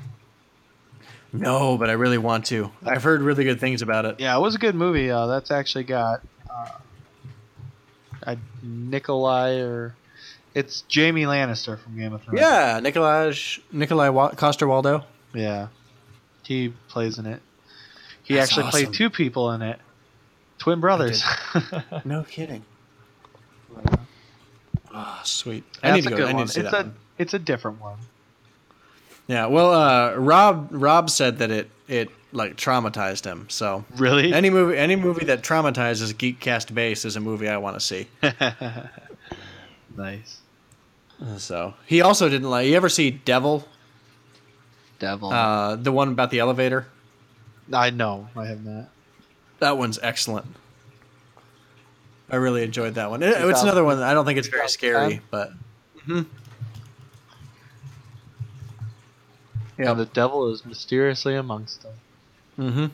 No, 1.33 1.77
but 1.77 1.89
I 1.89 1.93
really 1.93 2.17
want 2.17 2.45
to. 2.45 2.71
I've 2.85 3.03
heard 3.03 3.21
really 3.21 3.43
good 3.43 3.59
things 3.59 3.81
about 3.81 4.05
it. 4.05 4.19
Yeah, 4.19 4.37
it 4.37 4.39
was 4.39 4.55
a 4.55 4.59
good 4.59 4.75
movie. 4.75 5.11
Uh, 5.11 5.27
that's 5.27 5.51
actually 5.51 5.83
got 5.83 6.21
uh, 6.49 6.69
a 8.23 8.37
Nikolai 8.63 9.57
or 9.59 9.95
it's 10.55 10.81
Jamie 10.81 11.23
Lannister 11.23 11.77
from 11.79 11.97
Game 11.97 12.13
of 12.13 12.23
Thrones. 12.23 12.39
Yeah, 12.41 12.79
Nikolai 12.81 13.33
Nikolai 13.71 14.09
Wa- 14.09 14.31
Coster-Waldau. 14.31 15.03
yeah, 15.33 15.67
he 16.43 16.73
plays 16.87 17.17
in 17.19 17.25
it. 17.25 17.41
He 18.23 18.35
That's 18.35 18.49
actually 18.51 18.63
awesome. 18.67 18.85
played 18.85 18.93
two 18.95 19.09
people 19.09 19.51
in 19.51 19.61
it, 19.61 19.79
twin 20.57 20.79
brothers. 20.79 21.23
No 22.05 22.23
kidding. 22.23 22.63
Oh, 24.93 25.21
sweet. 25.23 25.63
I 25.83 25.91
That's 25.91 26.03
need 26.05 26.09
to 26.09 26.15
a 26.15 26.17
go. 26.17 26.17
good 26.17 26.25
I 26.25 26.31
need 26.31 26.37
one. 26.37 26.47
to 26.47 26.53
see 26.53 26.61
it's 26.61 26.71
that 26.71 26.81
a 26.81 26.83
one. 26.87 26.95
it's 27.17 27.33
a 27.33 27.39
different 27.39 27.79
one. 27.81 27.97
Yeah. 29.27 29.45
Well, 29.45 29.71
uh, 29.73 30.15
Rob 30.15 30.67
Rob 30.71 31.09
said 31.09 31.37
that 31.39 31.51
it 31.51 31.69
it 31.89 32.09
like 32.31 32.55
traumatized 32.55 33.25
him. 33.25 33.47
So 33.49 33.83
Really? 33.97 34.31
any 34.33 34.49
movie 34.49 34.77
any 34.77 34.95
movie 34.95 35.25
that 35.25 35.41
traumatizes 35.41 36.13
Geekcast 36.13 36.73
base 36.73 37.03
is 37.03 37.15
a 37.17 37.19
movie 37.19 37.49
I 37.49 37.57
want 37.57 37.75
to 37.75 37.81
see. 37.81 38.07
nice. 39.97 40.39
So 41.37 41.73
he 41.85 42.01
also 42.01 42.29
didn't 42.29 42.49
like. 42.49 42.67
You 42.67 42.75
ever 42.75 42.87
see 42.89 43.11
Devil? 43.11 43.67
Devil. 44.99 45.31
Uh, 45.31 45.75
the 45.75 45.91
one 45.91 46.09
about 46.09 46.29
the 46.31 46.39
elevator. 46.39 46.87
I 47.73 47.89
know. 47.89 48.29
I 48.35 48.45
have 48.45 48.63
not. 48.65 48.89
That 49.59 49.77
one's 49.77 49.99
excellent. 50.01 50.45
I 52.29 52.35
really 52.37 52.63
enjoyed 52.63 52.95
that 52.95 53.09
one. 53.09 53.23
It- 53.23 53.35
it's 53.37 53.63
another 53.63 53.83
one. 53.83 54.01
I 54.01 54.13
don't 54.13 54.25
think 54.25 54.37
it's 54.39 54.47
very 54.47 54.69
scary, 54.69 55.19
but 55.31 55.51
Yeah, 59.79 59.93
the 59.93 60.05
devil 60.05 60.51
is 60.51 60.65
mysteriously 60.65 61.35
amongst 61.35 61.83
them. 61.83 61.93
mm-hmm. 62.59 62.85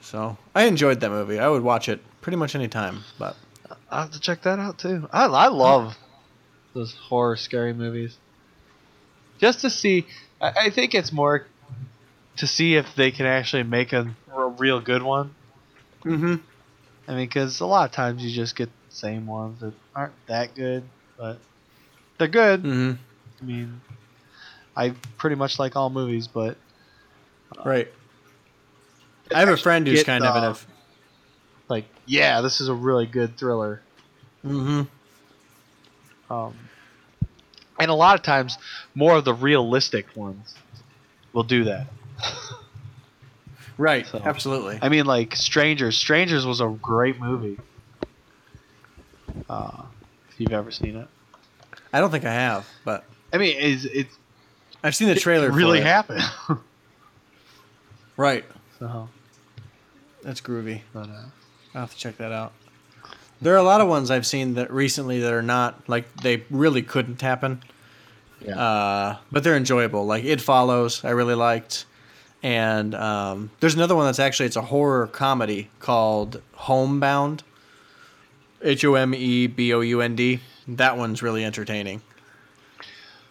So 0.00 0.36
I 0.54 0.64
enjoyed 0.64 1.00
that 1.00 1.10
movie. 1.10 1.38
I 1.38 1.48
would 1.48 1.62
watch 1.62 1.88
it 1.88 2.00
pretty 2.20 2.36
much 2.36 2.54
any 2.54 2.66
time. 2.68 3.04
But 3.18 3.36
I'll 3.90 4.02
have 4.02 4.10
to 4.12 4.20
check 4.20 4.42
that 4.42 4.58
out 4.58 4.78
too. 4.78 5.08
I 5.12 5.26
I 5.26 5.48
love 5.48 5.96
those 6.74 6.94
horror 6.94 7.36
scary 7.36 7.72
movies. 7.72 8.16
Just 9.38 9.60
to 9.60 9.70
see, 9.70 10.06
I, 10.40 10.52
I 10.66 10.70
think 10.70 10.94
it's 10.94 11.12
more 11.12 11.46
to 12.36 12.46
see 12.46 12.74
if 12.74 12.94
they 12.96 13.10
can 13.10 13.26
actually 13.26 13.62
make 13.62 13.92
a, 13.92 14.14
a 14.34 14.48
real 14.48 14.80
good 14.80 15.02
one. 15.02 15.34
mm-hmm. 16.04 16.36
I 17.06 17.14
mean, 17.14 17.28
because 17.28 17.60
a 17.60 17.66
lot 17.66 17.88
of 17.88 17.94
times 17.94 18.24
you 18.24 18.30
just 18.30 18.56
get 18.56 18.68
the 18.88 18.94
same 18.94 19.26
ones 19.26 19.60
that 19.60 19.74
aren't 19.94 20.14
that 20.26 20.54
good, 20.54 20.84
but 21.16 21.38
they're 22.18 22.28
good. 22.28 22.62
Mm-hmm. 22.62 22.92
I 23.40 23.44
mean, 23.44 23.80
I 24.80 24.90
pretty 25.18 25.36
much 25.36 25.58
like 25.58 25.76
all 25.76 25.90
movies, 25.90 26.26
but 26.26 26.56
Right. 27.64 27.88
I 29.34 29.40
have 29.40 29.48
a 29.48 29.56
friend 29.56 29.86
who's 29.86 30.02
kind 30.04 30.24
of 30.24 30.34
in 30.36 30.42
the- 30.42 30.50
a. 30.50 30.56
like, 31.68 31.84
yeah, 32.06 32.40
this 32.40 32.60
is 32.60 32.68
a 32.68 32.74
really 32.74 33.06
good 33.06 33.36
thriller. 33.36 33.82
Mm-hmm. 34.44 34.82
Um, 36.32 36.54
and 37.78 37.90
a 37.90 37.94
lot 37.94 38.14
of 38.18 38.22
times, 38.22 38.56
more 38.94 39.16
of 39.16 39.24
the 39.24 39.34
realistic 39.34 40.16
ones 40.16 40.54
will 41.32 41.42
do 41.42 41.64
that. 41.64 41.86
Right. 43.76 44.06
So- 44.06 44.22
Absolutely. 44.24 44.78
I 44.82 44.88
mean, 44.88 45.04
like 45.06 45.34
Strangers. 45.36 45.96
Strangers 45.96 46.46
was 46.46 46.60
a 46.60 46.68
great 46.68 47.20
movie. 47.20 47.58
Uh, 49.48 49.82
if 50.30 50.40
you've 50.40 50.52
ever 50.52 50.70
seen 50.70 50.96
it, 50.96 51.08
I 51.92 52.00
don't 52.00 52.10
think 52.10 52.24
I 52.24 52.32
have, 52.32 52.66
but 52.84 53.04
I 53.32 53.38
mean, 53.38 53.56
it's 53.58 53.84
it's 53.84 54.14
I've 54.82 54.94
seen 54.96 55.08
the 55.08 55.14
trailer. 55.14 55.48
it 55.48 55.50
for 55.50 55.56
really 55.56 55.78
it. 55.80 55.84
happened. 55.86 56.22
Right. 58.16 58.44
so, 58.78 59.08
That's 60.22 60.40
groovy. 60.40 60.82
but 60.92 61.08
uh, 61.08 61.22
I'll 61.74 61.80
have 61.82 61.92
to 61.92 61.96
check 61.96 62.16
that 62.18 62.32
out. 62.32 62.52
There 63.42 63.54
are 63.54 63.58
a 63.58 63.62
lot 63.62 63.80
of 63.80 63.88
ones 63.88 64.10
I've 64.10 64.26
seen 64.26 64.54
that 64.54 64.70
recently 64.70 65.20
that 65.20 65.32
are 65.32 65.42
not 65.42 65.88
like 65.88 66.14
they 66.22 66.42
really 66.50 66.82
couldn't 66.82 67.22
happen. 67.22 67.62
Yeah. 68.44 68.58
Uh, 68.58 69.16
but 69.32 69.44
they're 69.44 69.56
enjoyable. 69.56 70.04
Like 70.06 70.24
It 70.24 70.40
Follows, 70.40 71.04
I 71.04 71.10
really 71.10 71.34
liked, 71.34 71.86
and 72.42 72.94
um, 72.94 73.50
there's 73.60 73.74
another 73.74 73.94
one 73.96 74.06
that's 74.06 74.18
actually 74.18 74.46
it's 74.46 74.56
a 74.56 74.62
horror 74.62 75.06
comedy 75.06 75.68
called 75.78 76.40
Homebound. 76.54 77.42
H 78.62 78.84
O 78.84 78.94
M 78.94 79.14
E 79.14 79.46
B 79.46 79.72
O 79.72 79.80
U 79.80 80.02
N 80.02 80.14
D. 80.16 80.40
That 80.68 80.98
one's 80.98 81.22
really 81.22 81.42
entertaining. 81.46 82.02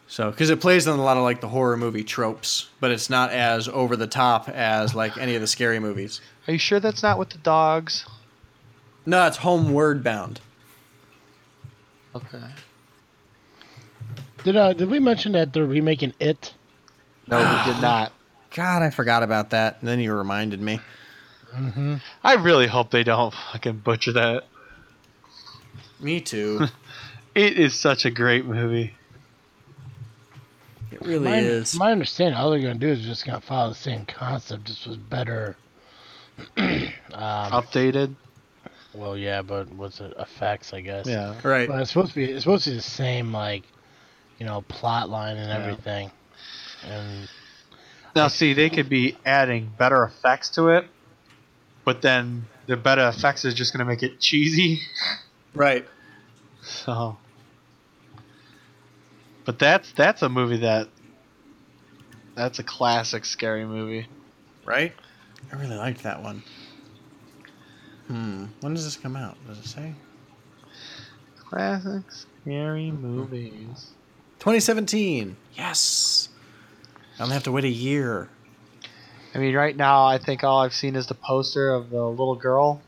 So, 0.10 0.32
because 0.32 0.49
it 0.49 0.60
plays 0.60 0.88
on 0.88 0.97
a 0.97 1.03
lot 1.03 1.18
of 1.18 1.24
like 1.24 1.39
the 1.39 1.47
horror 1.47 1.78
movie 1.78 2.03
tropes, 2.03 2.68
but 2.80 2.89
it's 2.89 3.12
not 3.12 3.32
as 3.32 3.68
over 3.68 3.95
the 3.95 4.07
top 4.07 4.49
as 4.49 4.95
like 4.95 5.18
any 5.20 5.36
of 5.36 5.41
the 5.41 5.47
scary 5.47 5.80
movies. 5.80 6.20
Are 6.47 6.53
you 6.53 6.57
sure 6.57 6.80
that's 6.80 7.03
not 7.03 7.20
with 7.20 7.30
the 7.30 7.38
dogs? 7.38 8.07
No, 9.05 9.28
it's 9.28 9.38
Homeward 9.38 10.03
Bound. 10.03 10.41
Okay. 12.16 12.41
Did 14.43 14.55
uh 14.55 14.74
did 14.74 14.89
we 14.89 14.99
mention 14.99 15.34
that 15.34 15.53
they're 15.53 15.66
remaking 15.66 16.14
it? 16.20 16.55
No, 17.28 17.38
we 17.38 17.72
did 17.72 17.80
not. 17.82 18.12
God, 18.55 18.82
I 18.82 18.89
forgot 18.89 19.22
about 19.22 19.51
that. 19.51 19.78
And 19.80 19.88
then 19.88 19.99
you 19.99 20.12
reminded 20.12 20.60
me. 20.60 20.80
Mm-hmm. 21.55 21.95
I 22.24 22.34
really 22.34 22.66
hope 22.66 22.89
they 22.89 23.03
don't 23.03 23.34
fucking 23.51 23.78
butcher 23.78 24.14
that. 24.14 24.45
Me 25.99 26.20
too. 26.20 26.68
It 27.36 27.60
is 27.60 27.76
such 27.76 28.05
a 28.05 28.10
great 28.10 28.45
movie. 28.45 28.95
It 30.92 31.06
really 31.06 31.26
my, 31.26 31.38
is. 31.38 31.76
My 31.76 31.92
understanding, 31.92 32.36
all 32.36 32.52
they're 32.52 32.60
gonna 32.60 32.76
do 32.76 32.90
is 32.90 33.02
just 33.02 33.26
gonna 33.26 33.42
follow 33.42 33.70
the 33.70 33.76
same 33.76 34.06
concept. 34.06 34.68
This 34.68 34.86
was 34.86 34.98
better. 34.98 35.56
um, 36.58 36.92
Updated. 37.14 38.16
well, 38.94 39.18
yeah, 39.18 39.42
but 39.42 39.72
what's 39.74 40.00
it? 40.00 40.14
Effects, 40.18 40.74
I 40.74 40.82
guess. 40.82 41.08
Yeah. 41.08 41.40
right. 41.44 41.68
But 41.68 41.82
it's 41.82 41.92
supposed 41.92 42.10
to 42.10 42.16
be. 42.16 42.26
It's 42.26 42.44
supposed 42.44 42.64
to 42.66 42.72
be 42.72 42.76
the 42.78 42.82
same, 42.82 43.32
like, 43.34 43.64
you 44.40 44.46
know, 44.46 44.62
plot 44.62 45.10
line 45.10 45.38
and 45.38 45.50
Yeah. 45.50 45.58
everything. 45.58 46.12
And 46.86 47.30
Now, 48.16 48.28
see, 48.28 48.54
they 48.54 48.70
could 48.70 48.90
be 48.90 49.18
adding 49.26 49.72
better 49.78 50.04
effects 50.04 50.50
to 50.52 50.70
it, 50.70 50.86
but 51.86 52.02
then 52.02 52.48
the 52.66 52.78
better 52.78 53.08
effects 53.08 53.46
is 53.46 53.54
just 53.54 53.74
going 53.74 53.80
to 53.80 53.86
make 53.86 54.04
it 54.04 54.20
cheesy. 54.20 54.82
Right. 55.56 55.88
So, 56.62 57.18
but 59.46 59.60
that's 59.60 59.92
that's 59.94 60.22
a 60.22 60.30
movie 60.30 60.58
that 60.58 60.90
that's 62.36 62.60
a 62.60 62.64
classic 62.64 63.26
scary 63.26 63.66
movie. 63.66 64.08
Right? 64.66 64.94
I 65.52 65.56
really 65.56 65.76
liked 65.76 66.04
that 66.04 66.22
one. 66.22 66.44
Hmm. 68.08 68.46
When 68.62 68.74
does 68.74 68.86
this 68.86 68.96
come 68.96 69.16
out? 69.16 69.38
Does 69.48 69.60
it 69.60 69.66
say? 69.66 69.94
Classic 71.38 72.04
scary 72.10 72.92
movies. 72.92 73.92
2017. 74.40 75.36
Yes. 75.58 76.30
I 77.20 77.24
only 77.24 77.34
have 77.34 77.44
to 77.44 77.52
wait 77.52 77.66
a 77.66 77.70
year. 77.70 78.30
I 79.36 79.38
mean, 79.38 79.56
right 79.56 79.76
now, 79.76 80.06
I 80.06 80.18
think 80.18 80.44
all 80.44 80.60
I've 80.62 80.74
seen 80.74 80.96
is 80.96 81.08
the 81.08 81.14
poster 81.14 81.72
of 81.72 81.90
the 81.90 82.04
little 82.04 82.36
girl, 82.36 82.82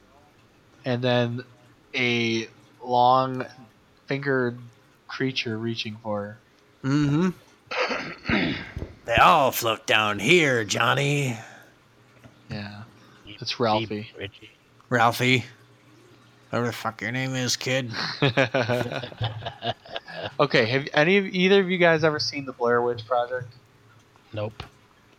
and 0.85 1.03
then 1.03 1.43
a 1.93 2.47
long 2.83 3.45
fingered 4.07 4.57
creature 5.11 5.57
reaching 5.57 5.97
for 6.01 6.21
her. 6.21 6.37
Mm-hmm. 6.87 7.29
they 9.05 9.15
all 9.15 9.51
float 9.51 9.85
down 9.85 10.19
here, 10.19 10.63
Johnny. 10.63 11.37
Yeah, 12.49 12.83
it's 13.25 13.59
Ralphie. 13.59 14.09
Richie. 14.17 14.49
Ralphie. 14.89 15.43
Whatever 16.49 16.67
the 16.67 16.73
fuck 16.73 17.01
your 17.01 17.11
name 17.11 17.35
is, 17.35 17.55
kid. 17.55 17.91
okay, 20.39 20.65
have 20.65 20.87
any 20.93 21.17
of 21.17 21.25
either 21.25 21.61
of 21.61 21.69
you 21.69 21.77
guys 21.77 22.03
ever 22.03 22.19
seen 22.19 22.45
the 22.45 22.51
Blair 22.51 22.81
Witch 22.81 23.05
Project? 23.05 23.47
Nope. 24.33 24.63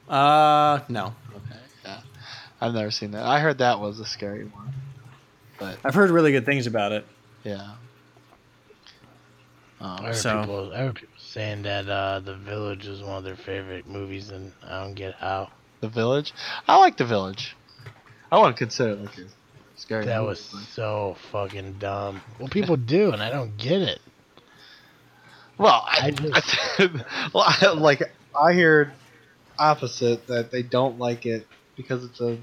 Uh, 0.08 0.80
no. 0.88 1.14
Okay, 1.34 1.60
yeah, 1.84 2.00
I've 2.60 2.74
never 2.74 2.90
seen 2.90 3.12
that. 3.12 3.24
I 3.24 3.40
heard 3.40 3.58
that 3.58 3.80
was 3.80 3.98
a 4.00 4.04
scary 4.04 4.44
one, 4.44 4.74
but 5.58 5.78
I've 5.84 5.94
heard 5.94 6.10
really 6.10 6.32
good 6.32 6.44
things 6.44 6.66
about 6.66 6.92
it. 6.92 7.06
yeah. 7.44 7.72
I 9.82 9.96
Um, 9.98 10.04
heard, 10.04 10.16
So- 10.16 10.40
people, 10.40 10.72
I 10.72 10.78
heard 10.78 10.94
people 10.94 11.14
saying 11.18 11.62
that 11.62 11.88
uh, 11.88 12.20
The 12.20 12.34
Village 12.36 12.86
is 12.86 13.02
one 13.02 13.16
of 13.16 13.24
their 13.24 13.36
favorite 13.36 13.86
movies, 13.88 14.30
and 14.30 14.52
I 14.66 14.80
don't 14.82 14.94
get 14.94 15.14
how. 15.16 15.50
the 15.80 15.88
Village. 15.88 16.32
I 16.68 16.76
like 16.78 16.96
the 16.96 17.04
Village. 17.04 17.56
I 18.30 18.38
want 18.38 18.54
to 18.56 18.58
consider 18.58 18.92
it 18.92 19.00
like 19.02 19.18
a 19.18 19.24
scary. 19.76 20.04
That 20.06 20.18
movie, 20.20 20.28
was 20.28 20.48
but- 20.52 20.60
so 20.72 21.16
fucking 21.32 21.74
dumb. 21.80 22.20
Well, 22.38 22.48
people 22.48 22.76
do, 22.76 23.12
and 23.12 23.20
I 23.22 23.30
don't 23.30 23.56
get 23.56 23.82
it. 23.82 24.00
Well, 25.58 25.82
I, 25.86 26.06
I 26.06 26.10
just- 26.12 26.78
well, 27.34 27.44
I, 27.46 27.72
like 27.74 28.02
I 28.40 28.52
heard 28.54 28.92
opposite 29.58 30.26
that 30.28 30.50
they 30.50 30.62
don't 30.62 30.98
like 30.98 31.26
it 31.26 31.46
because 31.76 32.04
it's 32.04 32.20
a 32.20 32.38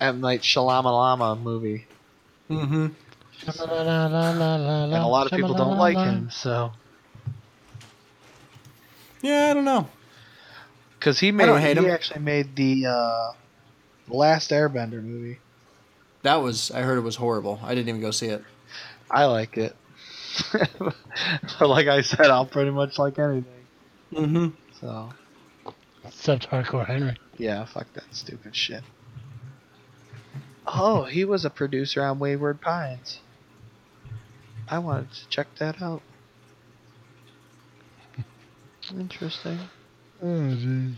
M 0.00 0.20
Night 0.20 0.40
Shyamalan 0.42 1.40
movie, 1.42 1.86
Mm-hmm. 2.50 2.88
And 3.46 4.94
a 4.94 5.06
lot 5.06 5.26
of 5.26 5.32
people 5.32 5.54
don't 5.54 5.78
like 5.78 5.96
him. 5.96 6.30
So, 6.30 6.72
Yeah, 9.22 9.48
I 9.50 9.54
don't 9.54 9.64
know. 9.64 9.88
because 10.98 11.18
he 11.20 11.32
made, 11.32 11.46
don't 11.46 11.60
hate 11.60 11.76
he 11.78 11.84
him. 11.84 11.90
actually 11.90 12.20
made 12.20 12.56
the 12.56 12.86
uh, 12.86 13.32
Last 14.08 14.50
Airbender 14.50 15.02
movie. 15.02 15.38
That 16.22 16.36
was, 16.36 16.70
I 16.70 16.80
heard 16.82 16.98
it 16.98 17.02
was 17.02 17.16
horrible. 17.16 17.60
I 17.62 17.74
didn't 17.74 17.88
even 17.88 18.00
go 18.00 18.10
see 18.10 18.26
it. 18.26 18.42
I 19.10 19.26
like 19.26 19.56
it. 19.56 19.74
but 20.52 21.68
like 21.68 21.86
I 21.86 22.02
said, 22.02 22.26
I'll 22.26 22.46
pretty 22.46 22.70
much 22.70 22.98
like 22.98 23.18
anything. 23.18 23.44
Mm-hmm. 24.12 24.48
So, 24.80 25.10
Except 26.04 26.48
Hardcore 26.50 26.86
Henry. 26.86 27.16
yeah, 27.38 27.64
fuck 27.64 27.86
that 27.94 28.04
stupid 28.10 28.54
shit. 28.54 28.82
Oh, 30.66 31.04
he 31.04 31.24
was 31.24 31.44
a 31.44 31.50
producer 31.50 32.02
on 32.02 32.18
Wayward 32.18 32.60
Pines. 32.60 33.20
I 34.70 34.78
wanted 34.78 35.10
to 35.12 35.28
check 35.28 35.46
that 35.58 35.80
out. 35.82 36.02
Interesting. 38.92 39.58
Oh, 40.22 40.26
jeez. 40.26 40.94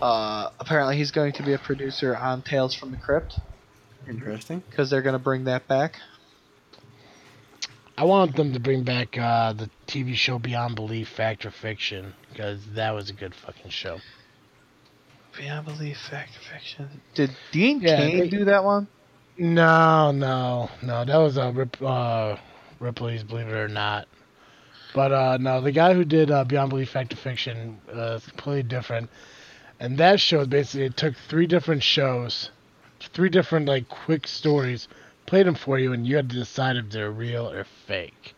Uh, 0.00 0.50
apparently, 0.58 0.96
he's 0.96 1.10
going 1.10 1.32
to 1.34 1.42
be 1.42 1.52
a 1.52 1.58
producer 1.58 2.16
on 2.16 2.42
Tales 2.42 2.74
from 2.74 2.90
the 2.92 2.96
Crypt 2.96 3.38
Interesting. 4.08 4.62
because 4.70 4.88
they're 4.90 5.02
going 5.02 5.14
to 5.14 5.18
bring 5.18 5.44
that 5.44 5.66
back. 5.68 5.96
I 7.98 8.04
want 8.04 8.34
them 8.36 8.54
to 8.54 8.60
bring 8.60 8.84
back 8.84 9.18
uh, 9.18 9.52
the 9.52 9.68
TV 9.86 10.14
show 10.14 10.38
Beyond 10.38 10.74
Belief, 10.76 11.08
Fact 11.08 11.44
or 11.44 11.50
Fiction, 11.50 12.14
because 12.30 12.64
that 12.74 12.92
was 12.92 13.10
a 13.10 13.12
good 13.12 13.34
fucking 13.34 13.70
show. 13.70 13.98
Beyond 15.36 15.66
Belief, 15.66 15.98
Fact 16.10 16.30
or 16.36 16.54
Fiction. 16.54 16.88
Did 17.14 17.30
Dean 17.52 17.80
Yeah, 17.80 17.96
Cain 17.98 18.18
they- 18.20 18.28
do 18.28 18.44
that 18.46 18.64
one? 18.64 18.88
No, 19.36 20.10
no, 20.12 20.70
no. 20.82 21.04
That 21.04 21.16
was 21.16 21.36
a 21.38 21.50
Rip, 21.50 21.80
uh, 21.82 22.36
Ripley's 22.80 23.22
Believe 23.22 23.48
It 23.48 23.54
or 23.54 23.68
Not. 23.68 24.08
But 24.92 25.12
uh, 25.12 25.38
no, 25.40 25.60
the 25.60 25.70
guy 25.70 25.94
who 25.94 26.04
did 26.04 26.30
uh, 26.30 26.44
Beyond 26.44 26.70
Belief, 26.70 26.90
Fact 26.90 27.12
or 27.12 27.16
Fiction 27.16 27.80
uh, 27.94 28.14
is 28.14 28.26
completely 28.26 28.64
different. 28.64 29.08
And 29.78 29.98
that 29.98 30.20
show 30.20 30.44
basically 30.44 30.86
it 30.86 30.96
took 30.96 31.14
three 31.16 31.46
different 31.46 31.82
shows, 31.82 32.50
three 33.00 33.28
different 33.28 33.66
like 33.66 33.88
quick 33.88 34.26
stories, 34.26 34.88
played 35.26 35.46
them 35.46 35.54
for 35.54 35.78
you, 35.78 35.92
and 35.92 36.06
you 36.06 36.16
had 36.16 36.28
to 36.30 36.36
decide 36.36 36.76
if 36.76 36.90
they're 36.90 37.10
real 37.10 37.48
or 37.48 37.64
fake. 37.86 38.34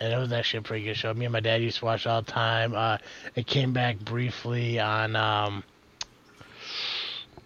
And 0.00 0.12
it 0.12 0.16
was 0.16 0.32
actually 0.32 0.60
a 0.60 0.62
pretty 0.62 0.84
good 0.84 0.96
show. 0.96 1.12
Me 1.12 1.24
and 1.24 1.32
my 1.32 1.40
dad 1.40 1.60
used 1.60 1.78
to 1.78 1.84
watch 1.84 2.06
all 2.06 2.22
the 2.22 2.30
time. 2.30 2.72
Uh, 2.74 2.98
it 3.34 3.46
came 3.48 3.72
back 3.72 3.98
briefly 3.98 4.78
on. 4.78 5.16
Um, 5.16 5.64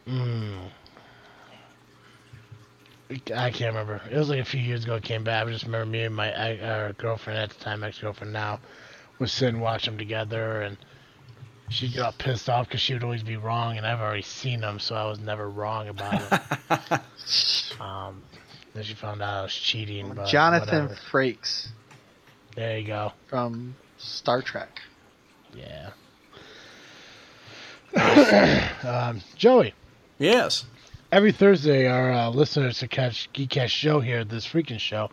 mm, 0.07 0.69
I 3.35 3.51
can't 3.51 3.75
remember. 3.75 4.01
It 4.11 4.17
was 4.17 4.29
like 4.29 4.41
a 4.41 4.45
few 4.45 4.61
years 4.61 4.85
ago. 4.85 4.97
It 4.97 5.03
came 5.03 5.25
back. 5.25 5.47
I 5.47 5.51
just 5.51 5.65
remember 5.65 5.87
me 5.87 6.03
and 6.05 6.15
my 6.15 6.31
ex- 6.31 6.63
uh, 6.63 6.93
girlfriend 6.97 7.39
at 7.39 7.51
the 7.51 7.65
time, 7.65 7.85
ex-girlfriend 7.85 8.33
now, 8.33 8.61
was 9.19 9.33
sitting 9.33 9.61
watching 9.61 9.93
them 9.93 9.99
together, 9.99 10.63
and 10.63 10.77
she 11.69 11.89
got 11.89 12.19
pissed 12.19 12.49
off 12.49 12.69
because 12.69 12.81
she 12.81 12.93
would 12.93 13.03
always 13.05 13.23
be 13.23 13.37
wrong, 13.37 13.77
and 13.79 13.87
I've 13.87 14.01
already 14.01 14.23
seen 14.23 14.61
them, 14.61 14.79
so 14.79 14.95
I 14.95 15.05
was 15.07 15.19
never 15.19 15.49
wrong 15.49 15.89
about 15.89 16.23
it. 16.71 17.01
um, 17.81 18.23
then 18.75 18.85
she 18.85 18.95
found 18.95 19.23
out 19.23 19.41
I 19.41 19.43
was 19.43 19.55
cheating. 19.55 20.13
But 20.15 20.27
Jonathan 20.27 20.89
whatever. 20.89 21.01
Frakes 21.11 21.69
There 22.57 22.79
you 22.79 22.87
go. 22.87 23.13
from 23.29 23.75
Star 23.99 24.43
Trek. 24.43 24.81
Yeah. 25.55 25.91
um, 28.83 29.21
Joey. 29.37 29.75
Yes. 30.19 30.65
Every 31.13 31.31
Thursday, 31.31 31.89
our 31.89 32.11
uh, 32.11 32.31
listeners 32.31 32.79
to 32.79 32.89
catch 32.89 33.29
Geekcast 33.35 33.69
show 33.69 34.01
here, 34.01 34.25
this 34.25 34.47
freaking 34.47 34.81
show, 34.81 35.11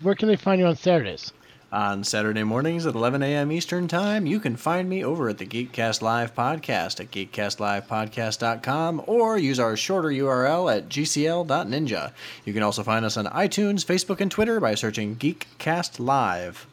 where 0.00 0.14
can 0.14 0.28
they 0.28 0.36
find 0.36 0.58
you 0.58 0.66
on 0.66 0.76
Saturdays? 0.76 1.30
On 1.70 2.02
Saturday 2.04 2.42
mornings 2.42 2.86
at 2.86 2.94
11 2.94 3.22
a.m. 3.22 3.52
Eastern 3.52 3.86
Time, 3.86 4.24
you 4.24 4.40
can 4.40 4.56
find 4.56 4.88
me 4.88 5.04
over 5.04 5.28
at 5.28 5.36
the 5.36 5.44
Geekcast 5.44 6.00
Live 6.00 6.34
podcast 6.34 7.00
at 7.00 7.10
geekcastlivepodcast.com 7.10 9.02
or 9.06 9.36
use 9.36 9.60
our 9.60 9.76
shorter 9.76 10.08
URL 10.08 10.74
at 10.74 10.88
gcl.ninja. 10.88 12.12
You 12.46 12.54
can 12.54 12.62
also 12.62 12.82
find 12.82 13.04
us 13.04 13.18
on 13.18 13.26
iTunes, 13.26 13.84
Facebook, 13.84 14.22
and 14.22 14.30
Twitter 14.30 14.58
by 14.58 14.74
searching 14.74 15.16
Geekcast 15.16 16.00
Live. 16.00 16.66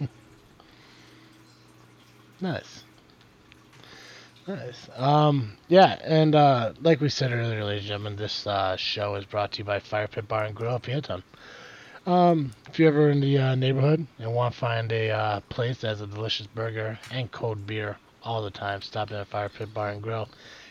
Nice. 2.40 2.77
Nice. 4.48 4.88
Um, 4.96 5.52
yeah, 5.68 5.98
and 6.02 6.34
uh, 6.34 6.72
like 6.80 7.02
we 7.02 7.10
said 7.10 7.32
earlier, 7.32 7.62
ladies 7.64 7.82
and 7.82 7.88
gentlemen, 7.88 8.16
this 8.16 8.46
uh, 8.46 8.76
show 8.76 9.14
is 9.16 9.26
brought 9.26 9.52
to 9.52 9.58
you 9.58 9.64
by 9.64 9.78
Fire 9.78 10.08
Pit 10.08 10.26
Bar 10.26 10.44
and 10.44 10.54
Grill 10.54 10.76
at 10.76 10.82
Peotone. 10.82 11.22
Um, 12.06 12.52
if 12.66 12.78
you're 12.78 12.88
ever 12.88 13.10
in 13.10 13.20
the 13.20 13.36
uh, 13.36 13.54
neighborhood 13.56 14.06
and 14.18 14.32
want 14.32 14.54
to 14.54 14.58
find 14.58 14.90
a 14.90 15.10
uh, 15.10 15.40
place 15.50 15.82
that 15.82 15.88
has 15.88 16.00
a 16.00 16.06
delicious 16.06 16.46
burger 16.46 16.98
and 17.10 17.30
cold 17.30 17.66
beer 17.66 17.98
all 18.22 18.42
the 18.42 18.50
time, 18.50 18.80
stop 18.80 19.10
in 19.10 19.18
at 19.18 19.26
Fire 19.26 19.50
Pit 19.50 19.74
Bar 19.74 19.90
and 19.90 20.00
Grill. 20.00 20.30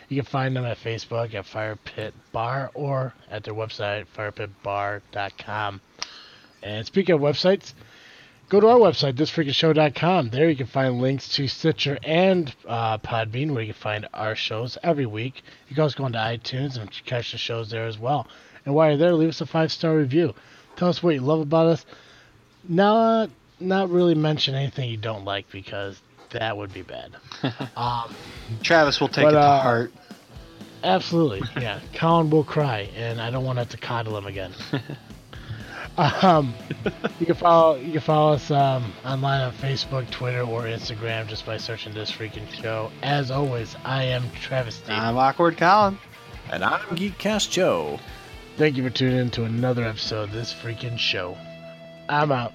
You 0.10 0.24
can 0.24 0.26
find 0.26 0.56
them 0.56 0.66
at 0.66 0.80
Facebook 0.80 1.36
at 1.36 1.46
Fire 1.46 1.76
Pit 1.76 2.16
Bar 2.32 2.72
or 2.74 3.14
at 3.30 3.44
their 3.44 3.54
website, 3.54 4.08
firepitbar.com. 4.18 5.82
And 6.64 6.84
speaking 6.84 7.14
of 7.14 7.22
websites, 7.22 7.76
go 8.50 8.60
to 8.60 8.68
our 8.68 8.78
website, 8.78 9.14
thisfreakingshow.com. 9.14 10.30
There 10.30 10.50
you 10.50 10.56
can 10.56 10.68
find 10.68 11.02
links 11.02 11.30
to 11.36 11.48
Stitcher 11.48 11.98
and 12.04 12.54
uh, 12.68 12.98
Podbean, 13.00 13.52
where 13.52 13.62
you 13.62 13.74
can 13.74 13.82
find 13.82 14.08
our 14.14 14.36
shows 14.36 14.78
every 14.84 15.06
week. 15.06 15.44
You 15.68 15.76
can 15.76 15.84
also 15.84 15.98
go 15.98 16.06
into 16.06 16.20
iTunes 16.20 16.78
and 16.78 16.90
catch 17.06 17.32
the 17.32 17.38
shows 17.38 17.70
there 17.70 17.86
as 17.86 17.98
well. 18.00 18.28
And 18.66 18.74
while 18.74 18.90
you're 18.90 18.98
there, 18.98 19.14
leave 19.14 19.30
us 19.30 19.42
a 19.42 19.46
five 19.46 19.72
star 19.72 19.96
review. 19.96 20.34
Tell 20.76 20.90
us 20.90 21.02
what 21.02 21.16
you 21.16 21.22
love 21.22 21.42
about 21.42 21.68
us. 21.68 21.86
Not, 22.68 23.30
not 23.60 23.90
really 23.90 24.16
mention 24.16 24.56
anything 24.56 24.90
you 24.90 24.98
don't 24.98 25.26
like 25.26 25.50
because 25.52 26.02
that 26.32 26.56
would 26.56 26.74
be 26.74 26.82
bad. 26.82 27.16
um, 27.76 28.14
Travis 28.62 29.00
will 29.00 29.08
take 29.08 29.26
But, 29.26 29.30
it 29.34 29.38
to 29.38 29.40
uh, 29.40 29.62
heart. 29.62 29.94
Absolutely, 30.84 31.42
yeah. 31.60 31.80
Colin 31.96 32.30
will 32.30 32.44
cry, 32.44 32.90
and 32.96 33.20
I 33.20 33.32
don't 33.32 33.44
want 33.44 33.58
to 33.58 33.62
have 33.62 33.70
to 33.70 33.78
coddle 33.78 34.16
him 34.16 34.28
again. 34.28 34.54
um, 35.98 36.54
you 37.20 37.26
can 37.26 37.36
follow 37.36 37.76
you 37.78 37.92
can 37.92 38.02
follow 38.02 38.34
us 38.34 38.52
um, 38.52 38.94
online 39.06 39.42
on 39.42 39.54
Facebook, 39.54 40.10
Twitter, 40.12 40.42
or 40.42 40.64
Instagram 40.64 41.28
just 41.28 41.46
by 41.46 41.58
searching 41.58 41.94
this 41.94 42.12
freaking 42.12 42.48
show. 42.52 42.92
As 43.02 43.32
always, 43.32 43.76
I 43.84 44.04
am 44.04 44.30
Travis. 44.32 44.76
Steve. 44.76 44.90
I'm 44.92 45.18
awkward, 45.18 45.58
Colin. 45.58 45.98
And 46.52 46.64
I'm 46.64 46.80
Geekcast 46.96 47.50
Joe. 47.50 48.00
Thank 48.58 48.78
you 48.78 48.84
for 48.84 48.90
tuning 48.90 49.18
in 49.18 49.30
to 49.32 49.44
another 49.44 49.84
episode 49.84 50.24
of 50.24 50.32
this 50.32 50.54
freaking 50.54 50.98
show. 50.98 51.38
I'm 52.10 52.32
out. 52.32 52.54